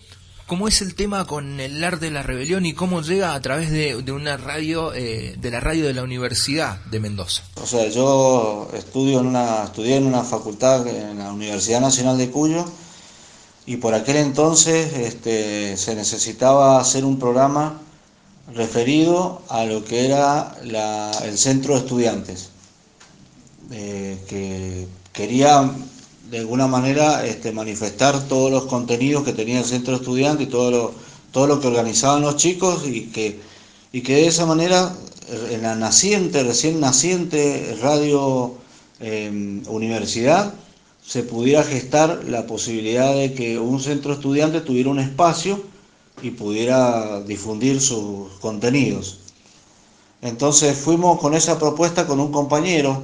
cómo 0.50 0.68
es 0.68 0.82
el 0.82 0.96
tema 0.96 1.28
con 1.28 1.60
el 1.60 1.82
arte 1.84 2.06
de 2.06 2.12
la 2.12 2.24
rebelión 2.24 2.66
y 2.66 2.74
cómo 2.74 3.04
llega 3.04 3.36
a 3.36 3.40
través 3.40 3.70
de, 3.70 3.96
una 4.12 4.36
radio, 4.36 4.96
eh, 4.96 5.36
de 5.40 5.52
la 5.52 5.60
radio 5.60 5.86
de 5.86 5.94
la 5.94 6.02
Universidad 6.02 6.84
de 6.86 7.00
Mendoza. 7.00 7.44
O 7.62 7.68
sea, 7.68 7.88
yo 7.88 8.68
estudio 8.74 9.20
en 9.20 9.28
una, 9.28 9.66
estudié 9.66 9.98
en 9.98 10.08
una 10.08 10.24
facultad 10.24 10.88
en 10.88 11.20
la 11.20 11.32
Universidad 11.32 11.80
Nacional 11.80 12.18
de 12.18 12.32
Cuyo 12.32 12.66
y 13.68 13.78
por 13.78 13.94
aquel 13.94 14.18
entonces 14.18 14.92
este, 14.94 15.78
se 15.78 15.94
necesitaba 15.94 16.82
hacer 16.82 17.06
un 17.06 17.20
programa 17.20 17.80
referido 18.52 19.44
a 19.50 19.66
lo 19.66 19.86
que 19.86 20.08
era 20.08 20.56
el 21.24 21.38
centro 21.38 21.76
de 21.76 21.82
estudiantes, 21.82 22.50
eh, 23.70 24.18
que 24.28 24.88
quería 25.14 25.72
de 26.30 26.40
alguna 26.40 26.68
manera 26.68 27.26
este, 27.26 27.52
manifestar 27.52 28.28
todos 28.28 28.52
los 28.52 28.66
contenidos 28.66 29.24
que 29.24 29.34
tenía 29.34 29.60
el 29.60 29.66
centro 29.66 29.96
estudiante 29.96 30.44
y 30.44 30.48
todo 30.48 30.72
lo, 30.72 30.92
todo 31.32 31.48
lo 31.48 31.60
que 31.60 31.68
organizaban 31.68 32.22
los 32.22 32.36
chicos 32.36 32.84
y 32.88 33.08
que, 33.08 33.40
y 33.92 34.02
que 34.02 34.16
de 34.16 34.28
esa 34.28 34.46
manera 34.46 34.94
en 35.52 35.62
la 35.62 35.76
naciente, 35.76 36.44
recién 36.44 36.80
naciente 36.80 37.78
radio 37.82 38.56
eh, 39.00 39.62
universidad 39.68 40.54
se 41.06 41.24
pudiera 41.24 41.64
gestar 41.64 42.24
la 42.28 42.46
posibilidad 42.46 43.14
de 43.16 43.34
que 43.34 43.58
un 43.58 43.80
centro 43.80 44.14
estudiante 44.14 44.62
tuviera 44.62 44.90
un 44.90 45.00
espacio 45.00 45.64
y 46.22 46.32
pudiera 46.32 47.22
difundir 47.22 47.82
sus 47.82 48.32
contenidos. 48.40 49.20
Entonces 50.22 50.78
fuimos 50.78 51.20
con 51.20 51.34
esa 51.34 51.58
propuesta 51.58 52.06
con 52.06 52.20
un 52.20 52.32
compañero 52.32 53.04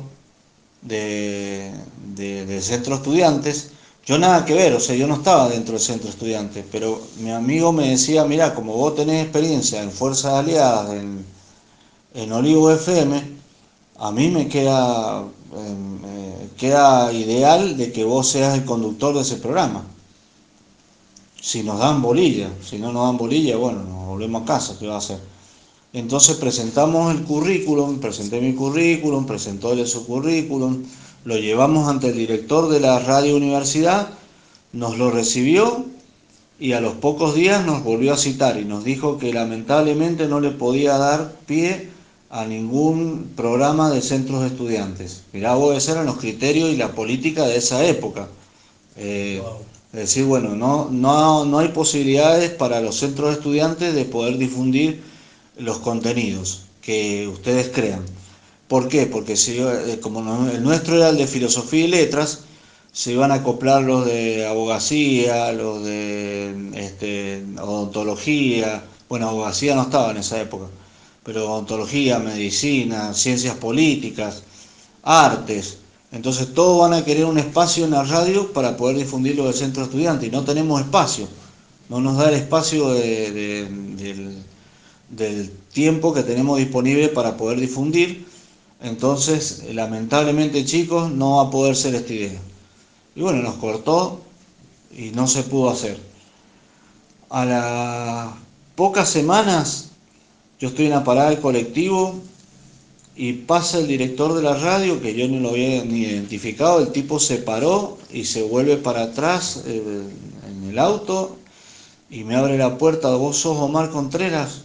de, 0.82 1.72
de, 2.16 2.46
de 2.46 2.62
centro 2.62 2.96
estudiantes, 2.96 3.72
yo 4.06 4.20
nada 4.20 4.46
que 4.46 4.54
ver, 4.54 4.74
o 4.74 4.80
sea, 4.80 4.96
yo 4.96 5.08
no 5.08 5.16
estaba 5.16 5.50
dentro 5.50 5.74
del 5.74 5.82
centro 5.82 6.10
estudiantes, 6.10 6.64
pero 6.72 7.02
mi 7.20 7.32
amigo 7.32 7.72
me 7.72 7.90
decía, 7.90 8.24
mira, 8.24 8.54
como 8.54 8.74
vos 8.74 8.96
tenés 8.96 9.24
experiencia 9.24 9.82
en 9.82 9.92
Fuerzas 9.92 10.34
Aliadas, 10.34 10.92
en, 10.92 11.26
en 12.14 12.32
Olivo 12.32 12.70
FM, 12.72 13.36
a 13.98 14.12
mí 14.12 14.30
me 14.30 14.48
queda, 14.48 15.24
eh, 15.56 16.50
queda 16.56 17.12
ideal 17.14 17.78
de 17.78 17.92
que 17.92 18.04
vos 18.04 18.30
seas 18.30 18.54
el 18.54 18.64
conductor 18.64 19.16
de 19.16 19.22
ese 19.22 19.38
programa. 19.38 19.84
Si 21.42 21.64
nos 21.64 21.80
dan 21.80 22.02
bolilla, 22.02 22.50
si 22.64 22.78
no 22.78 22.92
nos 22.92 23.08
dan 23.08 23.18
bolilla, 23.18 23.58
bueno, 23.58 23.84
nos 23.84 24.06
volvemos 24.08 24.44
a 24.44 24.46
casa, 24.46 24.76
¿qué 24.80 24.86
va 24.86 24.96
a 24.96 25.00
hacer? 25.00 25.20
Entonces 25.94 26.36
presentamos 26.38 27.12
el 27.16 27.24
currículum, 27.24 28.00
presenté 28.00 28.40
mi 28.40 28.54
currículum, 28.54 29.26
presentó 29.26 29.72
él 29.72 29.88
su 29.88 30.06
currículum, 30.06 30.84
lo 31.26 31.38
llevamos 31.38 31.90
ante 31.90 32.08
el 32.08 32.18
director 32.18 32.70
de 32.70 32.80
la 32.80 33.00
radio 33.00 33.36
universidad, 33.36 34.10
nos 34.72 34.98
lo 34.98 35.12
recibió 35.12 35.86
y 36.60 36.72
a 36.74 36.82
los 36.82 36.94
pocos 36.94 37.36
días 37.36 37.66
nos 37.66 37.84
volvió 37.84 38.14
a 38.14 38.18
citar 38.18 38.58
y 38.58 38.66
nos 38.66 38.84
dijo 38.84 39.18
que 39.18 39.34
lamentablemente 39.34 40.28
no 40.28 40.40
le 40.40 40.52
podía 40.52 40.98
dar 40.98 41.34
pie 41.48 41.90
a 42.30 42.46
ningún 42.46 43.32
programa 43.36 43.90
de 43.90 44.02
centros 44.02 44.42
de 44.42 44.48
estudiantes. 44.48 45.24
Mirá 45.34 45.56
vos, 45.56 45.76
esos 45.76 45.96
eran 45.96 46.06
los 46.06 46.18
criterios 46.18 46.70
y 46.70 46.78
la 46.78 46.92
política 46.92 47.46
de 47.46 47.58
esa 47.58 47.84
época. 47.86 48.28
Eh, 48.96 49.42
wow. 49.44 49.58
Es 49.94 50.02
decir, 50.02 50.26
bueno, 50.26 50.56
no, 50.56 50.90
no, 50.92 51.46
no 51.46 51.60
hay 51.60 51.70
posibilidades 51.70 52.52
para 52.52 52.82
los 52.82 52.98
centros 52.98 53.30
de 53.30 53.36
estudiantes 53.36 53.96
de 53.96 54.04
poder 54.04 54.38
difundir 54.38 55.02
los 55.58 55.80
contenidos 55.80 56.64
que 56.82 57.28
ustedes 57.30 57.70
crean. 57.70 58.04
¿Por 58.68 58.88
qué? 58.88 59.06
Porque 59.06 59.36
si, 59.36 59.60
eh, 59.60 60.00
como 60.02 60.50
el 60.50 60.64
nuestro 60.64 60.96
era 60.96 61.10
el 61.10 61.18
de 61.18 61.28
filosofía 61.28 61.86
y 61.86 61.88
letras, 61.88 62.42
se 62.92 63.12
iban 63.12 63.32
a 63.32 63.36
acoplar 63.36 63.84
los 63.84 64.06
de 64.06 64.46
abogacía, 64.48 65.52
los 65.52 65.84
de 65.84 66.72
este, 66.76 67.44
odontología, 67.62 68.84
bueno, 69.10 69.30
abogacía 69.30 69.76
no 69.76 69.84
estaba 69.84 70.12
en 70.12 70.18
esa 70.18 70.42
época, 70.42 70.66
pero 71.24 71.52
odontología, 71.52 72.20
medicina, 72.20 73.14
ciencias 73.14 73.56
políticas, 73.56 74.44
artes. 75.04 75.78
Entonces 76.12 76.54
todos 76.54 76.80
van 76.80 76.94
a 77.00 77.06
querer 77.06 77.26
un 77.26 77.38
espacio 77.38 77.86
en 77.86 77.92
la 77.92 78.04
radio 78.04 78.54
para 78.54 78.78
poder 78.78 78.98
difundirlo 78.98 79.46
del 79.46 79.54
centro 79.54 79.84
estudiante 79.84 80.28
y 80.28 80.32
no 80.32 80.44
tenemos 80.44 80.82
espacio, 80.82 81.28
no 81.90 82.00
nos 82.00 82.18
da 82.18 82.30
el 82.30 82.36
espacio 82.36 82.90
de, 82.94 83.32
de, 83.32 83.68
del 83.98 84.46
del 85.10 85.52
tiempo 85.72 86.14
que 86.14 86.24
tenemos 86.24 86.58
disponible 86.58 87.10
para 87.10 87.38
poder 87.38 87.60
difundir. 87.60 88.26
Entonces, 88.82 89.64
lamentablemente, 89.74 90.66
chicos, 90.66 91.12
no 91.12 91.38
va 91.38 91.44
a 91.44 91.52
poder 91.52 91.76
ser 91.76 91.96
esta 91.96 92.14
idea. 92.14 92.40
Y 93.16 93.22
bueno, 93.22 93.42
nos 93.42 93.56
cortó 93.56 94.22
y 94.96 95.10
no 95.12 95.28
se 95.28 95.44
pudo 95.44 95.70
hacer. 95.70 96.00
A 97.30 97.46
las 97.46 98.30
pocas 98.76 99.10
semanas, 99.10 99.90
yo 100.60 100.70
estoy 100.70 100.86
en 100.86 100.92
la 100.92 101.04
parada 101.04 101.30
del 101.30 101.40
colectivo 101.40 102.22
y 103.16 103.34
pasa 103.34 103.80
el 103.80 103.88
director 103.88 104.34
de 104.34 104.44
la 104.44 104.56
radio, 104.56 105.02
que 105.02 105.16
yo 105.16 105.28
no 105.28 105.40
lo 105.40 105.50
había 105.50 105.84
ni 105.86 106.02
identificado, 106.02 106.80
el 106.80 106.92
tipo 106.92 107.20
se 107.20 107.38
paró 107.38 107.98
y 108.12 108.26
se 108.26 108.44
vuelve 108.44 108.78
para 108.78 109.04
atrás 109.04 109.64
eh, 109.66 110.04
en 110.48 110.70
el 110.70 110.80
auto 110.80 111.38
y 112.10 112.24
me 112.24 112.36
abre 112.36 112.58
la 112.58 112.78
puerta, 112.78 113.16
vos 113.16 113.38
sos 113.38 113.58
Omar 113.58 113.90
Contreras, 113.90 114.62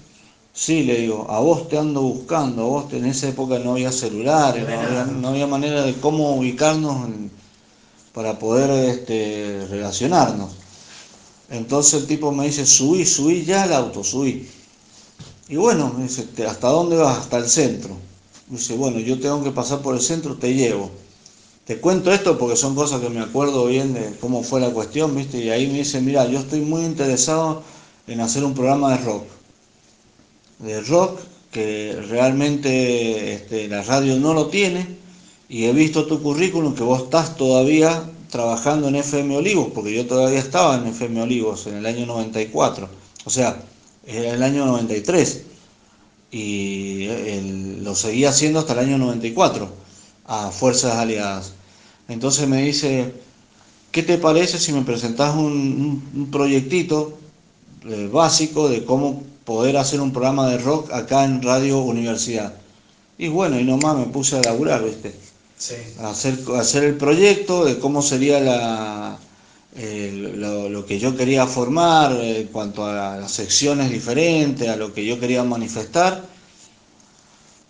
Sí, 0.53 0.83
le 0.83 1.01
digo, 1.01 1.27
a 1.31 1.41
vos 1.41 1.69
te 1.69 1.79
ando 1.79 2.03
buscando, 2.03 2.63
a 2.63 2.67
vos 2.67 2.93
en 2.93 3.07
esa 3.07 3.29
época 3.29 3.59
no 3.61 3.73
había 3.73 3.93
celulares, 3.93 4.69
no 4.69 4.81
había, 4.81 5.05
no 5.05 5.29
había 5.29 5.47
manera 5.47 5.83
de 5.83 5.95
cómo 5.95 6.35
ubicarnos 6.35 7.07
en, 7.07 7.31
para 8.13 8.39
poder 8.39 8.71
este, 8.89 9.67
relacionarnos. 9.71 10.51
Entonces 11.51 12.03
el 12.03 12.07
tipo 12.07 12.33
me 12.33 12.47
dice, 12.47 12.67
subí, 12.67 13.05
subí 13.05 13.45
ya 13.45 13.65
al 13.65 13.73
auto, 13.73 14.05
subí. 14.05 14.49
Y 15.49 15.57
bueno, 15.57 15.93
me 15.97 16.05
dice, 16.05 16.27
¿hasta 16.47 16.69
dónde 16.69 16.97
vas? 16.97 17.19
Hasta 17.19 17.39
el 17.39 17.49
centro. 17.49 17.97
Me 18.49 18.59
dice, 18.59 18.77
bueno, 18.77 18.99
yo 19.01 19.19
tengo 19.19 19.43
que 19.43 19.51
pasar 19.51 19.81
por 19.81 19.95
el 19.95 20.01
centro, 20.01 20.37
te 20.37 20.55
llevo. 20.55 20.91
te 21.65 21.81
cuento 21.81 22.13
esto 22.13 22.39
porque 22.39 22.57
son 22.57 22.75
cosas 22.75 23.01
que 23.01 23.09
me 23.09 23.21
acuerdo 23.21 23.67
bien 23.67 23.95
de 23.95 24.17
cómo 24.21 24.43
fue 24.43 24.61
la 24.61 24.71
cuestión, 24.71 25.15
¿viste? 25.17 25.39
Y 25.39 25.51
ahí 25.51 25.67
me 25.69 25.79
dice, 25.79 26.01
mira, 26.01 26.27
yo 26.27 26.39
estoy 26.41 26.61
muy 26.61 26.85
interesado 26.85 27.63
en 28.07 28.21
hacer 28.21 28.45
un 28.45 28.55
programa 28.55 28.97
de 28.97 29.05
rock. 29.05 29.25
De 30.61 30.81
rock 30.83 31.21
que 31.51 31.99
realmente 32.09 33.35
este, 33.35 33.69
la 33.69 33.83
radio 33.83 34.17
no 34.17 34.35
lo 34.35 34.47
tiene 34.47 34.87
y 35.49 35.65
he 35.65 35.73
visto 35.73 36.07
tu 36.07 36.23
currículum 36.23 36.75
que 36.75 36.85
vos 36.85 37.03
estás 37.03 37.37
todavía 37.37 38.05
trabajando 38.31 38.89
en 38.89 38.97
FM 38.97 39.37
Olivos, 39.37 39.69
porque 39.75 39.95
yo 39.95 40.07
todavía 40.07 40.39
estaba 40.39 40.77
en 40.77 40.87
FM 40.87 41.23
Olivos 41.23 41.67
en 41.67 41.77
el 41.77 41.87
año 41.87 42.07
94, 42.07 42.89
o 43.25 43.31
sea, 43.31 43.61
era 44.07 44.35
el 44.35 44.43
año 44.43 44.65
93 44.67 45.43
y 46.31 47.09
lo 47.83 47.95
seguía 47.97 48.31
haciendo 48.31 48.61
hasta 48.61 48.75
el 48.75 48.81
año 48.81 48.99
94 48.99 49.69
a 50.27 50.51
Fuerzas 50.51 50.95
Aliadas. 50.95 51.55
Entonces 52.09 52.47
me 52.47 52.63
dice, 52.63 53.13
¿qué 53.91 54.03
te 54.03 54.19
parece 54.19 54.59
si 54.59 54.73
me 54.73 54.83
presentas 54.83 55.35
un, 55.35 56.29
proyectito 56.31 57.19
eh, 57.85 58.09
básico 58.13 58.69
de 58.69 58.85
cómo 58.85 59.25
poder 59.51 59.79
hacer 59.79 60.01
un 60.01 60.13
programa 60.13 60.49
de 60.49 60.59
rock 60.59 60.93
acá 60.93 61.25
en 61.25 61.43
Radio 61.43 61.81
Universidad? 61.81 62.55
Y 63.19 63.27
bueno, 63.27 63.59
y 63.59 63.65
nomás 63.65 63.97
me 63.97 64.05
puse 64.05 64.39
a 64.39 64.43
laburar, 64.43 64.85
¿viste? 64.85 65.13
Sí. 65.59 65.75
A 65.99 66.11
hacer, 66.11 66.39
hacer 66.57 66.85
el 66.85 66.97
proyecto 66.97 67.65
de 67.65 67.81
cómo 67.81 68.01
sería 68.01 68.39
la, 68.39 69.19
lo, 69.75 70.87
que 70.87 71.01
yo 71.01 71.17
quería 71.17 71.49
formar 71.49 72.13
en 72.13 72.47
cuanto 72.47 72.87
a 72.87 73.17
las 73.17 73.33
secciones 73.33 73.91
diferentes, 73.91 74.69
a 74.69 74.77
lo 74.77 74.95
que 74.95 75.05
yo 75.05 75.19
quería 75.19 75.43
manifestar. 75.43 76.23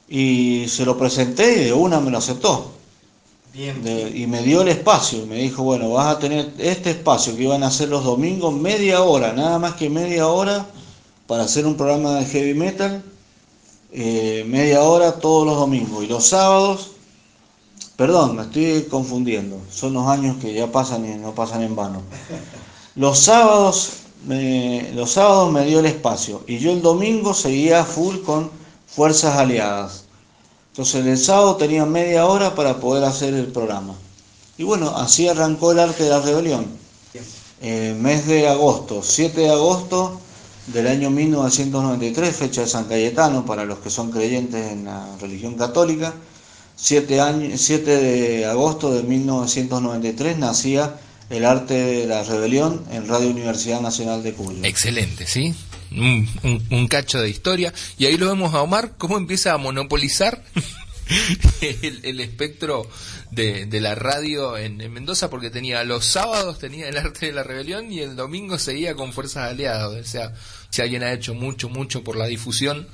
Y 0.06 0.66
se 0.68 0.84
lo 0.84 0.98
presenté 0.98 1.62
y 1.62 1.64
de 1.64 1.72
una 1.72 1.98
me 1.98 2.10
lo 2.10 2.18
aceptó 2.18 2.74
y 3.54 4.26
me 4.26 4.42
dio 4.42 4.62
el 4.62 4.68
espacio, 4.68 5.24
y 5.24 5.26
me 5.26 5.36
dijo, 5.36 5.62
bueno, 5.62 5.90
vas 5.90 6.14
a 6.14 6.18
tener 6.18 6.52
este 6.58 6.90
espacio 6.90 7.34
que 7.34 7.44
iban 7.44 7.62
a 7.64 7.68
hacer 7.68 7.88
los 7.88 8.04
domingos, 8.04 8.54
media 8.54 9.02
hora, 9.02 9.32
nada 9.32 9.58
más 9.58 9.74
que 9.74 9.90
media 9.90 10.28
hora, 10.28 10.66
para 11.30 11.44
hacer 11.44 11.64
un 11.64 11.76
programa 11.76 12.14
de 12.14 12.24
heavy 12.26 12.54
metal, 12.54 13.04
eh, 13.92 14.44
media 14.48 14.82
hora 14.82 15.12
todos 15.12 15.46
los 15.46 15.56
domingos. 15.58 16.02
Y 16.02 16.08
los 16.08 16.26
sábados, 16.26 16.90
perdón, 17.94 18.34
me 18.34 18.42
estoy 18.42 18.88
confundiendo, 18.90 19.60
son 19.70 19.92
los 19.92 20.08
años 20.08 20.38
que 20.38 20.52
ya 20.52 20.72
pasan 20.72 21.08
y 21.08 21.16
no 21.18 21.32
pasan 21.32 21.62
en 21.62 21.76
vano. 21.76 22.02
Los 22.96 23.20
sábados, 23.20 23.90
me, 24.26 24.90
los 24.92 25.12
sábados 25.12 25.52
me 25.52 25.64
dio 25.66 25.78
el 25.78 25.86
espacio, 25.86 26.42
y 26.48 26.58
yo 26.58 26.72
el 26.72 26.82
domingo 26.82 27.32
seguía 27.32 27.84
full 27.84 28.22
con 28.22 28.50
Fuerzas 28.88 29.36
Aliadas. 29.36 30.06
Entonces 30.72 31.06
el 31.06 31.16
sábado 31.16 31.54
tenía 31.54 31.86
media 31.86 32.26
hora 32.26 32.56
para 32.56 32.80
poder 32.80 33.04
hacer 33.04 33.34
el 33.34 33.46
programa. 33.46 33.94
Y 34.58 34.64
bueno, 34.64 34.96
así 34.96 35.28
arrancó 35.28 35.70
el 35.70 35.78
arte 35.78 36.02
de 36.02 36.10
la 36.10 36.20
rebelión. 36.20 36.66
Eh, 37.62 37.96
mes 38.00 38.26
de 38.26 38.48
agosto, 38.48 39.00
7 39.00 39.42
de 39.42 39.50
agosto 39.50 40.19
del 40.66 40.86
año 40.86 41.10
1993, 41.10 42.36
fecha 42.36 42.60
de 42.62 42.66
San 42.66 42.84
Cayetano 42.84 43.44
para 43.44 43.64
los 43.64 43.78
que 43.78 43.90
son 43.90 44.10
creyentes 44.10 44.72
en 44.72 44.84
la 44.84 45.16
religión 45.20 45.54
católica. 45.54 46.14
7, 46.76 47.20
años, 47.20 47.60
7 47.60 47.90
de 47.96 48.46
agosto 48.46 48.94
de 48.94 49.02
1993 49.02 50.38
nacía 50.38 50.94
el 51.28 51.44
arte 51.44 51.74
de 51.74 52.06
la 52.06 52.22
rebelión 52.22 52.84
en 52.90 53.06
Radio 53.06 53.28
Universidad 53.28 53.80
Nacional 53.80 54.22
de 54.22 54.32
Cuyo. 54.32 54.64
Excelente, 54.64 55.26
¿sí? 55.26 55.54
un, 55.92 56.88
cacho 56.88 57.20
de 57.20 57.28
historia. 57.28 57.72
Y 57.98 58.06
ahí 58.06 58.16
lo 58.16 58.28
vemos 58.28 58.54
a 58.54 58.62
Omar, 58.62 58.92
cómo 58.96 59.16
empieza 59.16 59.52
a 59.52 59.58
monopolizar 59.58 60.42
el, 61.60 62.20
espectro 62.20 62.88
de, 63.30 63.66
la 63.80 63.94
radio 63.94 64.56
en, 64.56 64.76
Mendoza, 64.92 65.30
porque 65.30 65.50
tenía 65.50 65.82
los 65.84 66.04
sábados 66.04 66.58
tenía 66.58 66.88
el 66.88 66.96
arte 66.96 67.26
de 67.26 67.32
la 67.32 67.42
rebelión 67.42 67.92
y 67.92 68.00
el 68.00 68.16
domingo 68.16 68.58
seguía 68.58 68.94
con 68.94 69.12
fuerzas 69.12 69.50
aliadas. 69.50 69.88
O 69.88 70.04
sea, 70.04 70.34
si 70.70 70.82
alguien 70.82 71.02
ha 71.02 71.12
hecho 71.12 71.34
mucho, 71.34 71.68
mucho 71.68 72.04
por 72.04 72.16
la 72.16 72.26
difusión. 72.26 72.88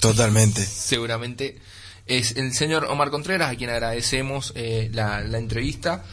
Totalmente. 0.00 0.64
Seguramente 0.64 1.58
es 2.06 2.36
el 2.36 2.52
señor 2.54 2.84
Omar 2.84 3.10
Contreras, 3.10 3.52
a 3.52 3.56
quien 3.56 3.70
agradecemos 3.70 4.52
eh, 4.54 4.90
la, 4.92 5.20
la 5.20 5.38
entrevista. 5.38 6.04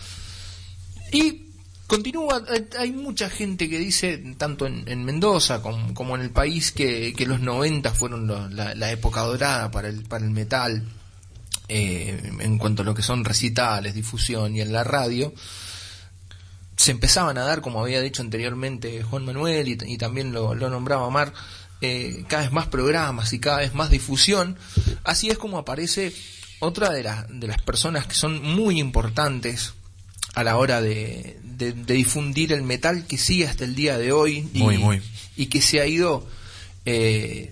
Y 1.12 1.45
Continúa, 1.88 2.44
hay 2.80 2.92
mucha 2.92 3.30
gente 3.30 3.70
que 3.70 3.78
dice, 3.78 4.18
tanto 4.40 4.66
en, 4.66 5.06
Mendoza 5.06 5.62
como, 5.62 6.16
en 6.16 6.22
el 6.22 6.32
país, 6.32 6.72
que, 6.72 7.14
los 7.28 7.40
90 7.40 7.92
fueron 7.94 8.28
la, 8.56 8.92
época 8.92 9.22
dorada 9.22 9.70
para 9.70 9.90
el, 9.90 10.02
para 10.04 10.26
el 10.26 10.32
metal, 10.32 10.84
eh, 11.68 12.34
en 12.40 12.58
cuanto 12.58 12.82
a 12.82 12.86
lo 12.86 12.96
que 12.96 13.04
son 13.04 13.24
recitales, 13.24 13.94
difusión 13.94 14.56
y 14.56 14.62
en 14.62 14.74
la 14.74 14.84
radio. 14.84 15.32
Se 16.76 16.90
empezaban 16.90 17.38
a 17.38 17.44
dar, 17.44 17.62
como 17.62 17.82
había 17.82 18.02
dicho 18.02 18.24
anteriormente 18.24 19.04
Juan 19.04 19.26
Manuel 19.26 19.68
y, 19.68 19.98
también 19.98 20.34
lo, 20.34 20.56
nombraba 20.56 21.08
Mar, 21.12 21.34
eh, 21.82 22.26
cada 22.28 22.44
vez 22.44 22.52
más 22.52 22.66
programas 22.66 23.32
y 23.32 23.40
cada 23.40 23.60
vez 23.60 23.76
más 23.76 23.92
difusión. 23.92 24.58
Así 25.04 25.30
es 25.30 25.38
como 25.38 25.60
aparece 25.60 26.16
otra 26.60 26.90
de, 26.90 27.04
de 27.30 27.48
las 27.48 27.62
personas 27.62 28.08
que 28.08 28.16
son 28.16 28.42
muy 28.42 28.80
importantes 28.80 29.76
a 30.36 30.44
la 30.44 30.58
hora 30.58 30.82
de, 30.82 31.38
de, 31.44 31.74
difundir 31.74 32.54
el 32.54 32.62
metal 32.62 33.08
que 33.08 33.18
sigue 33.18 33.48
hasta 33.48 33.64
el 33.64 33.74
día 33.74 33.98
de 33.98 34.12
hoy 34.12 34.50
y, 34.54 34.64
y 35.36 35.46
que 35.48 35.62
se 35.62 35.82
ha 35.82 35.88
ido 35.88 36.28
eh, 36.86 37.52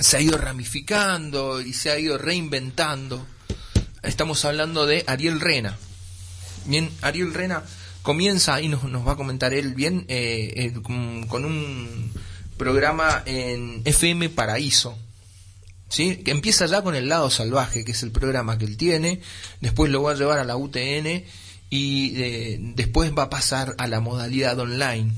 se 0.00 0.16
ha 0.16 0.20
ido 0.20 0.36
ramificando 0.36 1.60
y 1.60 1.72
se 1.72 1.90
ha 1.90 1.98
ido 1.98 2.18
reinventando. 2.18 3.26
Estamos 4.02 4.44
hablando 4.44 4.86
de 4.86 5.04
Ariel 5.06 5.40
Rena. 5.40 5.78
Bien, 6.66 6.90
Ariel 7.02 7.32
Rena 7.32 7.62
comienza, 8.02 8.60
y 8.60 8.68
nos, 8.68 8.84
nos 8.84 9.06
va 9.06 9.12
a 9.12 9.16
comentar 9.16 9.54
él 9.54 9.74
bien, 9.74 10.04
eh, 10.08 10.52
eh, 10.56 10.72
con, 10.82 11.44
un 11.44 12.12
programa 12.56 13.22
en 13.26 13.82
FM 13.84 14.28
Paraíso. 14.30 14.98
¿Sí? 15.88 16.16
que 16.16 16.32
empieza 16.32 16.66
ya 16.66 16.82
con 16.82 16.96
el 16.96 17.08
lado 17.08 17.30
salvaje, 17.30 17.84
que 17.84 17.92
es 17.92 18.02
el 18.02 18.10
programa 18.10 18.58
que 18.58 18.64
él 18.64 18.76
tiene, 18.76 19.20
después 19.60 19.88
lo 19.88 20.02
va 20.02 20.12
a 20.12 20.14
llevar 20.16 20.40
a 20.40 20.44
la 20.44 20.56
UTN 20.56 21.22
y 21.68 22.12
eh, 22.22 22.58
después 22.60 23.12
va 23.16 23.24
a 23.24 23.30
pasar 23.30 23.74
a 23.78 23.86
la 23.86 24.00
modalidad 24.00 24.58
online 24.58 25.12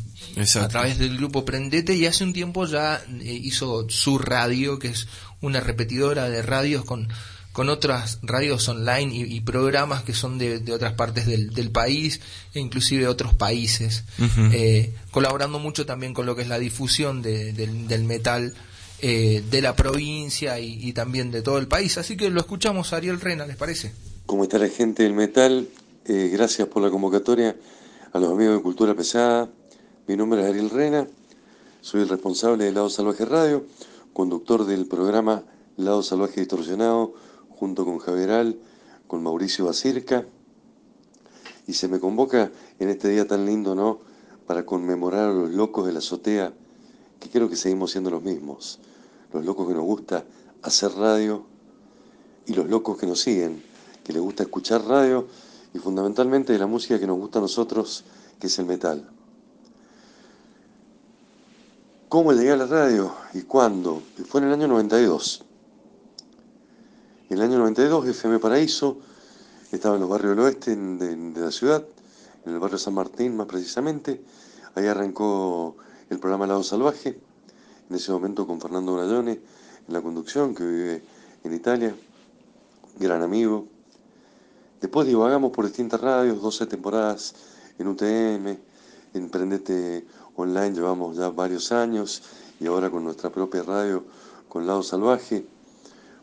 a 0.60 0.68
través 0.68 0.98
del 0.98 1.16
grupo 1.16 1.44
Prendete 1.44 1.94
y 1.94 2.06
hace 2.06 2.24
un 2.24 2.32
tiempo 2.32 2.64
ya 2.66 3.02
eh, 3.20 3.40
hizo 3.42 3.88
su 3.90 4.18
radio 4.18 4.78
que 4.78 4.88
es 4.88 5.08
una 5.40 5.60
repetidora 5.60 6.28
de 6.28 6.42
radios 6.42 6.84
con 6.84 7.08
con 7.52 7.70
otras 7.70 8.20
radios 8.22 8.68
online 8.68 9.12
y, 9.12 9.40
programas 9.40 10.04
que 10.04 10.14
son 10.14 10.38
de, 10.38 10.62
otras 10.72 10.92
partes 10.92 11.26
del, 11.26 11.50
del, 11.50 11.72
país 11.72 12.20
e 12.54 12.60
inclusive 12.60 13.08
otros 13.08 13.34
países, 13.34 14.04
eh, 14.52 14.94
colaborando 15.10 15.58
mucho 15.58 15.84
también 15.84 16.14
con 16.14 16.24
lo 16.24 16.36
que 16.36 16.42
es 16.42 16.48
la 16.48 16.60
difusión 16.60 17.20
del, 17.20 18.04
metal 18.04 18.54
de 19.00 19.60
la 19.60 19.74
provincia 19.74 20.60
y, 20.60 20.78
y, 20.86 20.92
también 20.92 21.32
de 21.32 21.42
todo 21.42 21.58
el 21.58 21.66
país. 21.66 21.98
Así 21.98 22.16
que 22.16 22.30
lo 22.30 22.38
escuchamos, 22.38 22.92
Ariel 22.92 23.20
Rena, 23.20 23.44
¿les 23.44 23.56
parece? 23.56 23.92
¿Cómo 24.24 24.44
está 24.44 24.58
la 24.58 24.68
gente 24.68 25.02
del 25.02 25.14
metal? 25.14 25.66
Eh, 26.10 26.30
gracias 26.32 26.66
por 26.68 26.82
la 26.82 26.88
convocatoria 26.88 27.54
a 28.14 28.18
los 28.18 28.32
amigos 28.32 28.56
de 28.56 28.62
Cultura 28.62 28.94
Pesada. 28.94 29.50
Mi 30.06 30.16
nombre 30.16 30.40
es 30.40 30.48
Ariel 30.48 30.70
Rena, 30.70 31.06
soy 31.82 32.00
el 32.00 32.08
responsable 32.08 32.64
de 32.64 32.72
Lado 32.72 32.88
Salvaje 32.88 33.26
Radio, 33.26 33.66
conductor 34.14 34.64
del 34.64 34.86
programa 34.86 35.44
Lado 35.76 36.02
Salvaje 36.02 36.40
Distorsionado, 36.40 37.12
junto 37.50 37.84
con 37.84 37.98
Javieral, 37.98 38.56
con 39.06 39.22
Mauricio 39.22 39.66
Bacirca. 39.66 40.24
Y 41.66 41.74
se 41.74 41.88
me 41.88 42.00
convoca 42.00 42.52
en 42.78 42.88
este 42.88 43.10
día 43.10 43.26
tan 43.26 43.44
lindo, 43.44 43.74
¿no? 43.74 43.98
Para 44.46 44.64
conmemorar 44.64 45.28
a 45.28 45.34
los 45.34 45.50
locos 45.50 45.84
de 45.84 45.92
la 45.92 45.98
azotea, 45.98 46.54
que 47.20 47.28
creo 47.28 47.50
que 47.50 47.56
seguimos 47.56 47.90
siendo 47.90 48.08
los 48.08 48.22
mismos. 48.22 48.78
Los 49.30 49.44
locos 49.44 49.68
que 49.68 49.74
nos 49.74 49.84
gusta 49.84 50.24
hacer 50.62 50.90
radio 50.92 51.44
y 52.46 52.54
los 52.54 52.66
locos 52.66 52.96
que 52.96 53.06
nos 53.06 53.20
siguen, 53.20 53.62
que 54.04 54.14
les 54.14 54.22
gusta 54.22 54.44
escuchar 54.44 54.86
radio 54.86 55.28
y 55.78 55.80
fundamentalmente 55.80 56.52
de 56.52 56.58
la 56.58 56.66
música 56.66 56.98
que 56.98 57.06
nos 57.06 57.16
gusta 57.16 57.38
a 57.38 57.42
nosotros, 57.42 58.04
que 58.40 58.48
es 58.48 58.58
el 58.58 58.66
metal. 58.66 59.08
¿Cómo 62.08 62.32
llegué 62.32 62.50
a 62.50 62.56
la 62.56 62.66
radio 62.66 63.12
y 63.32 63.42
cuándo? 63.42 64.02
Fue 64.26 64.40
en 64.40 64.48
el 64.48 64.54
año 64.54 64.66
92. 64.66 65.44
En 67.30 67.38
el 67.38 67.44
año 67.44 67.58
92 67.58 68.08
FM 68.08 68.40
Paraíso 68.40 68.98
estaba 69.70 69.94
en 69.94 70.00
los 70.00 70.10
barrios 70.10 70.30
del 70.30 70.44
oeste 70.44 70.74
de, 70.74 71.40
la 71.40 71.52
ciudad, 71.52 71.84
en 72.44 72.54
el 72.54 72.58
barrio 72.58 72.78
San 72.78 72.94
Martín 72.94 73.36
más 73.36 73.46
precisamente. 73.46 74.20
Ahí 74.74 74.86
arrancó 74.86 75.76
el 76.10 76.18
programa 76.18 76.48
Lado 76.48 76.64
Salvaje, 76.64 77.20
en 77.88 77.96
ese 77.96 78.10
momento 78.10 78.46
con 78.48 78.60
Fernando 78.60 78.94
Brayone 78.94 79.32
en 79.86 79.94
la 79.94 80.00
conducción, 80.00 80.56
que 80.56 80.64
vive 80.64 81.02
en 81.44 81.54
Italia, 81.54 81.94
gran 82.98 83.22
amigo, 83.22 83.68
Después 84.80 85.08
divagamos 85.08 85.50
por 85.50 85.66
distintas 85.66 86.00
radios, 86.00 86.40
12 86.40 86.66
temporadas 86.66 87.34
en 87.78 87.88
UTM, 87.88 88.56
en 89.14 89.30
Prendete 89.30 90.06
Online 90.36 90.72
llevamos 90.72 91.16
ya 91.16 91.30
varios 91.30 91.72
años 91.72 92.22
y 92.60 92.66
ahora 92.66 92.88
con 92.88 93.02
nuestra 93.02 93.30
propia 93.30 93.64
radio 93.64 94.04
con 94.48 94.68
Lado 94.68 94.84
Salvaje. 94.84 95.44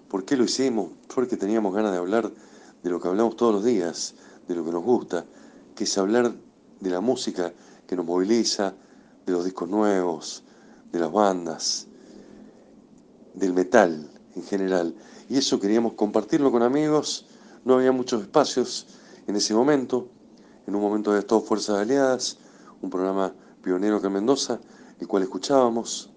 ¿Por 0.08 0.24
qué 0.24 0.38
lo 0.38 0.46
hicimos? 0.46 0.92
Porque 1.14 1.36
teníamos 1.36 1.76
ganas 1.76 1.92
de 1.92 1.98
hablar 1.98 2.32
de 2.82 2.90
lo 2.90 3.02
que 3.02 3.10
hablamos 3.10 3.36
todos 3.36 3.56
los 3.56 3.66
días, 3.66 4.16
de 4.48 4.56
lo 4.56 4.64
que 4.64 4.72
nos 4.72 4.84
gusta, 4.84 5.26
que 5.76 5.84
es 5.84 5.98
hablar 5.98 6.34
de 6.80 6.90
la 6.90 7.02
música 7.02 7.52
que 7.86 7.98
nos 7.98 8.06
moviliza, 8.06 8.74
de 9.26 9.34
los 9.34 9.44
discos 9.44 9.68
nuevos, 9.68 10.44
de 10.94 11.00
las 11.00 11.12
bandas, 11.12 11.88
del 13.34 13.54
metal 13.54 14.10
en 14.36 14.44
general. 14.44 14.96
Y 15.28 15.38
eso 15.38 15.60
queríamos 15.60 15.94
compartirlo 15.94 16.52
con 16.52 16.64
amigos, 16.64 17.26
no 17.66 17.74
había 17.74 17.92
muchos 17.92 18.22
espacios 18.22 18.86
en 19.28 19.36
ese 19.36 19.54
momento, 19.54 20.08
en 20.68 20.76
un 20.76 20.82
momento 20.82 21.12
de 21.12 21.20
estado 21.20 21.42
Fuerzas 21.42 21.80
Aliadas, 21.80 22.38
un 22.82 22.92
programa 22.92 23.34
pionero 23.62 24.00
que 24.00 24.08
en 24.08 24.14
Mendoza, 24.14 24.60
el 25.00 25.08
cual 25.08 25.24
escuchábamos. 25.24 26.12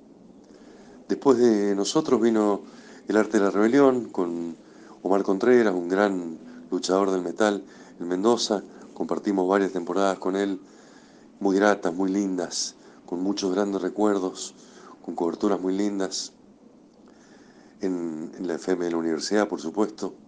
Después 1.09 1.39
de 1.39 1.75
nosotros 1.75 2.21
vino 2.21 2.61
El 3.09 3.17
Arte 3.17 3.39
de 3.39 3.45
la 3.45 3.51
Rebelión 3.51 4.11
con 4.11 4.57
Omar 5.03 5.23
Contreras, 5.23 5.75
un 5.75 5.89
gran 5.89 6.39
luchador 6.71 7.11
del 7.11 7.23
metal 7.23 7.65
en 7.99 8.09
Mendoza. 8.09 8.63
Compartimos 8.93 9.49
varias 9.49 9.73
temporadas 9.73 10.19
con 10.19 10.37
él, 10.37 10.61
muy 11.41 11.57
gratas, 11.57 11.95
muy 11.95 12.11
lindas, 12.11 12.75
con 13.07 13.23
muchos 13.23 13.55
grandes 13.55 13.81
recuerdos, 13.81 14.55
con 15.03 15.15
coberturas 15.15 15.59
muy 15.59 15.75
lindas. 15.75 16.35
En, 17.81 18.33
en 18.37 18.47
la 18.47 18.57
FM 18.57 18.85
de 18.85 18.91
la 18.91 18.97
universidad, 18.99 19.49
por 19.49 19.61
supuesto. 19.61 20.28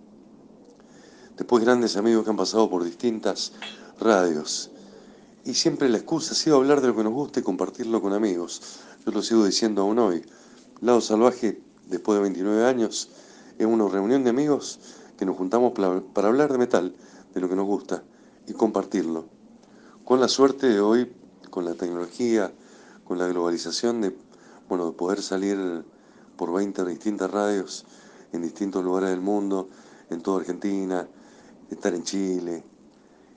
Después 1.40 1.64
grandes 1.64 1.96
amigos 1.96 2.24
que 2.24 2.30
han 2.30 2.36
pasado 2.36 2.68
por 2.68 2.84
distintas 2.84 3.52
radios. 3.98 4.70
Y 5.46 5.54
siempre 5.54 5.88
la 5.88 5.96
excusa 5.96 6.32
ha 6.32 6.34
sido 6.34 6.56
hablar 6.56 6.82
de 6.82 6.88
lo 6.88 6.94
que 6.94 7.02
nos 7.02 7.14
gusta 7.14 7.40
y 7.40 7.42
compartirlo 7.42 8.02
con 8.02 8.12
amigos. 8.12 8.60
Yo 9.06 9.10
lo 9.10 9.22
sigo 9.22 9.46
diciendo 9.46 9.80
aún 9.80 9.98
hoy. 10.00 10.22
Lado 10.82 11.00
Salvaje, 11.00 11.62
después 11.88 12.18
de 12.18 12.24
29 12.24 12.66
años, 12.66 13.08
es 13.56 13.66
una 13.66 13.88
reunión 13.88 14.22
de 14.22 14.28
amigos 14.28 14.80
que 15.16 15.24
nos 15.24 15.34
juntamos 15.38 15.72
para 16.12 16.28
hablar 16.28 16.52
de 16.52 16.58
metal, 16.58 16.94
de 17.32 17.40
lo 17.40 17.48
que 17.48 17.56
nos 17.56 17.64
gusta, 17.64 18.02
y 18.46 18.52
compartirlo. 18.52 19.24
Con 20.04 20.20
la 20.20 20.28
suerte 20.28 20.68
de 20.68 20.82
hoy, 20.82 21.10
con 21.48 21.64
la 21.64 21.72
tecnología, 21.72 22.52
con 23.04 23.16
la 23.16 23.26
globalización, 23.26 24.02
de, 24.02 24.14
bueno, 24.68 24.90
de 24.90 24.92
poder 24.92 25.22
salir 25.22 25.86
por 26.36 26.52
20 26.52 26.84
distintas 26.84 27.30
radios 27.30 27.86
en 28.30 28.42
distintos 28.42 28.84
lugares 28.84 29.08
del 29.08 29.22
mundo, 29.22 29.70
en 30.10 30.20
toda 30.20 30.40
Argentina, 30.40 31.08
estar 31.70 31.94
en 31.94 32.02
Chile, 32.02 32.62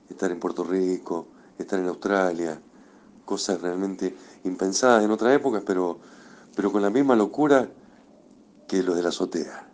estar 0.08 0.30
en 0.30 0.40
Puerto 0.40 0.64
Rico, 0.64 1.28
estar 1.58 1.78
en 1.78 1.88
Australia, 1.88 2.60
cosas 3.24 3.60
realmente 3.60 4.14
impensadas 4.44 5.04
en 5.04 5.10
otras 5.10 5.34
épocas, 5.34 5.62
pero, 5.64 5.98
pero 6.54 6.70
con 6.70 6.82
la 6.82 6.90
misma 6.90 7.16
locura 7.16 7.68
que 8.66 8.82
los 8.82 8.96
de 8.96 9.02
la 9.02 9.08
azotea. 9.08 9.68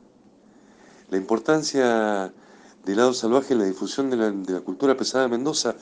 La 1.10 1.16
importancia 1.16 2.32
del 2.84 2.96
lado 2.96 3.12
salvaje 3.12 3.52
en 3.52 3.60
la 3.60 3.64
difusión 3.64 4.10
de 4.10 4.16
la, 4.16 4.60
cultura 4.60 4.96
pesada 4.96 5.24
de 5.24 5.30
Mendoza, 5.30 5.74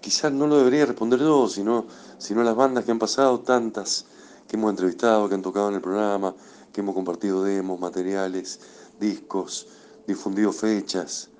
quizás 0.00 0.32
no 0.32 0.46
lo 0.46 0.58
debería 0.58 0.86
responder 0.86 1.20
yo, 1.20 1.48
sino, 1.48 1.86
sino 2.18 2.42
las 2.42 2.54
bandas 2.54 2.84
que 2.84 2.90
han 2.90 2.98
pasado, 2.98 3.40
tantas 3.40 4.06
que 4.46 4.56
hemos 4.56 4.70
entrevistado, 4.70 5.28
que 5.28 5.34
han 5.34 5.42
tocado 5.42 5.68
en 5.70 5.76
el 5.76 5.80
programa, 5.80 6.34
que 6.72 6.80
hemos 6.80 6.94
compartido 6.94 7.42
demos, 7.42 7.80
materiales, 7.80 8.60
discos, 9.00 9.66
difundido 10.06 10.52
fechas. 10.52 11.31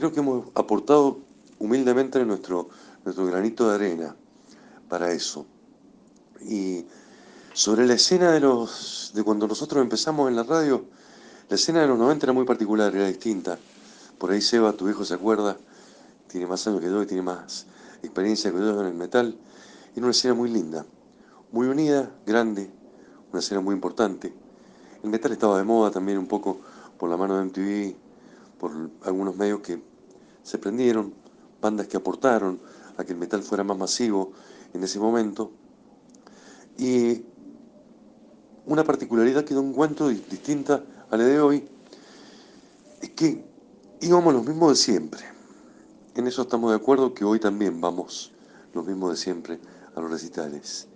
Creo 0.00 0.12
que 0.12 0.20
hemos 0.20 0.46
aportado 0.54 1.18
humildemente 1.58 2.24
nuestro, 2.24 2.70
nuestro 3.04 3.26
granito 3.26 3.68
de 3.68 3.74
arena 3.74 4.16
para 4.88 5.12
eso. 5.12 5.44
Y 6.40 6.86
sobre 7.52 7.86
la 7.86 7.92
escena 7.92 8.32
de 8.32 8.40
los 8.40 9.12
de 9.14 9.22
cuando 9.22 9.46
nosotros 9.46 9.82
empezamos 9.82 10.30
en 10.30 10.36
la 10.36 10.42
radio, 10.42 10.86
la 11.50 11.56
escena 11.56 11.82
de 11.82 11.86
los 11.86 11.98
90 11.98 12.24
era 12.24 12.32
muy 12.32 12.46
particular, 12.46 12.96
era 12.96 13.08
distinta. 13.08 13.58
Por 14.16 14.30
ahí 14.30 14.40
Seba, 14.40 14.72
tu 14.72 14.88
hijo 14.88 15.04
se 15.04 15.12
acuerda, 15.12 15.58
tiene 16.28 16.46
más 16.46 16.66
años 16.66 16.80
que 16.80 16.86
yo 16.86 17.02
y 17.02 17.06
tiene 17.06 17.20
más 17.22 17.66
experiencia 18.02 18.50
que 18.50 18.56
yo 18.56 18.80
en 18.80 18.86
el 18.86 18.94
metal. 18.94 19.36
Era 19.92 20.00
una 20.06 20.12
escena 20.12 20.32
muy 20.32 20.48
linda, 20.48 20.86
muy 21.52 21.68
unida, 21.68 22.10
grande, 22.24 22.70
una 23.32 23.40
escena 23.40 23.60
muy 23.60 23.74
importante. 23.74 24.32
El 25.02 25.10
metal 25.10 25.32
estaba 25.32 25.58
de 25.58 25.64
moda 25.64 25.90
también 25.90 26.16
un 26.16 26.26
poco 26.26 26.58
por 26.96 27.10
la 27.10 27.18
mano 27.18 27.36
de 27.36 27.44
MTV, 27.44 27.96
por 28.58 28.72
algunos 29.02 29.36
medios 29.36 29.60
que 29.60 29.89
se 30.42 30.58
prendieron, 30.58 31.14
bandas 31.60 31.86
que 31.86 31.96
aportaron 31.96 32.60
a 32.96 33.04
que 33.04 33.12
el 33.12 33.18
metal 33.18 33.42
fuera 33.42 33.64
más 33.64 33.76
masivo 33.76 34.32
en 34.72 34.82
ese 34.82 34.98
momento. 34.98 35.50
Y 36.78 37.22
una 38.66 38.84
particularidad 38.84 39.44
que 39.44 39.54
da 39.54 39.60
un 39.60 39.72
cuento 39.72 40.08
distinta 40.08 40.84
a 41.10 41.16
la 41.16 41.24
de 41.24 41.40
hoy 41.40 41.68
es 43.00 43.10
que 43.10 43.44
íbamos 44.00 44.32
los 44.32 44.46
mismos 44.46 44.70
de 44.70 44.76
siempre. 44.76 45.20
En 46.14 46.26
eso 46.26 46.42
estamos 46.42 46.70
de 46.70 46.76
acuerdo 46.76 47.14
que 47.14 47.24
hoy 47.24 47.38
también 47.38 47.80
vamos 47.80 48.32
los 48.74 48.86
mismos 48.86 49.10
de 49.10 49.16
siempre 49.16 49.58
a 49.94 50.00
los 50.00 50.10
recitales. 50.10 50.86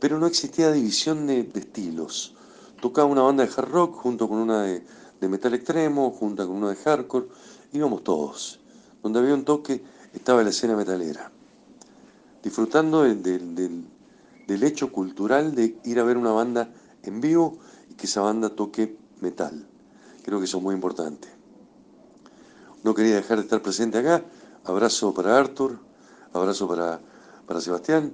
Pero 0.00 0.18
no 0.18 0.26
existía 0.26 0.72
división 0.72 1.26
de, 1.26 1.40
estilos. 1.54 2.34
Tocaba 2.80 3.08
una 3.08 3.22
banda 3.22 3.46
de 3.46 3.52
hard 3.52 3.70
rock 3.70 3.96
junto 3.96 4.28
con 4.28 4.38
una 4.38 4.62
de, 4.62 4.84
de 5.20 5.28
metal 5.28 5.54
extremo, 5.54 6.10
junto 6.10 6.46
con 6.46 6.56
una 6.56 6.70
de 6.70 6.76
hardcore. 6.76 7.28
Íbamos 7.72 8.02
todos. 8.02 8.61
Donde 9.02 9.18
había 9.18 9.34
un 9.34 9.44
toque 9.44 9.82
estaba 10.12 10.42
la 10.42 10.50
escena 10.50 10.76
metalera, 10.76 11.30
disfrutando 12.42 13.02
del, 13.02 13.86
hecho 14.48 14.92
cultural 14.92 15.54
de 15.54 15.76
ir 15.84 15.98
a 15.98 16.04
ver 16.04 16.16
una 16.16 16.32
banda 16.32 16.68
en 17.02 17.20
vivo 17.20 17.58
y 17.90 17.94
que 17.94 18.06
esa 18.06 18.20
banda 18.20 18.50
toque 18.50 18.96
metal. 19.20 19.66
Creo 20.24 20.38
que 20.38 20.44
eso 20.44 20.58
es 20.58 20.62
muy 20.62 20.74
importante. 20.74 21.28
No 22.84 22.94
quería 22.94 23.16
dejar 23.16 23.38
de 23.38 23.44
estar 23.44 23.62
presente 23.62 23.98
acá. 23.98 24.22
Abrazo 24.64 25.12
para 25.14 25.38
Arthur, 25.38 25.78
abrazo 26.32 26.68
para, 26.68 27.00
para 27.46 27.60
Sebastián 27.60 28.12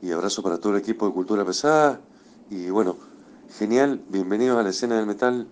y 0.00 0.12
abrazo 0.12 0.42
para 0.42 0.58
todo 0.58 0.72
el 0.72 0.78
equipo 0.78 1.06
de 1.06 1.12
Cultura 1.12 1.44
Pesada. 1.44 2.00
Y 2.48 2.70
bueno, 2.70 2.96
genial, 3.58 4.02
bienvenidos 4.08 4.58
a 4.58 4.62
la 4.62 4.70
escena 4.70 4.96
del 4.96 5.06
metal 5.06 5.46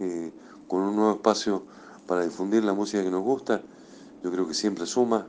eh, 0.00 0.32
con 0.68 0.82
un 0.82 0.96
nuevo 0.96 1.12
espacio 1.12 1.64
para 2.06 2.22
difundir 2.22 2.64
la 2.64 2.74
música 2.74 3.02
que 3.02 3.10
nos 3.10 3.22
gusta. 3.22 3.62
Yo 4.22 4.32
creo 4.32 4.48
que 4.48 4.54
siempre 4.54 4.86
suma 4.86 5.28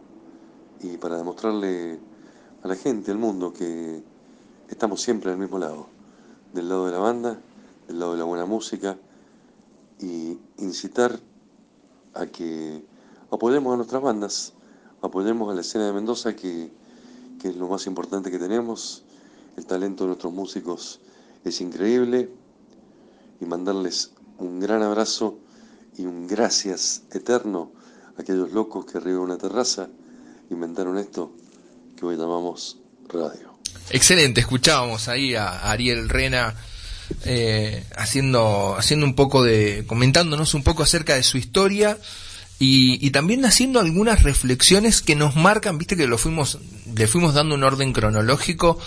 y 0.82 0.98
para 0.98 1.18
demostrarle 1.18 2.00
a 2.64 2.68
la 2.68 2.76
gente, 2.76 3.12
al 3.12 3.18
mundo, 3.18 3.54
que 3.54 4.02
estamos 4.68 5.02
siempre 5.02 5.32
al 5.32 5.38
mismo 5.38 5.60
lado, 5.60 5.88
del 6.54 6.70
lado 6.70 6.86
de 6.88 6.92
la 6.92 6.98
banda, 6.98 7.40
del 7.88 8.00
lado 8.00 8.14
de 8.14 8.18
la 8.18 8.24
buena 8.24 8.46
música, 8.46 8.98
y 10.00 10.38
incitar 10.58 11.20
a 12.14 12.26
que 12.26 12.84
apoyemos 13.32 13.74
a 13.74 13.78
nuestras 13.78 14.02
bandas, 14.02 14.54
apoyemos 15.02 15.52
a 15.52 15.54
la 15.54 15.62
escena 15.62 15.86
de 15.86 15.94
Mendoza, 15.94 16.36
que, 16.36 16.72
que 17.40 17.50
es 17.50 17.56
lo 17.58 17.68
más 17.68 17.86
importante 17.86 18.32
que 18.32 18.40
tenemos, 18.40 19.04
el 19.58 19.66
talento 19.66 20.06
de 20.06 20.10
nuestros 20.10 20.34
músicos 20.34 21.00
es 21.44 21.62
increíble, 21.62 22.30
y 23.40 23.46
mandarles 23.46 24.14
un 24.38 24.60
gran 24.60 24.82
abrazo 24.82 25.38
y 25.98 26.06
un 26.06 26.28
gracias 26.28 27.04
eterno 27.12 27.72
aquellos 28.20 28.52
locos 28.52 28.86
que 28.86 28.98
arriba 28.98 29.18
de 29.18 29.24
una 29.24 29.38
terraza 29.38 29.88
inventaron 30.50 30.98
esto 30.98 31.32
que 31.98 32.06
hoy 32.06 32.18
llamamos 32.18 32.78
radio. 33.08 33.58
Excelente, 33.90 34.42
escuchábamos 34.42 35.08
ahí 35.08 35.36
a 35.36 35.72
Ariel 35.72 36.10
Rena 36.10 36.56
eh, 37.26 37.84
haciendo, 37.96 38.76
haciendo 38.78 39.06
un 39.06 39.16
poco 39.16 39.44
de, 39.44 39.84
comentándonos 39.88 40.54
un 40.54 40.64
poco 40.64 40.84
acerca 40.84 41.16
de 41.16 41.24
su 41.24 41.38
historia 41.38 41.98
y, 42.60 43.06
y, 43.06 43.12
también 43.12 43.46
haciendo 43.46 43.80
algunas 43.80 44.22
reflexiones 44.24 45.02
que 45.02 45.16
nos 45.16 45.36
marcan, 45.38 45.78
viste 45.78 45.96
que 45.96 46.08
lo 46.08 46.18
fuimos, 46.18 46.60
le 46.94 47.08
fuimos 47.08 47.34
dando 47.34 47.56
un 47.56 47.64
orden 47.64 47.94
cronológico, 47.94 48.78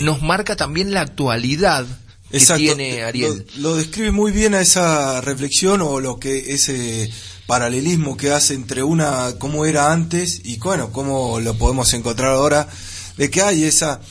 nos 0.00 0.22
marca 0.22 0.56
también 0.56 0.94
la 0.94 1.02
actualidad 1.02 1.86
que 2.30 2.40
tiene 2.56 3.02
Ariel. 3.02 3.46
Lo, 3.56 3.70
lo, 3.70 3.76
describe 3.76 4.12
muy 4.12 4.32
bien 4.32 4.54
a 4.54 4.60
esa 4.60 5.20
reflexión 5.20 5.80
o 5.80 6.00
lo 6.00 6.18
que 6.18 6.52
ese 6.52 7.10
paralelismo 7.48 8.18
que 8.18 8.30
hace 8.30 8.52
entre 8.52 8.82
una, 8.82 9.36
cómo 9.38 9.64
era 9.64 9.90
antes 9.90 10.42
y 10.44 10.58
bueno, 10.58 10.92
cómo 10.92 11.40
lo 11.40 11.54
podemos 11.54 11.94
encontrar 11.94 12.32
ahora, 12.32 12.68
de 13.16 13.30
que 13.30 13.40
hay 13.40 13.64
esa, 13.64 14.02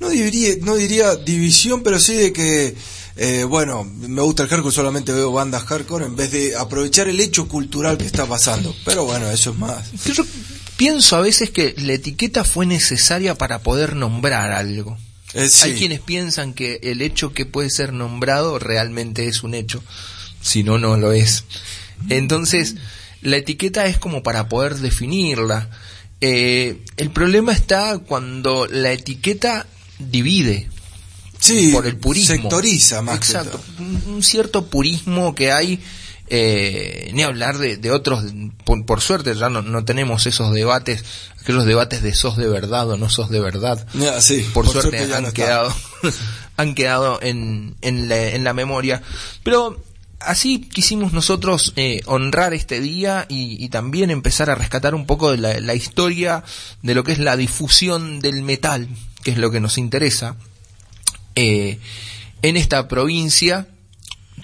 no 0.00 0.08
diría, 0.08 0.54
no 0.62 0.76
diría 0.76 1.14
división, 1.14 1.82
pero 1.82 2.00
sí 2.00 2.14
de 2.14 2.32
que, 2.32 2.74
eh, 3.16 3.44
bueno, 3.44 3.84
me 3.84 4.22
gusta 4.22 4.44
el 4.44 4.48
hardcore, 4.48 4.74
solamente 4.74 5.12
veo 5.12 5.30
bandas 5.30 5.64
hardcore 5.64 6.06
en 6.06 6.16
vez 6.16 6.32
de 6.32 6.56
aprovechar 6.56 7.06
el 7.08 7.20
hecho 7.20 7.48
cultural 7.48 7.98
que 7.98 8.06
está 8.06 8.24
pasando. 8.24 8.74
Pero 8.86 9.04
bueno, 9.04 9.30
eso 9.30 9.50
es 9.50 9.58
más. 9.58 9.92
Yo 10.14 10.24
pienso 10.78 11.16
a 11.16 11.20
veces 11.20 11.50
que 11.50 11.74
la 11.76 11.92
etiqueta 11.92 12.44
fue 12.44 12.64
necesaria 12.64 13.34
para 13.34 13.58
poder 13.58 13.94
nombrar 13.94 14.52
algo. 14.52 14.96
Eh, 15.36 15.48
hay 15.62 15.74
quienes 15.74 16.00
piensan 16.00 16.54
que 16.54 16.80
el 16.82 17.02
hecho 17.02 17.32
que 17.32 17.46
puede 17.46 17.70
ser 17.70 17.92
nombrado 17.92 18.58
realmente 18.58 19.28
es 19.28 19.42
un 19.42 19.54
hecho, 19.54 19.82
si 20.40 20.62
no, 20.62 20.78
no 20.78 20.96
lo 20.96 21.12
es. 21.12 21.44
Entonces, 22.08 22.76
la 23.22 23.36
etiqueta 23.36 23.86
es 23.86 23.98
como 23.98 24.22
para 24.22 24.48
poder 24.48 24.76
definirla. 24.76 25.68
Eh, 26.20 26.80
el 26.96 27.10
problema 27.10 27.52
está 27.52 27.98
cuando 27.98 28.66
la 28.66 28.92
etiqueta 28.92 29.66
divide. 29.98 30.68
Sí, 31.38 31.70
por 31.72 31.86
el 31.86 31.96
purismo. 31.96 32.34
Sectoriza 32.34 33.02
más. 33.02 33.16
Exacto. 33.16 33.60
Un 34.06 34.22
cierto 34.22 34.66
purismo 34.66 35.34
que 35.34 35.52
hay 35.52 35.80
eh, 36.28 37.10
ni 37.14 37.22
hablar 37.22 37.58
de, 37.58 37.90
otros, 37.90 38.24
por, 38.64 39.00
suerte 39.00 39.34
ya 39.34 39.48
no, 39.48 39.62
no, 39.62 39.84
tenemos 39.84 40.26
esos 40.26 40.52
debates, 40.52 41.04
aquellos 41.40 41.64
debates 41.64 42.02
de 42.02 42.14
sos 42.14 42.36
de 42.36 42.48
verdad 42.48 42.90
o 42.90 42.96
no 42.96 43.08
sos 43.08 43.30
de 43.30 43.40
verdad. 43.40 43.86
por, 44.52 44.68
suerte, 44.68 45.14
han, 45.14 45.32
quedado, 45.32 45.74
han 46.56 46.74
quedado 46.74 47.20
en, 47.22 47.76
en, 47.80 48.08
la, 48.08 48.30
en 48.30 48.44
la 48.44 48.54
memoria. 48.54 49.02
Pero 49.42 49.80
así 50.20 50.60
quisimos 50.60 51.12
nosotros 51.12 51.72
eh, 51.76 52.00
honrar 52.06 52.54
este 52.54 52.80
día 52.80 53.26
y, 53.28 53.68
también 53.68 54.10
empezar 54.10 54.50
a 54.50 54.54
rescatar 54.54 54.94
un 54.94 55.06
poco 55.06 55.30
de 55.30 55.60
la, 55.60 55.74
historia 55.74 56.44
de 56.82 56.94
lo 56.94 57.04
que 57.04 57.12
es 57.12 57.18
la 57.18 57.36
difusión 57.36 58.20
del 58.20 58.42
metal, 58.42 58.88
que 59.22 59.32
es 59.32 59.38
lo 59.38 59.50
que 59.50 59.60
nos 59.60 59.78
interesa. 59.78 60.36
Eh, 61.34 61.78
en 62.42 62.56
esta 62.56 62.88
provincia 62.88 63.66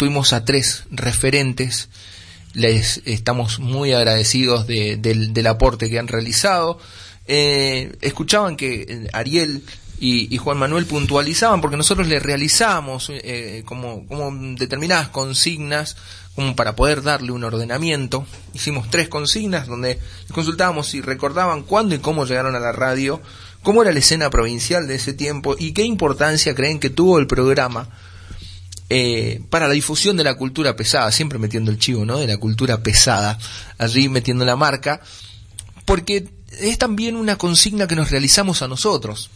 tuvimos 0.03 0.32
a 0.32 0.44
tres 0.44 0.82
referentes, 0.90 1.88
les 2.55 3.03
estamos 3.05 3.61
muy 3.61 3.92
agradecidos 3.92 4.66
del, 4.66 5.46
aporte 5.46 5.88
que 5.88 6.00
han 6.00 6.09
realizado. 6.09 6.80
Eh, 7.28 7.96
escuchaban 8.00 8.57
que 8.57 9.09
Ariel 9.12 9.62
y, 10.00 10.36
Juan 10.38 10.59
Manuel 10.59 10.86
puntualizaban 10.86 11.61
porque 11.61 11.76
nosotros 11.76 12.09
le 12.09 12.18
realizamos 12.18 13.12
eh, 13.14 13.62
como, 13.64 14.05
como 14.09 14.32
determinadas 14.57 15.07
consignas 15.07 15.96
como 16.34 16.57
para 16.57 16.74
poder 16.74 17.03
darle 17.03 17.30
un 17.30 17.44
ordenamiento. 17.44 18.26
Hicimos 18.55 18.90
tres 18.90 19.09
consignas 19.09 19.68
donde 19.68 20.00
consultábamos 20.32 20.88
si 20.88 21.00
recordaban 21.00 21.62
cuándo 21.62 21.94
y 21.94 22.00
cómo 22.00 22.26
llegaron 22.26 22.57
a 22.57 22.59
la 22.59 22.72
radio, 22.72 23.22
cómo 23.62 23.82
era 23.82 23.92
la 23.92 24.00
escena 24.00 24.30
provincial 24.30 24.88
de 24.88 24.96
ese 24.96 25.12
tiempo 25.12 25.55
y 25.57 25.70
qué 25.70 25.84
importancia 25.84 26.57
creen 26.57 26.80
que 26.80 26.90
tuvo 26.90 27.20
el 27.20 27.28
programa 27.28 27.88
eh, 28.95 29.40
para 29.49 29.68
la 29.68 29.72
difusión 29.72 30.18
de 30.18 30.24
la 30.24 30.34
cultura 30.34 30.76
pesada, 30.76 31.11
siempre 31.12 31.38
metiendo 31.38 31.70
el 31.70 31.78
chivo, 31.78 32.05
¿no? 32.05 32.18
De 32.18 32.26
la 32.26 32.36
cultura 32.36 32.82
pesada, 32.82 33.38
allí 33.78 34.11
metiendo 34.11 34.45
la 34.45 34.55
marca, 34.55 35.01
porque 35.86 36.28
es 36.61 36.76
también 36.76 37.16
una 37.16 37.36
consigna 37.36 37.86
que 37.86 37.97
nos 37.97 38.11
realizamos 38.11 38.61
a 38.61 38.68
nosotros. 38.68 39.30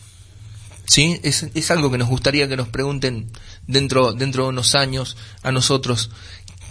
¿sí? 0.84 1.18
Es, 1.22 1.70
algo 1.70 1.90
que 1.90 1.96
nos 1.96 2.10
gustaría 2.10 2.48
que 2.48 2.56
nos 2.58 2.68
pregunten 2.68 3.30
dentro, 3.66 4.12
dentro 4.12 4.42
de 4.42 4.48
unos 4.50 4.74
años 4.74 5.16
a 5.42 5.52
nosotros, 5.52 6.10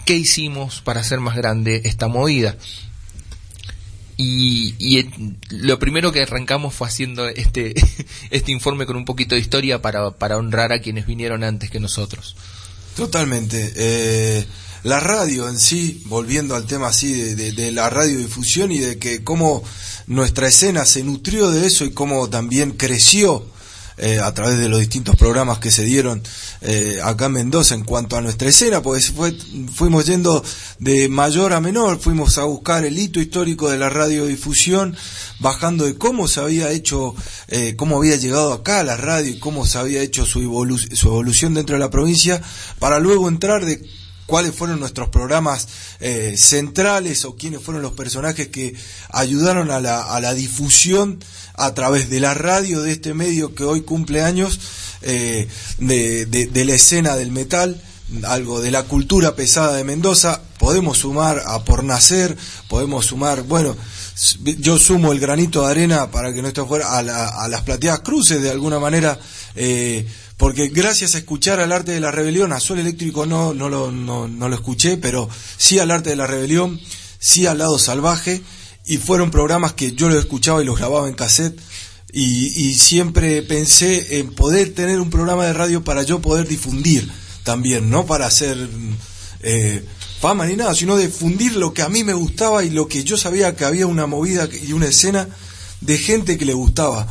¿qué 0.04 0.14
hicimos 0.14 0.80
para 0.80 1.00
hacer 1.00 1.18
más 1.18 1.34
grande 1.34 1.82
esta 1.86 2.06
movida? 2.06 2.56
Y, 4.16 4.76
y, 4.78 5.10
lo 5.50 5.80
primero 5.80 6.12
que 6.12 6.22
arrancamos 6.22 6.72
fue 6.72 6.86
haciendo 6.86 7.26
este, 7.26 7.74
este 8.30 8.52
informe 8.52 8.86
con 8.86 8.94
un 8.94 9.04
poquito 9.04 9.34
de 9.34 9.40
historia 9.40 9.82
para 9.82 10.36
honrar 10.36 10.70
a 10.70 10.78
quienes 10.78 11.04
vinieron 11.04 11.42
antes 11.42 11.68
que 11.68 11.80
nosotros. 11.80 12.36
Totalmente. 12.96 13.72
Eh, 13.76 14.46
la 14.82 15.00
radio 15.00 15.48
en 15.48 15.58
sí, 15.58 16.02
volviendo 16.06 16.56
al 16.56 16.66
tema 16.66 16.88
así 16.88 17.12
de, 17.12 17.52
de, 17.52 17.72
la 17.72 17.90
radiodifusión 17.90 18.72
y 18.72 18.78
de 18.78 18.98
que 18.98 19.22
cómo 19.22 19.62
nuestra 20.06 20.48
escena 20.48 20.86
se 20.86 21.04
nutrió 21.04 21.50
de 21.50 21.66
eso 21.66 21.84
y 21.84 21.90
cómo 21.90 22.30
también 22.30 22.72
creció 22.72 23.44
eh, 23.98 24.20
a 24.22 24.32
través 24.34 24.58
de 24.58 24.68
los 24.68 24.80
distintos 24.80 25.16
programas 25.16 25.58
que 25.58 25.70
se 25.70 25.84
dieron 25.84 26.22
eh, 26.60 27.00
acá 27.02 27.26
en 27.26 27.32
Mendoza 27.32 27.74
en 27.74 27.84
cuanto 27.84 28.16
a 28.16 28.20
nuestra 28.20 28.48
escena, 28.48 28.82
pues 28.82 29.10
fue, 29.10 29.36
fuimos 29.72 30.06
yendo 30.06 30.44
de 30.78 31.08
mayor 31.08 31.52
a 31.52 31.60
menor, 31.60 31.98
fuimos 31.98 32.38
a 32.38 32.44
buscar 32.44 32.84
el 32.84 32.98
hito 32.98 33.20
histórico 33.20 33.70
de 33.70 33.78
la 33.78 33.88
radiodifusión, 33.88 34.96
bajando 35.38 35.84
de 35.84 35.96
cómo 35.96 36.28
se 36.28 36.40
había 36.40 36.70
hecho, 36.70 37.14
eh, 37.48 37.74
cómo 37.76 37.96
había 37.98 38.16
llegado 38.16 38.52
acá 38.52 38.80
a 38.80 38.84
la 38.84 38.96
radio 38.96 39.30
y 39.30 39.38
cómo 39.38 39.64
se 39.64 39.78
había 39.78 40.02
hecho 40.02 40.26
su, 40.26 40.40
su 40.92 41.08
evolución 41.08 41.54
dentro 41.54 41.76
de 41.76 41.80
la 41.80 41.90
provincia, 41.90 42.42
para 42.78 42.98
luego 42.98 43.28
entrar 43.28 43.64
de 43.64 43.82
cuáles 44.26 44.54
fueron 44.54 44.80
nuestros 44.80 45.08
programas 45.08 45.68
eh, 46.00 46.34
centrales 46.36 47.24
o 47.24 47.36
quiénes 47.36 47.62
fueron 47.62 47.82
los 47.82 47.92
personajes 47.92 48.48
que 48.48 48.74
ayudaron 49.10 49.70
a 49.70 49.80
la, 49.80 50.02
a 50.02 50.20
la, 50.20 50.34
difusión 50.34 51.20
a 51.56 51.74
través 51.74 52.10
de 52.10 52.20
la 52.20 52.34
radio 52.34 52.82
de 52.82 52.92
este 52.92 53.14
medio 53.14 53.54
que 53.54 53.64
hoy 53.64 53.82
cumple 53.82 54.22
años 54.22 54.60
eh, 55.02 55.48
de, 55.78 56.26
de, 56.26 56.64
la 56.64 56.74
escena 56.74 57.16
del 57.16 57.30
metal 57.30 57.80
algo 58.24 58.60
de 58.60 58.70
la 58.70 58.84
cultura 58.84 59.34
pesada 59.34 59.76
de 59.76 59.84
Mendoza, 59.84 60.40
podemos 60.58 60.98
sumar 60.98 61.42
a 61.44 61.64
Por 61.64 61.82
Nacer, 61.82 62.36
podemos 62.68 63.06
sumar, 63.06 63.42
bueno, 63.42 63.76
yo 64.58 64.78
sumo 64.78 65.12
el 65.12 65.18
granito 65.18 65.62
de 65.62 65.70
arena 65.70 66.10
para 66.10 66.32
que 66.32 66.40
no 66.40 66.48
esté 66.48 66.64
fuera 66.64 66.88
a, 66.88 67.44
a 67.44 67.48
las 67.48 67.62
plateadas 67.62 68.00
cruces 68.00 68.40
de 68.40 68.50
alguna 68.50 68.78
manera, 68.78 69.18
eh, 69.56 70.06
porque 70.36 70.68
gracias 70.68 71.14
a 71.14 71.18
escuchar 71.18 71.60
al 71.60 71.72
arte 71.72 71.92
de 71.92 72.00
la 72.00 72.12
rebelión, 72.12 72.52
a 72.52 72.60
Sol 72.60 72.78
Eléctrico 72.78 73.26
no, 73.26 73.54
no, 73.54 73.68
lo, 73.68 73.90
no, 73.90 74.28
no 74.28 74.48
lo 74.48 74.54
escuché, 74.54 74.96
pero 74.98 75.28
sí 75.56 75.78
al 75.78 75.90
arte 75.90 76.10
de 76.10 76.16
la 76.16 76.26
rebelión, 76.26 76.80
sí 77.18 77.46
al 77.46 77.58
lado 77.58 77.78
salvaje, 77.78 78.42
y 78.86 78.98
fueron 78.98 79.30
programas 79.30 79.72
que 79.72 79.92
yo 79.92 80.08
los 80.08 80.18
escuchaba 80.18 80.62
y 80.62 80.64
los 80.64 80.78
grababa 80.78 81.08
en 81.08 81.14
cassette, 81.14 81.60
y, 82.12 82.74
siempre 82.74 83.42
pensé 83.42 84.18
en 84.18 84.32
poder 84.32 84.72
tener 84.72 85.00
un 85.00 85.10
programa 85.10 85.44
de 85.44 85.52
radio 85.52 85.84
para 85.84 86.02
yo 86.02 86.22
poder 86.22 86.48
difundir 86.48 87.10
también, 87.42 87.90
no 87.90 88.06
para 88.06 88.26
hacer 88.26 88.56
eh, 89.40 89.84
fama 90.18 90.46
ni 90.46 90.56
nada, 90.56 90.74
sino 90.74 90.96
difundir 90.96 91.56
lo 91.56 91.74
que 91.74 91.82
a 91.82 91.90
mí 91.90 92.04
me 92.04 92.14
gustaba 92.14 92.64
y 92.64 92.70
lo 92.70 92.88
que 92.88 93.04
yo 93.04 93.18
sabía 93.18 93.54
que 93.54 93.66
había 93.66 93.86
una 93.86 94.06
movida 94.06 94.48
y 94.66 94.72
una 94.72 94.86
escena 94.86 95.28
de 95.82 95.98
gente 95.98 96.38
que 96.38 96.46
le 96.46 96.54
gustaba. 96.54 97.06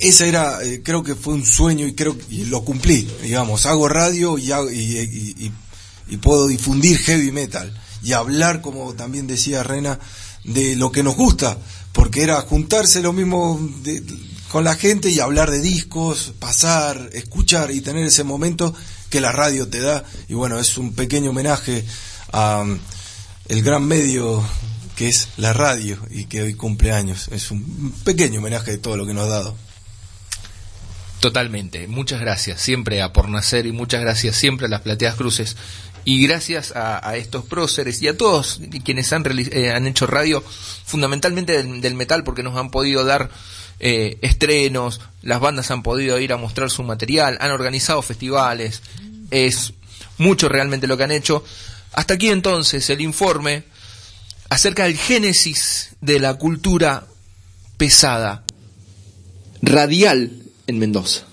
Esa 0.00 0.26
era, 0.26 0.62
eh, 0.62 0.82
creo 0.84 1.02
que 1.02 1.16
fue 1.16 1.34
un 1.34 1.44
sueño 1.44 1.86
y 1.86 1.94
creo 1.94 2.16
y 2.30 2.44
lo 2.44 2.64
cumplí, 2.64 3.10
digamos, 3.22 3.66
hago 3.66 3.88
radio 3.88 4.38
y, 4.38 4.52
y, 4.52 5.52
y, 6.08 6.16
puedo 6.18 6.46
difundir 6.46 6.98
heavy 6.98 7.32
metal 7.32 7.76
y 8.02 8.12
hablar, 8.12 8.60
como 8.60 8.94
también 8.94 9.26
decía 9.26 9.64
Rena, 9.64 9.98
de 10.46 10.76
lo 10.76 10.90
que 10.90 11.02
nos 11.02 11.16
gusta, 11.16 11.58
porque 11.92 12.22
era 12.22 12.40
juntarse 12.40 13.02
lo 13.02 13.12
mismo 13.12 13.60
con 14.50 14.64
la 14.64 14.74
gente 14.74 15.10
y 15.10 15.20
hablar 15.20 15.50
de 15.50 15.60
discos, 15.60 16.32
pasar, 16.38 17.10
escuchar 17.12 17.70
y 17.70 17.80
tener 17.80 18.06
ese 18.06 18.24
momento 18.24 18.74
que 19.10 19.20
la 19.20 19.32
radio 19.32 19.68
te 19.68 19.80
da 19.80 20.04
y 20.28 20.34
bueno, 20.34 20.58
es 20.58 20.78
un 20.78 20.94
pequeño 20.94 21.30
homenaje 21.30 21.84
a 22.32 22.60
um, 22.62 22.78
el 23.48 23.62
gran 23.62 23.84
medio 23.84 24.44
que 24.96 25.08
es 25.08 25.28
la 25.36 25.52
radio 25.52 25.98
y 26.10 26.24
que 26.24 26.42
hoy 26.42 26.54
cumple 26.54 26.92
años. 26.92 27.28
Es 27.30 27.50
un 27.50 27.92
pequeño 28.04 28.40
homenaje 28.40 28.72
de 28.72 28.78
todo 28.78 28.96
lo 28.96 29.06
que 29.06 29.14
nos 29.14 29.26
ha 29.26 29.30
dado. 29.30 29.56
Totalmente. 31.20 31.86
Muchas 31.86 32.20
gracias 32.20 32.60
siempre 32.60 33.02
a 33.02 33.12
Por 33.12 33.28
Nacer 33.28 33.66
y 33.66 33.72
muchas 33.72 34.00
gracias 34.00 34.36
siempre 34.36 34.66
a 34.66 34.70
las 34.70 34.80
Plateadas 34.82 35.16
Cruces. 35.16 35.56
Y 36.08 36.24
gracias 36.24 36.72
a, 36.76 37.16
estos 37.16 37.44
próceres 37.46 38.00
y 38.00 38.06
a 38.06 38.16
todos 38.16 38.60
quienes 38.84 39.12
han, 39.12 39.24
eh, 39.26 39.72
han 39.72 39.88
hecho 39.88 40.06
radio, 40.06 40.40
fundamentalmente 40.84 41.60
del, 41.60 41.94
metal, 41.96 42.22
porque 42.22 42.44
nos 42.44 42.56
han 42.56 42.70
podido 42.70 43.04
dar 43.04 43.28
eh, 43.80 44.16
estrenos, 44.22 45.00
las 45.22 45.40
bandas 45.40 45.72
han 45.72 45.82
podido 45.82 46.20
ir 46.20 46.32
a 46.32 46.36
mostrar 46.36 46.70
su 46.70 46.84
material, 46.84 47.38
han 47.40 47.50
organizado 47.50 48.02
festivales. 48.02 48.82
Es 49.32 49.72
mucho 50.16 50.48
realmente 50.48 50.86
lo 50.86 50.96
que 50.96 51.02
han 51.02 51.10
hecho. 51.10 51.42
Hasta 51.90 52.14
aquí 52.14 52.28
entonces 52.28 52.88
el 52.88 53.00
informe 53.00 53.64
acerca 54.48 54.84
del 54.84 54.96
génesis 54.96 55.96
de 56.00 56.20
la 56.20 56.34
cultura 56.34 57.08
pesada, 57.78 58.44
radial 59.60 60.30
en 60.68 60.78
Mendoza. 60.78 61.26